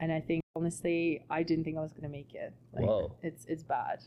and 0.01 0.11
I 0.11 0.19
think 0.19 0.41
honestly, 0.57 1.23
I 1.29 1.43
didn't 1.43 1.63
think 1.63 1.77
I 1.77 1.81
was 1.81 1.93
gonna 1.93 2.09
make 2.09 2.33
it. 2.35 2.51
Like, 2.73 2.85
Whoa. 2.85 3.15
It's 3.21 3.45
it's 3.45 3.63
bad. 3.63 4.03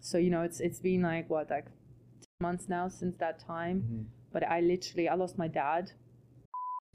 So 0.00 0.16
you 0.16 0.30
know, 0.30 0.42
it's 0.42 0.60
it's 0.60 0.80
been 0.80 1.02
like 1.02 1.28
what 1.28 1.50
like 1.50 1.66
months 2.40 2.68
now 2.70 2.88
since 2.88 3.16
that 3.18 3.38
time 3.38 3.82
Mhm. 3.82 4.04
But 4.32 4.42
I 4.48 4.60
literally 4.60 5.08
I 5.08 5.14
lost 5.14 5.38
my 5.38 5.48
dad. 5.48 5.92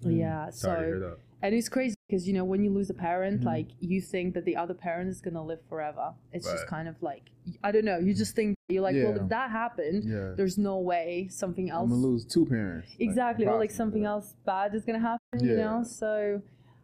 Mm. 0.03 0.19
Yeah, 0.19 0.49
so 0.51 0.67
Sorry 0.67 0.79
to 0.79 0.85
hear 0.85 0.99
that. 0.99 1.17
and 1.41 1.55
it's 1.55 1.69
crazy 1.69 1.95
because 2.07 2.27
you 2.27 2.33
know 2.33 2.45
when 2.45 2.63
you 2.63 2.69
lose 2.71 2.89
a 2.89 2.93
parent, 2.93 3.41
Mhm. 3.41 3.45
like 3.45 3.67
you 3.79 3.99
think 3.99 4.33
that 4.35 4.45
the 4.45 4.55
other 4.55 4.73
parent 4.75 5.09
is 5.09 5.21
gonna 5.21 5.43
live 5.43 5.61
forever. 5.67 6.13
It's 6.31 6.49
just 6.51 6.67
kind 6.67 6.87
of 6.87 7.01
like 7.01 7.23
I 7.63 7.71
don't 7.71 7.85
know. 7.85 7.97
You 7.97 8.13
just 8.13 8.35
think 8.35 8.55
you're 8.69 8.83
like, 8.83 8.95
well, 8.95 9.15
if 9.21 9.27
that 9.29 9.49
happened, 9.49 10.03
Yeah. 10.03 10.33
there's 10.37 10.57
no 10.57 10.77
way 10.79 11.27
something 11.29 11.69
else. 11.69 11.85
I'm 11.85 11.89
gonna 11.95 12.01
lose 12.11 12.25
two 12.25 12.45
parents. 12.45 12.89
like, 12.91 13.01
exactly, 13.07 13.45
or 13.47 13.57
like 13.57 13.71
something 13.71 14.05
else 14.05 14.35
bad 14.45 14.75
is 14.75 14.83
gonna 14.85 14.99
happen. 14.99 15.39
You 15.41 15.51
Yeah. 15.55 15.63
know, 15.65 15.83
so. 15.83 16.41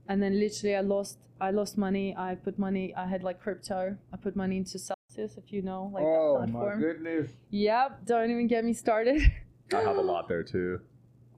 And 0.10 0.22
then 0.22 0.34
literally, 0.40 0.76
I 0.76 0.82
lost. 0.82 1.20
I 1.42 1.52
lost 1.52 1.78
money. 1.78 2.16
I 2.18 2.36
put 2.36 2.58
money. 2.58 2.96
I 2.96 3.06
had 3.14 3.22
like 3.24 3.40
crypto. 3.40 3.98
I 4.14 4.18
put 4.18 4.36
money 4.36 4.58
into 4.58 4.78
Celsius, 4.80 5.38
if 5.38 5.52
you 5.54 5.62
know, 5.62 5.92
like 5.94 6.04
oh 6.06 6.40
that 6.40 6.48
my 6.48 6.52
platform. 6.60 6.80
goodness. 6.80 7.32
Yep. 7.52 8.06
Don't 8.06 8.30
even 8.32 8.48
get 8.48 8.64
me 8.66 8.74
started. 8.74 9.22
I 9.72 9.82
have 9.82 9.98
a 9.98 10.02
lot 10.02 10.28
there 10.28 10.44
too. 10.44 10.80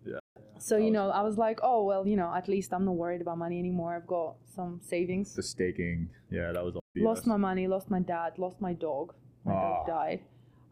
Yeah. 0.05 0.19
So 0.59 0.77
you 0.77 0.91
know, 0.91 1.09
I 1.09 1.21
was 1.21 1.37
like, 1.37 1.59
oh 1.63 1.83
well, 1.83 2.07
you 2.07 2.15
know, 2.15 2.33
at 2.33 2.47
least 2.47 2.73
I'm 2.73 2.85
not 2.85 2.95
worried 2.95 3.21
about 3.21 3.37
money 3.37 3.59
anymore. 3.59 3.95
I've 3.95 4.07
got 4.07 4.35
some 4.55 4.79
savings. 4.83 5.35
The 5.35 5.43
staking, 5.43 6.09
yeah, 6.29 6.51
that 6.51 6.63
was 6.63 6.75
all 6.75 6.81
Lost 6.97 7.27
my 7.27 7.37
money, 7.37 7.67
lost 7.67 7.89
my 7.91 7.99
dad, 7.99 8.37
lost 8.37 8.61
my 8.61 8.73
dog. 8.73 9.13
My 9.43 9.53
dog 9.53 9.83
Ah. 9.83 9.85
died. 9.85 10.21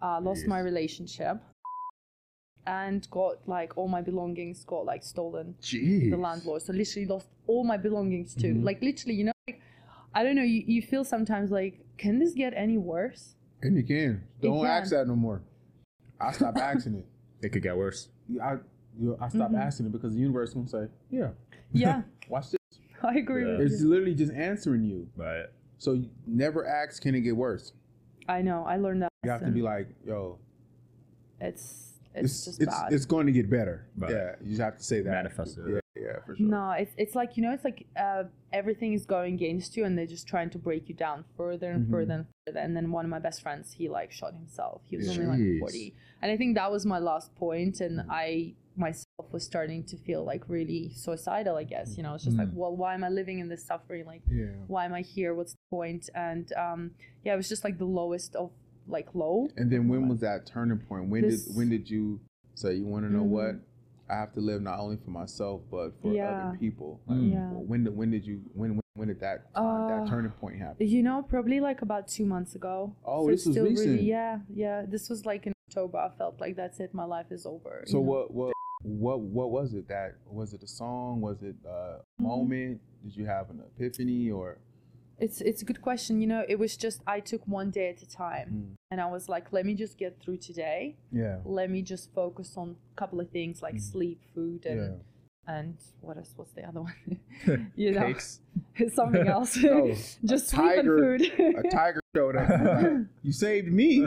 Uh, 0.01 0.19
lost 0.21 0.47
my 0.47 0.59
relationship, 0.59 1.37
and 2.65 3.07
got 3.11 3.47
like 3.47 3.77
all 3.77 3.87
my 3.87 4.01
belongings 4.01 4.63
got 4.65 4.85
like 4.85 5.03
stolen. 5.03 5.55
Jeez. 5.61 6.09
The 6.11 6.17
landlord. 6.17 6.61
So 6.61 6.73
literally 6.73 7.05
lost 7.07 7.27
all 7.47 7.63
my 7.63 7.77
belongings 7.77 8.33
too. 8.35 8.55
Mhm. 8.55 8.63
Like 8.63 8.81
literally, 8.81 9.15
you 9.15 9.25
know, 9.25 9.31
like, 9.47 9.61
I 10.13 10.23
don't 10.23 10.35
know. 10.35 10.43
You, 10.43 10.63
you 10.65 10.81
feel 10.81 11.03
sometimes 11.03 11.51
like, 11.51 11.85
can 11.97 12.19
this 12.19 12.33
get 12.33 12.53
any 12.55 12.77
worse? 12.77 13.35
And 13.61 13.77
you 13.77 13.83
can. 13.83 14.23
Don't 14.41 14.65
ask 14.65 14.91
that 14.91 15.07
no 15.07 15.15
more. 15.15 15.41
I 16.19 16.31
stopped 16.31 16.57
asking 16.57 16.95
it. 16.95 17.05
It 17.43 17.49
could 17.51 17.62
get 17.62 17.75
worse. 17.77 18.10
I 18.41 18.53
you 18.99 19.10
know, 19.10 19.17
I 19.19 19.27
stopped 19.27 19.53
Mhm. 19.53 19.60
asking 19.60 19.88
it 19.88 19.91
because 19.91 20.13
the 20.13 20.19
universe 20.19 20.53
gonna 20.53 20.67
say, 20.67 20.88
yeah, 21.10 21.32
Yeah, 21.71 22.03
watch 22.29 22.51
this. 22.51 22.60
I 23.03 23.15
agree 23.15 23.43
Yeah. 23.45 23.58
It's 23.63 23.82
literally 23.82 24.15
just 24.15 24.32
answering 24.32 24.84
you. 24.84 25.10
Right. 25.15 25.47
So 25.79 25.93
you 25.93 26.10
never 26.27 26.65
ask, 26.65 27.01
can 27.01 27.15
it 27.15 27.21
get 27.21 27.36
worse? 27.36 27.73
I 28.29 28.41
know. 28.41 28.63
I 28.63 28.77
learned 28.77 29.01
that. 29.01 29.10
You 29.23 29.32
have 29.32 29.43
to 29.43 29.51
be 29.51 29.62
like, 29.62 29.89
yo, 30.06 30.38
It's 31.41 31.99
it's, 32.15 32.45
just 32.45 32.62
it's 32.62 32.73
bad. 32.73 32.93
it's 32.93 33.06
going 33.06 33.25
to 33.25 33.32
get 33.34 33.49
better. 33.49 33.88
Right. 33.97 34.12
Yeah, 34.12 34.36
you 34.41 34.49
just 34.49 34.62
have 34.62 34.77
to 34.77 34.84
say 34.84 35.01
that. 35.01 35.10
Manifest 35.10 35.58
it. 35.58 35.63
Yeah, 35.67 35.79
yeah, 36.01 36.19
for 36.25 36.36
sure. 36.36 36.45
No, 36.47 36.71
it's 36.71 36.93
it's 36.97 37.15
like 37.15 37.36
you 37.36 37.43
know, 37.43 37.51
it's 37.51 37.65
like 37.65 37.86
uh, 37.99 38.25
everything 38.53 38.93
is 38.93 39.05
going 39.05 39.33
against 39.33 39.75
you, 39.75 39.83
and 39.83 39.97
they're 39.97 40.05
just 40.05 40.27
trying 40.27 40.49
to 40.51 40.59
break 40.59 40.87
you 40.87 40.95
down 40.95 41.25
further 41.35 41.71
and 41.71 41.87
Mhm. 41.87 41.91
further 41.91 42.13
and 42.13 42.25
further. 42.45 42.59
And 42.59 42.75
then 42.77 42.91
one 42.91 43.03
of 43.05 43.11
my 43.11 43.19
best 43.19 43.41
friends, 43.41 43.73
he 43.73 43.89
like 43.89 44.11
shot 44.11 44.33
himself. 44.35 44.81
He 44.85 44.95
was 44.95 45.09
only 45.09 45.25
like 45.25 45.59
forty, 45.59 45.95
and 46.21 46.31
I 46.31 46.37
think 46.37 46.55
that 46.55 46.71
was 46.71 46.85
my 46.85 46.99
last 46.99 47.33
point. 47.35 47.81
And 47.81 47.99
Mhm. 47.99 48.05
I 48.09 48.55
myself 48.75 49.31
was 49.31 49.43
starting 49.43 49.83
to 49.83 49.95
feel 49.97 50.23
like 50.23 50.47
really 50.49 50.89
suicidal. 50.89 51.55
I 51.57 51.63
guess 51.63 51.95
you 51.97 52.01
know, 52.03 52.15
it's 52.15 52.23
just 52.23 52.37
like, 52.37 52.49
Mhm. 52.49 52.55
well, 52.55 52.75
why 52.75 52.95
am 52.95 53.03
I 53.03 53.09
living 53.09 53.37
in 53.39 53.47
this 53.47 53.63
suffering? 53.65 54.05
Like, 54.05 54.23
Yeah. 54.27 54.47
why 54.67 54.85
am 54.85 54.93
I 54.93 55.01
here? 55.01 55.33
What's 55.35 55.53
the 55.53 55.59
point? 55.69 56.09
And 56.15 56.51
um, 56.53 56.91
yeah, 57.23 57.33
it 57.33 57.37
was 57.37 57.49
just 57.49 57.63
like 57.63 57.77
the 57.77 57.85
lowest 57.85 58.35
of 58.35 58.51
like 58.87 59.13
low. 59.15 59.47
And 59.57 59.71
then 59.71 59.87
when 59.87 60.07
was 60.09 60.19
that 60.21 60.45
turning 60.45 60.79
point? 60.79 61.09
When 61.09 61.21
This- 61.21 61.45
did 61.45 61.55
when 61.55 61.69
did 61.69 61.89
you 61.89 62.19
say 62.55 62.73
you 62.75 62.85
want 62.85 63.05
to 63.05 63.11
know 63.11 63.23
Mhm. 63.23 63.29
what? 63.29 63.55
I 64.13 64.17
have 64.17 64.32
to 64.34 64.41
live 64.41 64.62
not 64.62 64.80
only 64.80 64.97
for 65.04 65.10
myself 65.10 65.62
but 65.71 65.88
for 66.02 66.13
Yeah. 66.13 66.30
other 66.30 66.58
people. 66.60 67.02
Like, 67.08 67.17
Mm. 67.17 67.32
Yeah. 67.34 67.49
when 67.69 67.84
did 67.86 67.97
when 67.97 68.12
did 68.12 68.26
you 68.26 68.41
when 68.54 68.69
when 68.76 68.80
When 68.95 69.08
did 69.08 69.19
that 69.21 69.38
Uh, 69.56 69.88
that 69.88 70.08
turning 70.08 70.32
point 70.41 70.56
happen? 70.58 70.86
You 70.88 71.02
know, 71.02 71.23
probably 71.23 71.60
like 71.60 71.82
about 71.82 72.08
two 72.08 72.26
months 72.34 72.54
ago. 72.54 72.95
Oh, 73.04 73.26
So 73.26 73.32
this 73.32 73.47
it's 73.47 73.58
was 73.58 73.69
recent. 73.69 73.88
Really, 73.95 74.04
yeah, 74.17 74.39
yeah. 74.54 74.86
This 74.86 75.10
was 75.10 75.26
like 75.26 75.47
in 75.47 75.54
October. 75.67 75.97
I 75.97 76.10
felt 76.15 76.39
like 76.39 76.56
that's 76.56 76.80
it. 76.80 76.93
My 76.93 77.04
life 77.15 77.32
is 77.32 77.43
over. 77.47 77.73
So 77.88 77.97
you 77.97 78.04
know? 78.04 78.12
what 78.12 78.23
what 78.39 78.54
what 78.84 79.19
what 79.38 79.49
was 79.49 79.73
it? 79.73 79.88
That 79.88 80.10
was 80.30 80.54
it 80.54 80.62
a 80.62 80.67
song? 80.67 81.21
Was 81.21 81.41
it 81.41 81.56
a 81.65 82.02
Mhm. 82.21 82.26
moment? 82.32 82.82
Did 83.04 83.17
you 83.17 83.26
have 83.26 83.49
an 83.49 83.62
epiphany 83.69 84.30
or? 84.30 84.60
It's 85.19 85.41
it's 85.41 85.62
a 85.62 85.65
good 85.65 85.82
question. 85.82 86.21
You 86.21 86.28
know, 86.28 86.43
it 86.47 86.58
was 86.60 86.76
just 86.76 87.02
I 87.08 87.19
took 87.19 87.47
one 87.47 87.69
day 87.71 87.89
at 87.89 88.02
a 88.02 88.08
time, 88.08 88.49
Mm. 88.49 88.76
and 88.91 88.99
I 89.02 89.06
was 89.06 89.30
like, 89.30 89.54
let 89.54 89.65
me 89.65 89.73
just 89.76 89.97
get 89.97 90.19
through 90.21 90.38
today. 90.38 90.95
Yeah. 91.12 91.38
Let 91.45 91.69
me 91.69 91.82
just 91.82 92.12
focus 92.13 92.54
on 92.58 92.76
a 92.93 92.95
couple 92.95 93.19
of 93.19 93.30
things 93.30 93.62
like 93.62 93.76
Mhm. 93.76 93.82
sleep, 93.91 94.21
food, 94.34 94.65
and 94.65 94.80
Yeah. 94.82 95.56
and 95.56 95.78
what 96.02 96.17
else? 96.17 96.34
What's 96.36 96.54
the 96.54 96.63
other 96.67 96.82
one? 96.82 97.19
you 97.76 97.91
know, 97.91 98.08
Cakes. 98.08 98.41
something 98.93 99.28
else. 99.28 99.56
No, 99.62 99.88
just 99.89 100.23
a 100.26 100.39
sleep 100.39 100.76
tiger- 100.76 101.13
and 101.13 101.58
A 101.65 101.69
tiger 101.69 101.99
showed 102.15 102.36
up. 102.36 102.49
You 103.21 103.32
saved 103.32 103.71
me. 103.71 104.06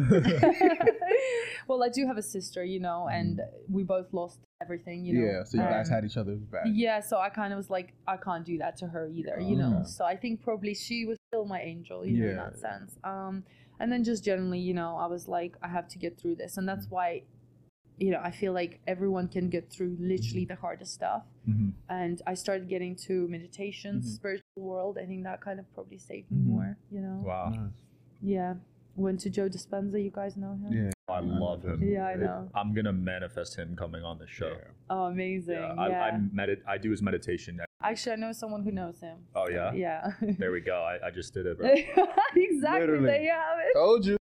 well, 1.69 1.83
I 1.83 1.89
do 1.89 2.07
have 2.07 2.17
a 2.19 2.23
sister, 2.23 2.65
you 2.65 2.81
know, 2.81 3.09
and 3.09 3.41
we 3.69 3.83
both 3.85 4.13
lost 4.13 4.41
everything, 4.63 5.05
you 5.05 5.15
know. 5.15 5.27
Yeah. 5.27 5.45
So 5.45 5.59
you 5.59 5.65
guys 5.65 5.89
Um, 5.89 5.95
had 5.95 6.05
each 6.05 6.17
other's 6.17 6.41
back. 6.41 6.65
Yeah, 6.73 7.01
so 7.01 7.19
I 7.19 7.29
kind 7.29 7.53
of 7.53 7.57
was 7.59 7.71
like, 7.71 7.93
I 8.07 8.17
can't 8.17 8.45
do 8.45 8.59
that 8.59 8.77
to 8.79 8.87
her 8.89 9.09
either, 9.09 9.39
you 9.41 9.57
know. 9.57 9.79
Ah. 9.81 9.85
So 9.85 10.05
I 10.05 10.17
think 10.17 10.43
probably 10.43 10.75
she 10.75 11.05
was 11.05 11.19
still 11.29 11.45
my 11.45 11.61
angel, 11.61 12.07
you 12.07 12.19
know, 12.25 12.31
in 12.31 12.37
that 12.37 12.59
sense. 12.59 12.97
Um, 13.05 13.45
and 13.79 13.93
then 13.93 14.03
just 14.05 14.25
generally, 14.25 14.59
you 14.61 14.73
know, 14.75 14.97
I 14.97 15.07
was 15.07 15.29
like, 15.29 15.57
I 15.63 15.69
have 15.69 15.89
to 15.89 15.99
get 15.99 16.19
through 16.19 16.37
this, 16.37 16.57
and 16.57 16.67
that's 16.67 16.87
why, 16.89 17.23
you 17.99 18.11
know, 18.11 18.21
I 18.23 18.31
feel 18.31 18.53
like 18.55 18.81
everyone 18.87 19.29
can 19.29 19.51
get 19.51 19.71
through 19.71 19.97
literally 20.01 20.43
Mm-hmm. 20.45 20.49
the 20.55 20.61
hardest 20.61 20.95
stuff. 20.95 21.25
Mhm. 21.49 21.73
And 21.91 22.23
I 22.27 22.35
started 22.35 22.69
getting 22.69 22.97
to 23.07 23.29
meditation, 23.29 24.01
Mhm. 24.01 24.05
spiritual 24.05 24.63
world. 24.63 24.97
I 24.99 25.05
think 25.05 25.25
that 25.25 25.41
kind 25.43 25.59
of 25.61 25.71
probably 25.75 25.99
saved 25.99 26.31
me 26.31 26.39
Mhm. 26.39 26.47
more, 26.47 26.77
you 26.91 27.01
know. 27.01 27.23
Wow. 27.25 27.69
Yeah, 28.23 28.55
went 28.97 29.21
to 29.21 29.31
Joe 29.31 29.49
Dispenza. 29.49 30.03
You 30.03 30.11
guys 30.11 30.37
know 30.37 30.53
him. 30.53 30.73
Yeah. 30.73 30.91
I 31.09 31.21
love 31.21 31.63
him. 31.63 31.81
Yeah, 31.83 32.07
I 32.07 32.15
know. 32.17 32.49
I'm 32.55 32.75
gonna 32.75 32.93
manifest 32.93 33.57
him 33.57 33.77
coming 33.77 34.03
on 34.03 34.19
the 34.19 34.27
show. 34.27 34.49
Yeah. 34.49 34.71
Oh, 34.91 35.05
amazing. 35.05 35.55
Yeah, 35.55 35.89
Yeah. 35.89 36.03
I, 36.05 36.09
I 36.09 36.13
medit. 36.35 36.59
I 36.67 36.79
do 36.79 36.91
his 36.91 37.01
meditation. 37.01 37.61
Actually, 37.83 38.13
I 38.15 38.17
know 38.17 38.33
someone 38.33 38.65
who 38.65 38.73
knows 38.73 39.01
him. 39.01 39.19
Oh 39.35 39.49
yeah. 39.49 39.73
Yeah. 39.73 40.11
There 40.39 40.51
we 40.51 40.61
go. 40.61 40.75
I, 40.83 41.07
I 41.07 41.11
just 41.11 41.33
did 41.33 41.47
it, 41.47 41.59
bro. 41.59 41.69
exactly. 42.35 42.81
Literally. 42.81 43.07
There 43.07 43.23
you 43.23 43.31
have 43.31 43.59
it. 43.61 43.73
Told 43.75 44.05
you. 44.07 44.17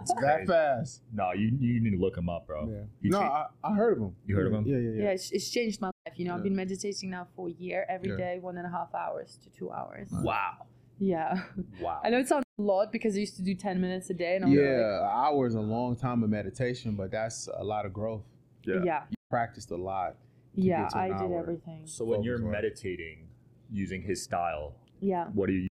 It's 0.00 0.12
That 0.20 0.46
fast. 0.46 1.02
No, 1.12 1.32
you 1.32 1.50
you 1.60 1.80
need 1.82 1.90
to 1.90 1.98
look 1.98 2.16
him 2.16 2.28
up, 2.30 2.46
bro. 2.46 2.68
Yeah. 2.70 2.82
He 3.02 3.08
no, 3.10 3.18
cha- 3.20 3.48
I, 3.64 3.68
I 3.70 3.74
heard 3.74 3.98
of 3.98 4.04
him. 4.04 4.16
You 4.26 4.36
heard 4.36 4.46
of 4.46 4.52
him? 4.54 4.64
Yeah, 4.66 4.76
yeah, 4.78 4.90
Yeah, 4.90 5.02
yeah. 5.04 5.10
it's, 5.10 5.30
it's 5.30 5.50
changed 5.50 5.80
my 5.80 5.88
life. 5.88 6.14
You 6.18 6.24
know, 6.26 6.34
I've 6.34 6.42
been 6.42 6.56
meditating 6.56 7.10
now 7.10 7.26
for 7.36 7.48
a 7.48 7.52
year, 7.52 7.84
every 7.88 8.10
Yeah. 8.10 8.16
day, 8.16 8.38
one 8.40 8.56
and 8.56 8.66
a 8.66 8.70
half 8.70 8.94
hours 8.94 9.38
to 9.44 9.50
two 9.50 9.70
hours. 9.70 10.08
Wow. 10.10 10.66
Yeah. 10.98 11.42
Wow. 11.80 12.00
I 12.04 12.10
know 12.10 12.18
it 12.18 12.28
sounds 12.28 12.44
a 12.44 12.47
lot 12.58 12.92
because 12.92 13.16
I 13.16 13.20
used 13.20 13.36
to 13.36 13.42
do 13.42 13.54
10 13.54 13.80
minutes 13.80 14.10
a 14.10 14.14
day. 14.14 14.36
And 14.36 14.44
I 14.44 14.48
was 14.48 14.56
Yeah, 14.58 14.98
an 15.00 15.10
hour 15.10 15.46
is 15.46 15.54
a 15.54 15.60
long 15.60 15.96
time 15.96 16.22
of 16.22 16.30
meditation, 16.30 16.94
but 16.96 17.10
that's 17.10 17.48
a 17.56 17.64
lot 17.64 17.86
of 17.86 17.92
growth. 17.92 18.22
like, 18.66 18.84
yeah. 18.84 19.04
You 19.08 19.16
practiced 19.30 19.70
a 19.70 19.76
lot. 19.76 20.16
Yeah, 20.54 20.88
I 20.92 21.06
an 21.06 21.18
did 21.18 21.22
hour. 21.32 21.38
everything. 21.38 21.86
So 21.86 22.04
when 22.04 22.22
you're 22.22 22.36
Focus 22.38 22.48
on 22.48 22.54
it. 22.54 22.62
meditating 22.62 23.28
using 23.70 24.02
his 24.02 24.22
style, 24.22 24.74
Yeah. 25.00 25.26
what 25.28 25.48
are 25.48 25.52
you 25.52 25.68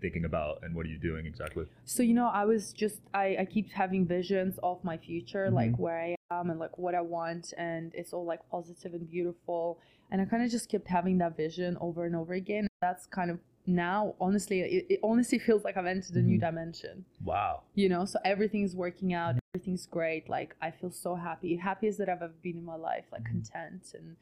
thinking 0.00 0.24
about 0.24 0.58
and 0.62 0.74
what 0.74 0.84
are 0.84 0.88
you 0.90 0.98
doing 0.98 1.24
exactly? 1.24 1.64
So, 1.84 2.02
you 2.02 2.12
know, 2.12 2.26
I 2.26 2.44
was 2.44 2.72
just, 2.72 3.00
I, 3.14 3.36
I 3.40 3.44
keep 3.46 3.70
having 3.70 4.04
visions 4.06 4.58
of 4.62 4.82
my 4.84 4.98
future, 4.98 5.50
like 5.50 5.70
Mhm. 5.72 5.78
where 5.78 6.00
I 6.00 6.16
am 6.30 6.50
and 6.50 6.58
like 6.58 6.76
what 6.76 6.94
I 6.94 7.00
want. 7.00 7.54
And 7.56 7.94
it's 7.94 8.12
all 8.12 8.24
like 8.26 8.40
positive 8.50 8.92
and 8.92 9.08
beautiful. 9.08 9.78
And 10.10 10.20
I 10.20 10.24
kind 10.26 10.42
of 10.42 10.50
just 10.50 10.68
kept 10.68 10.88
having 10.88 11.18
that 11.18 11.36
vision 11.36 11.78
over 11.80 12.04
and 12.04 12.14
over 12.16 12.34
again. 12.34 12.66
That's 12.82 13.06
kind 13.06 13.30
of 13.30 13.38
now, 13.66 14.14
honestly, 14.20 14.60
it, 14.60 14.86
it 14.90 15.00
honestly 15.02 15.38
feels 15.38 15.64
like 15.64 15.76
I've 15.76 15.86
entered 15.86 16.16
a 16.16 16.22
new 16.22 16.36
Mhm. 16.38 16.40
dimension. 16.40 17.04
Wow. 17.24 17.62
you 17.74 17.88
know 17.88 18.04
so 18.04 18.18
everything's 18.24 18.76
working 18.76 19.14
out 19.14 19.34
everything's 19.54 19.86
great 19.86 20.28
like 20.28 20.54
i 20.60 20.70
feel 20.70 20.90
so 20.90 21.14
happy 21.14 21.56
happiest 21.56 21.96
that 21.98 22.08
i've 22.08 22.20
ever 22.22 22.34
been 22.42 22.56
in 22.58 22.64
my 22.64 22.74
life 22.76 23.06
like 23.10 23.22
Mhm. 23.22 23.30
content 23.50 23.84
and 23.94 24.16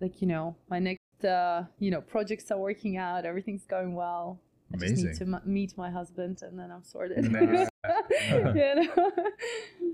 like 0.00 0.22
you 0.22 0.28
know 0.28 0.54
my 0.68 0.78
next 0.78 1.24
uh 1.24 1.64
you 1.78 1.90
know 1.90 2.00
projects 2.00 2.50
are 2.52 2.58
working 2.58 2.96
out 2.96 3.24
everything's 3.24 3.66
going 3.66 3.94
well 3.94 4.38
i 4.72 4.76
just 4.76 4.96
need 4.96 5.14
to 5.14 5.24
Amazing. 5.24 5.34
m- 5.34 5.42
meet 5.44 5.76
my 5.76 5.90
husband 5.90 6.40
and 6.42 6.56
then 6.58 6.70
i'm 6.70 6.84
sorted 6.84 7.30
Nice. 7.30 7.68
you 8.54 8.74
know? 8.76 9.12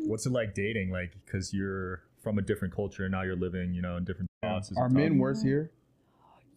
What's 0.06 0.26
it 0.26 0.32
like 0.32 0.54
dating? 0.54 0.90
Like, 0.90 1.12
because 1.24 1.52
you're 1.54 2.02
from 2.22 2.38
a 2.38 2.42
different 2.42 2.74
culture 2.74 3.04
and 3.04 3.12
now 3.12 3.22
you're 3.22 3.36
living, 3.36 3.72
you 3.74 3.80
know, 3.82 3.96
in 3.96 4.04
different 4.04 4.28
spots. 4.44 4.70
Is 4.70 4.76
it 4.76 4.80
Are 4.80 4.88
men 4.88 5.18
worse 5.18 5.42
here? 5.42 5.70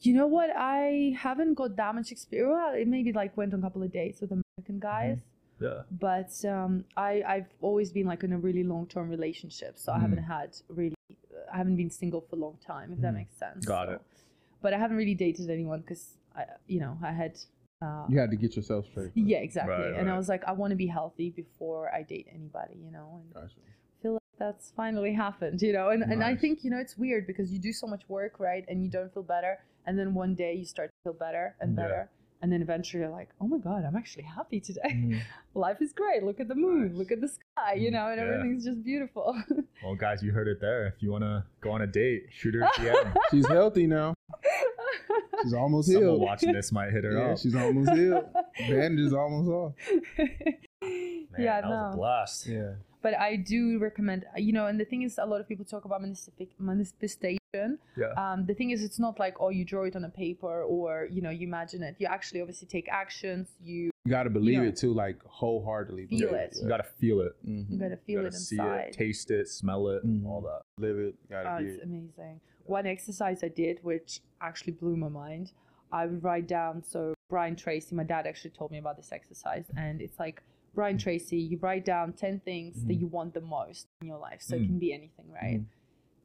You 0.02 0.14
know 0.14 0.28
what 0.28 0.50
i 0.56 1.14
haven't 1.18 1.54
got 1.56 1.76
that 1.76 1.94
much 1.96 2.12
experience 2.12 2.52
well, 2.56 2.74
it 2.74 2.88
maybe 2.88 3.12
like 3.14 3.36
went 3.38 3.54
on 3.54 3.60
a 3.60 3.64
couple 3.64 3.84
of 3.84 3.92
dates 3.92 4.22
with 4.22 4.32
american 4.32 4.80
guys 4.80 5.20
Yeah. 5.60 5.82
but 6.08 6.32
um, 6.56 6.86
I 6.96 7.12
I've 7.34 7.52
always 7.68 7.90
been 7.98 8.08
like 8.14 8.24
in 8.28 8.32
a 8.32 8.40
really 8.48 8.64
long 8.74 8.86
term 8.94 9.08
relationship, 9.18 9.74
so 9.84 9.88
I 9.92 9.98
Mm. 9.98 10.02
haven't 10.06 10.24
had 10.36 10.50
really 10.80 10.96
I 11.54 11.56
haven't 11.62 11.76
been 11.82 11.90
single 12.02 12.22
for 12.28 12.36
a 12.40 12.42
long 12.46 12.58
time, 12.74 12.88
if 12.96 13.00
that 13.06 13.14
Mm. 13.14 13.20
makes 13.22 13.36
sense. 13.44 13.66
Got 13.76 13.88
So- 13.88 13.94
it. 13.96 14.02
But 14.64 14.72
I 14.76 14.78
haven't 14.84 14.98
really 15.02 15.18
dated 15.28 15.50
anyone 15.58 15.80
because 15.84 16.04
I 16.40 16.42
you 16.74 16.80
know 16.84 16.94
I 17.12 17.12
had. 17.22 17.34
Uh, 17.86 18.06
You 18.14 18.18
had 18.24 18.32
to 18.36 18.40
get 18.46 18.52
yourself 18.58 18.84
straight. 18.92 19.12
yeah, 19.34 19.42
exactly. 19.48 19.74
Right, 19.84 20.00
And 20.00 20.08
I 20.14 20.16
was 20.22 20.28
like, 20.34 20.44
I 20.52 20.54
want 20.62 20.72
to 20.76 20.80
be 20.86 20.90
healthy 21.00 21.28
before 21.44 21.84
I 22.00 22.02
date 22.14 22.28
anybody, 22.40 22.76
you 22.86 22.92
know, 22.96 23.08
and 23.20 23.28
Gotcha. 23.40 23.60
I 23.68 24.02
feel 24.02 24.14
like 24.20 24.36
that's 24.46 24.66
finally 24.82 25.14
happened, 25.26 25.58
you 25.68 25.74
know. 25.78 25.88
And 25.94 26.02
and 26.12 26.22
I 26.32 26.34
think 26.42 26.54
you 26.64 26.70
know 26.74 26.80
it's 26.86 26.96
weird 27.06 27.24
because 27.32 27.48
you 27.54 27.60
do 27.70 27.74
so 27.82 27.86
much 27.94 28.04
work, 28.18 28.34
right, 28.50 28.64
and 28.70 28.76
you 28.84 28.90
don't 28.98 29.12
feel 29.16 29.28
better, 29.38 29.54
and 29.90 29.98
then 30.00 30.14
one 30.14 30.36
day 30.36 30.54
you 30.54 30.66
start 30.66 30.88
to 30.94 30.98
feel 31.04 31.18
better 31.28 31.56
and 31.60 31.70
Yeah. 31.76 31.82
better, 31.84 32.02
and 32.42 32.48
then 32.54 32.62
eventually 32.62 33.02
you're 33.02 33.12
like, 33.22 33.30
oh 33.42 33.48
my 33.54 33.58
god, 33.58 33.82
I'm 33.88 33.96
actually 34.02 34.28
happy 34.40 34.60
today 34.70 34.92
Mhm. 34.94 35.20
life 35.66 35.80
is 35.82 35.92
great. 36.02 36.22
Look 36.24 36.40
at 36.40 36.48
the 36.48 36.56
moon, 36.66 36.88
Nice. 36.90 36.96
look 37.00 37.12
at 37.16 37.22
the 37.26 37.28
sky, 37.38 37.74
you 37.84 37.90
know, 37.96 38.06
and 38.12 38.18
Yeah. 38.22 38.28
everything's 38.28 38.66
just 38.70 38.84
beautiful. 38.92 39.26
Well, 39.84 39.96
guys, 39.96 40.22
you 40.26 40.32
heard 40.38 40.50
it 40.54 40.60
there. 40.62 40.82
If 40.92 41.02
you 41.02 41.10
want 41.16 41.24
to 41.24 41.36
go 41.62 41.70
on 41.72 41.82
a 41.82 41.88
date, 41.88 42.22
shoot 42.38 42.54
her 42.56 42.62
a 42.62 42.68
DM. 42.80 43.16
She's 43.32 43.48
healthy 43.48 43.88
now. 43.88 44.14
She's 45.44 45.54
almost 45.54 45.88
Someone 45.88 46.04
healed. 46.04 46.22
watching 46.22 46.52
this 46.52 46.72
might 46.78 46.92
hit 46.92 47.04
her 47.06 47.14
Yeah, 47.18 47.32
up. 47.32 47.38
she's 47.40 47.56
almost 47.56 47.92
healed. 48.00 48.26
Bandage 48.70 49.06
is 49.10 49.14
almost 49.14 49.50
off. 49.50 49.74
Man, 50.82 51.28
yeah, 51.40 51.62
that 51.62 51.70
was 51.70 51.94
a 51.94 51.98
blast. 51.98 52.48
Yeah. 52.48 52.74
But 53.02 53.14
I 53.18 53.38
do 53.38 53.80
recommend, 53.80 54.26
you 54.36 54.52
know, 54.52 54.66
and 54.68 54.78
the 54.78 54.84
thing 54.92 55.02
is, 55.04 55.18
a 55.18 55.26
lot 55.26 55.40
of 55.40 55.48
people 55.48 55.64
talk 55.64 55.86
about 55.86 56.02
manifesti- 56.02 56.50
manifestation. 56.60 57.39
Yeah. 57.54 58.14
Um, 58.18 58.46
the 58.46 58.54
thing 58.54 58.72
is, 58.72 58.84
it's 58.84 59.00
not 59.00 59.20
like, 59.20 59.36
oh, 59.40 59.50
you 59.50 59.66
draw 59.66 59.84
it 59.84 59.96
on 59.96 60.04
a 60.04 60.10
paper 60.10 60.64
or, 60.64 61.08
you 61.12 61.22
know, 61.22 61.30
you 61.30 61.48
imagine 61.48 61.84
it. 61.84 61.96
You 62.00 62.08
actually 62.08 62.42
obviously 62.42 62.68
take 62.68 62.88
actions. 62.90 63.48
You, 63.64 63.90
You 64.06 64.12
got 64.12 64.24
to 64.24 64.30
believe 64.30 64.60
know, 64.60 64.68
it 64.68 64.78
too, 64.78 64.94
like 64.94 65.18
wholeheartedly. 65.26 66.08
feel 66.08 66.30
believe 66.30 66.34
it. 66.42 66.58
You 66.62 66.68
got 66.68 66.78
to 66.78 66.84
feel 66.84 67.22
it. 67.22 67.34
Mhm. 67.46 67.66
you 67.70 67.78
gotta 67.80 67.98
feel 67.98 68.22
gotta 68.22 68.28
it 68.28 68.34
see 68.34 68.56
inside. 68.56 68.80
it, 68.90 68.94
taste 68.94 69.32
it, 69.32 69.48
smell 69.48 69.90
it, 69.90 70.06
Mhm. 70.06 70.26
all 70.26 70.42
that. 70.42 70.62
Live 70.82 70.98
it. 71.00 71.16
Got 71.30 71.44
to 71.44 71.54
Oh, 71.54 71.58
be 71.58 71.66
it's 71.66 71.78
it. 71.82 71.84
amazing. 71.84 72.42
One 72.66 72.86
exercise 72.86 73.44
I 73.44 73.48
did, 73.50 73.84
which 73.84 74.22
actually 74.42 74.74
blew 74.74 74.96
my 74.96 75.10
mind, 75.10 75.54
I 75.92 76.06
would 76.06 76.24
write 76.24 76.48
down. 76.48 76.84
So 76.84 77.14
Brian 77.30 77.56
Tracy, 77.56 77.96
my 77.96 78.04
dad 78.04 78.28
actually 78.28 78.52
told 78.52 78.72
me 78.72 78.78
about 78.78 78.96
this 78.96 79.12
exercise, 79.12 79.66
and 79.76 80.02
it's 80.02 80.20
like 80.20 80.44
Brian 80.76 80.98
Tracy, 81.00 81.38
you 81.38 81.58
write 81.58 81.84
down 81.84 82.14
ten 82.14 82.40
things 82.42 82.84
that 82.86 82.94
Mhm. 82.98 83.02
you 83.02 83.08
want 83.08 83.34
the 83.34 83.42
most 83.42 83.88
in 84.02 84.08
your 84.08 84.20
life. 84.20 84.42
So 84.42 84.56
it 84.56 84.62
Mm. 84.62 84.66
can 84.68 84.80
be 84.80 84.94
anything, 84.94 85.32
right? 85.32 85.62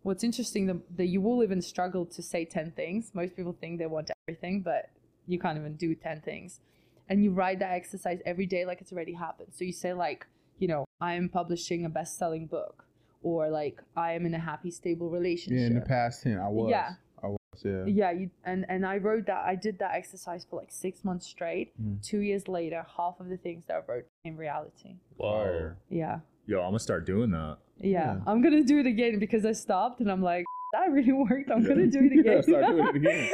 What's 0.04 0.22
interesting 0.22 0.66
that, 0.66 0.76
that 0.96 1.06
you 1.06 1.20
will 1.20 1.42
even 1.42 1.60
struggle 1.60 2.06
to 2.06 2.22
say 2.22 2.44
ten 2.44 2.70
things. 2.70 3.10
Most 3.14 3.34
people 3.34 3.56
think 3.58 3.78
they 3.78 3.86
want 3.86 4.10
everything, 4.28 4.60
but 4.60 4.90
you 5.26 5.38
can't 5.38 5.58
even 5.58 5.74
do 5.74 5.94
ten 5.94 6.20
things. 6.20 6.60
And 7.08 7.24
you 7.24 7.32
write 7.32 7.58
that 7.58 7.72
exercise 7.72 8.20
every 8.24 8.46
day 8.46 8.64
like 8.64 8.80
it's 8.80 8.92
already 8.92 9.14
happened. 9.14 9.48
So 9.52 9.64
you 9.64 9.72
say 9.72 9.92
like, 9.92 10.26
you 10.58 10.68
know, 10.68 10.84
I 11.00 11.14
am 11.14 11.28
publishing 11.28 11.84
a 11.84 11.88
best-selling 11.88 12.46
book, 12.46 12.84
or 13.22 13.48
like 13.48 13.80
I 13.96 14.12
am 14.12 14.26
in 14.26 14.34
a 14.34 14.38
happy, 14.38 14.70
stable 14.70 15.08
relationship. 15.10 15.58
Yeah, 15.58 15.66
in 15.66 15.74
the 15.74 15.80
past 15.80 16.22
tense, 16.22 16.38
I 16.38 16.48
was. 16.48 16.70
Yeah. 16.70 16.90
I 17.22 17.26
was. 17.28 17.38
Yeah. 17.64 17.84
Yeah, 17.86 18.10
you, 18.10 18.30
and 18.44 18.66
and 18.68 18.84
I 18.84 18.98
wrote 18.98 19.26
that. 19.26 19.42
I 19.46 19.54
did 19.54 19.78
that 19.78 19.92
exercise 19.94 20.46
for 20.48 20.56
like 20.56 20.70
six 20.70 21.02
months 21.02 21.26
straight. 21.26 21.72
Mm. 21.82 22.06
Two 22.06 22.20
years 22.20 22.46
later, 22.46 22.84
half 22.96 23.20
of 23.20 23.29
the 23.29 23.38
things 23.38 23.64
that 23.68 23.76
I 23.76 23.90
wrote 23.90 24.06
became 24.22 24.37
reality. 24.37 24.96
Whoa. 25.16 25.72
Yeah, 25.88 26.20
Yo, 26.46 26.58
I'm 26.58 26.64
going 26.70 26.74
to 26.74 26.78
start 26.82 27.06
doing 27.06 27.30
that. 27.30 27.58
yeah. 27.80 28.14
Yeah. 28.14 28.20
I'm 28.26 28.42
gonna 28.42 28.62
do 28.62 28.78
it 28.78 28.86
again 28.86 29.18
because 29.18 29.44
I 29.44 29.52
stopped 29.52 30.00
and 30.00 30.10
I'm 30.10 30.22
like, 30.22 30.44
that 30.72 30.90
really 30.90 31.12
worked. 31.12 31.50
I'm 31.50 31.62
gonna 31.66 31.86
do 31.86 32.00
it 32.12 32.12
Yeah, 32.24 32.32
again. 32.32 32.42
start 32.42 32.66
doing 32.66 32.86
it 32.88 32.96
again. 32.96 33.30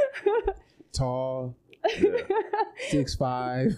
Tall, 0.93 1.57
six 2.89 3.15
five. 3.15 3.77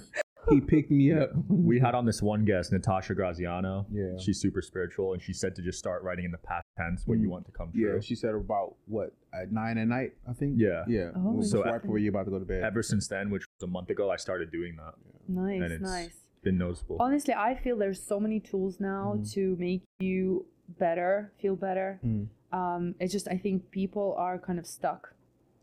He 0.51 0.61
picked 0.61 0.91
me 0.91 1.13
up. 1.13 1.31
We 1.49 1.79
had 1.79 1.95
on 1.95 2.05
this 2.05 2.21
one 2.21 2.45
guest, 2.45 2.73
Natasha 2.73 3.15
Graziano. 3.15 3.87
Yeah. 3.93 4.19
She's 4.19 4.41
super 4.41 4.61
spiritual, 4.61 5.13
and 5.13 5.23
she 5.23 5.33
said 5.33 5.55
to 5.55 5.63
just 5.63 5.79
start 5.79 6.03
writing 6.03 6.25
in 6.25 6.33
the 6.33 6.39
past 6.39 6.67
tense 6.77 7.05
what 7.07 7.19
you 7.21 7.29
Mm. 7.29 7.31
want 7.31 7.47
to 7.47 7.53
come 7.53 7.71
true. 7.71 7.95
Yeah, 7.95 8.01
she 8.01 8.17
said 8.17 8.35
about 8.35 8.75
what 8.87 9.13
at 9.33 9.53
nine 9.53 9.79
at 9.79 9.87
night, 9.87 10.15
I 10.29 10.33
think. 10.33 10.55
Yeah. 10.59 10.83
Yeah. 10.89 11.11
Oh, 11.15 11.43
so 11.43 11.59
So 11.59 11.63
right 11.65 11.81
before 11.81 11.99
you're 11.99 12.11
about 12.11 12.25
to 12.25 12.33
go 12.33 12.41
to 12.41 12.45
bed. 12.45 12.65
Ever 12.65 12.83
since 12.83 13.07
then, 13.07 13.31
which 13.31 13.43
was 13.61 13.69
a 13.69 13.71
month 13.71 13.91
ago, 13.91 14.11
I 14.11 14.17
started 14.17 14.51
doing 14.51 14.75
that. 14.77 14.95
nice, 15.29 15.81
nice. 15.81 16.11
Been 16.43 16.59
noticeable. 16.59 16.97
Honestly, 17.01 17.35
I 17.35 17.55
feel 17.55 17.77
there's 17.77 18.03
so 18.03 18.19
many 18.19 18.41
tools 18.41 18.81
now 18.81 19.15
Mhm. 19.17 19.33
to 19.35 19.57
make 19.61 19.83
you 20.01 20.47
better, 20.69 21.33
feel 21.39 21.55
better. 21.55 22.01
Mm. 22.05 22.29
Um, 22.53 22.95
it's 22.99 23.13
just 23.13 23.29
I 23.29 23.39
think 23.39 23.71
people 23.71 24.15
are 24.19 24.39
kind 24.39 24.59
of 24.59 24.67
stuck 24.67 25.15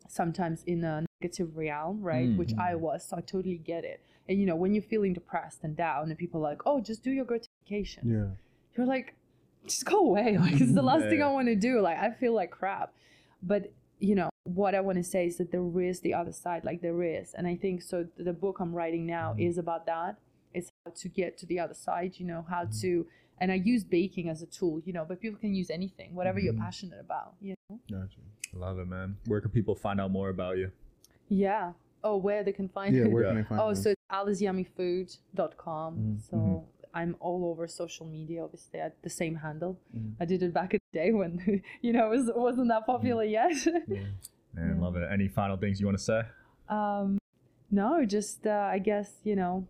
sometimes 0.08 0.64
in 0.64 0.84
a 0.84 1.06
negative 1.22 1.56
realm, 1.58 2.02
right? 2.02 2.30
Mm. 2.30 2.38
Which 2.38 2.54
I 2.58 2.76
was, 2.76 3.04
so 3.04 3.18
I 3.18 3.22
totally 3.22 3.58
get 3.58 3.84
it. 3.84 4.00
And 4.28 4.40
you 4.40 4.46
know, 4.46 4.56
when 4.56 4.74
you're 4.74 4.82
feeling 4.84 5.14
depressed 5.14 5.64
and 5.64 5.76
down, 5.76 6.10
and 6.10 6.18
people 6.18 6.40
are 6.40 6.50
like, 6.52 6.62
"Oh, 6.66 6.80
just 6.82 7.04
do 7.04 7.12
your 7.12 7.26
gratification," 7.26 8.08
Yeah. 8.10 8.30
you're 8.76 8.88
like, 8.88 9.16
just 9.66 9.86
go 9.86 10.00
away. 10.00 10.38
Like 10.46 10.62
it's 10.62 10.74
the 10.74 10.82
last 10.82 11.10
thing 11.10 11.22
I 11.22 11.30
want 11.32 11.48
to 11.50 11.56
do. 11.56 11.82
Like 11.82 11.98
I 11.98 12.12
feel 12.12 12.34
like 12.34 12.52
crap. 12.52 12.94
But 13.44 13.72
you 14.00 14.16
know 14.16 14.30
what 14.46 14.74
I 14.76 14.80
want 14.80 14.98
to 14.98 15.04
say 15.04 15.28
is 15.28 15.38
that 15.38 15.52
there 15.52 15.82
is 15.82 16.00
the 16.00 16.14
other 16.14 16.32
side. 16.32 16.64
Like 16.64 16.82
there 16.82 17.04
is, 17.04 17.34
and 17.34 17.46
I 17.46 17.56
think 17.58 17.82
so. 17.82 18.08
The 18.18 18.34
book 18.34 18.60
I'm 18.62 18.74
writing 18.74 19.06
now 19.06 19.34
Mm-hmm. 19.34 19.42
is 19.42 19.58
about 19.58 19.86
that. 19.88 20.18
It's 20.54 20.72
how 20.86 20.92
to 20.96 21.10
get 21.10 21.38
to 21.40 21.46
the 21.46 21.60
other 21.60 21.74
side. 21.74 22.14
You 22.18 22.26
know 22.26 22.46
how 22.50 22.64
Mm-hmm. 22.64 22.82
to. 22.82 23.08
And 23.42 23.52
I 23.54 23.56
use 23.56 23.84
baking 23.86 24.28
as 24.30 24.42
a 24.42 24.46
tool, 24.48 24.82
you 24.86 24.92
know, 24.92 25.06
but 25.08 25.22
people 25.22 25.40
can 25.40 25.54
use 25.54 25.70
anything, 25.70 26.14
whatever 26.14 26.40
you're 26.40 26.54
Mhm. 26.54 26.60
passionate 26.60 27.00
about, 27.00 27.36
you 27.40 27.56
know. 27.70 27.80
Gotcha. 27.90 28.20
Love 28.54 28.80
it, 28.80 28.88
man. 28.88 29.16
Where 29.28 29.40
can 29.40 29.52
people 29.52 29.76
find 29.76 30.02
out 30.02 30.12
more 30.12 30.30
about 30.30 30.58
you? 30.58 30.72
Yeah. 31.30 31.72
Oh, 32.04 32.18
where 32.18 32.44
they 32.44 32.52
can 32.52 32.68
find 32.68 32.94
Yeah, 32.96 33.08
where 33.08 33.24
Yeah. 33.24 33.30
can 33.30 33.38
they 33.38 33.44
find 33.44 33.62
Oh, 33.62 33.70
you? 33.70 33.76
so 33.76 33.90
it's 33.92 34.02
allasYummyFood.com. 34.12 35.98
Mhm. 35.98 36.20
So 36.22 36.38
Mhm. 36.38 36.64
I'm 36.94 37.16
all 37.20 37.46
over 37.46 37.68
social 37.68 38.06
media, 38.06 38.44
obviously, 38.44 38.80
at 38.80 39.02
the 39.04 39.10
same 39.10 39.36
handle. 39.36 39.80
Mhm. 39.96 40.16
I 40.20 40.26
did 40.26 40.42
it 40.44 40.54
back 40.54 40.74
in 40.74 40.80
the 40.92 41.00
day 41.00 41.12
when, 41.14 41.40
you 41.82 41.94
know, 41.94 42.08
it 42.12 42.18
was, 42.18 42.32
wasn't 42.36 42.68
that 42.70 42.86
popular 42.86 43.24
yet. 43.24 43.52
Man, 43.88 44.18
Yeah. 44.58 44.82
love 44.82 44.96
it. 44.96 45.08
Any 45.12 45.28
final 45.28 45.56
things 45.58 45.80
you 45.80 45.86
want 45.86 45.98
to 45.98 46.04
say? 46.04 46.24
um, 46.68 47.18
no, 47.72 48.06
just, 48.06 48.46
uh, 48.46 48.68
I 48.72 48.80
guess, 48.80 49.22
you 49.24 49.36
know, 49.36 49.68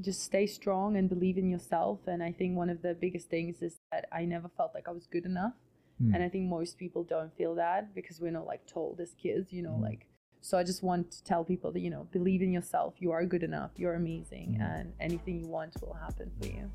just 0.00 0.22
stay 0.24 0.46
strong 0.46 0.96
and 0.96 1.08
believe 1.08 1.38
in 1.38 1.48
yourself. 1.50 2.00
And 2.06 2.22
I 2.22 2.32
think 2.32 2.56
one 2.56 2.68
of 2.70 2.82
the 2.82 2.94
biggest 2.94 3.28
things 3.30 3.62
is 3.62 3.78
that 3.92 4.06
I 4.12 4.24
never 4.24 4.48
felt 4.56 4.72
like 4.74 4.88
I 4.88 4.90
was 4.92 5.06
good 5.06 5.24
enough. 5.24 5.54
Hmm. 6.02 6.14
And 6.14 6.22
I 6.24 6.28
think 6.28 6.48
most 6.48 6.78
people 6.78 7.04
don't 7.04 7.32
feel 7.36 7.54
that 7.56 7.94
because 7.94 8.20
we're 8.20 8.32
not 8.32 8.46
like 8.46 8.66
told 8.66 9.00
as 9.00 9.14
kids, 9.14 9.52
you 9.52 9.62
know, 9.62 9.76
Mhm. 9.78 9.82
like. 9.82 10.06
So 10.40 10.58
I 10.58 10.62
just 10.64 10.82
want 10.82 11.10
to 11.12 11.24
tell 11.24 11.42
people 11.44 11.70
that 11.72 11.80
you 11.80 11.88
know, 11.90 12.06
believe 12.12 12.42
in 12.42 12.52
yourself. 12.52 12.94
You 12.98 13.12
are 13.12 13.24
good 13.24 13.42
enough. 13.42 13.70
You're 13.76 13.94
amazing, 13.94 14.56
Mhm. 14.58 14.60
and 14.60 14.92
anything 15.00 15.40
you 15.40 15.48
want 15.48 15.74
will 15.80 15.94
happen 15.94 16.30
for 16.40 16.46
you. 16.48 16.70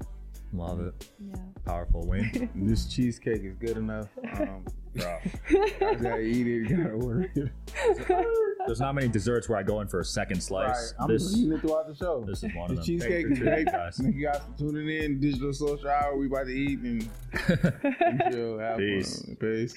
Love 0.53 0.79
it. 0.79 1.11
Yeah. 1.19 1.35
Powerful, 1.65 2.07
Wayne. 2.07 2.49
this 2.55 2.87
cheesecake 2.87 3.43
is 3.43 3.55
good 3.57 3.77
enough. 3.77 4.09
Um, 4.39 4.65
Bro. 4.95 5.19
I 5.49 5.95
gotta 6.01 6.21
eat 6.21 6.47
it. 6.47 6.69
Gotta 6.69 6.93
order 6.93 7.29
it. 7.35 7.51
There's 8.65 8.79
not 8.79 8.93
many 8.95 9.07
desserts 9.07 9.47
where 9.49 9.57
I 9.57 9.63
go 9.63 9.81
in 9.81 9.87
for 9.87 9.99
a 10.01 10.05
second 10.05 10.37
Right. 10.37 10.43
slice. 10.43 10.93
I'm 10.99 11.07
This, 11.07 11.35
eating 11.35 11.53
it 11.53 11.61
throughout 11.61 11.87
the 11.87 11.95
show. 11.95 12.23
this 12.27 12.43
is 12.43 12.53
one 12.55 12.67
The 12.67 12.73
of 12.73 12.75
them. 12.77 12.85
cheesecake 12.85 13.11
Thank 13.25 13.31
is 13.33 13.39
you, 13.39 13.45
great. 13.45 13.65
guys. 13.67 13.97
Thank 13.97 14.15
you 14.15 14.25
guys 14.25 14.41
for 14.51 14.57
tuning 14.59 14.89
in. 14.89 15.19
Digital 15.19 15.53
Social 15.53 15.89
Hour. 15.89 16.17
We 16.17 16.27
about 16.27 16.45
to 16.45 16.51
eat 16.51 16.79
and, 16.79 17.09
and 17.99 18.23
chill. 18.31 18.59
Have 18.59 18.77
Peace. 18.77 19.23
Peace. 19.39 19.75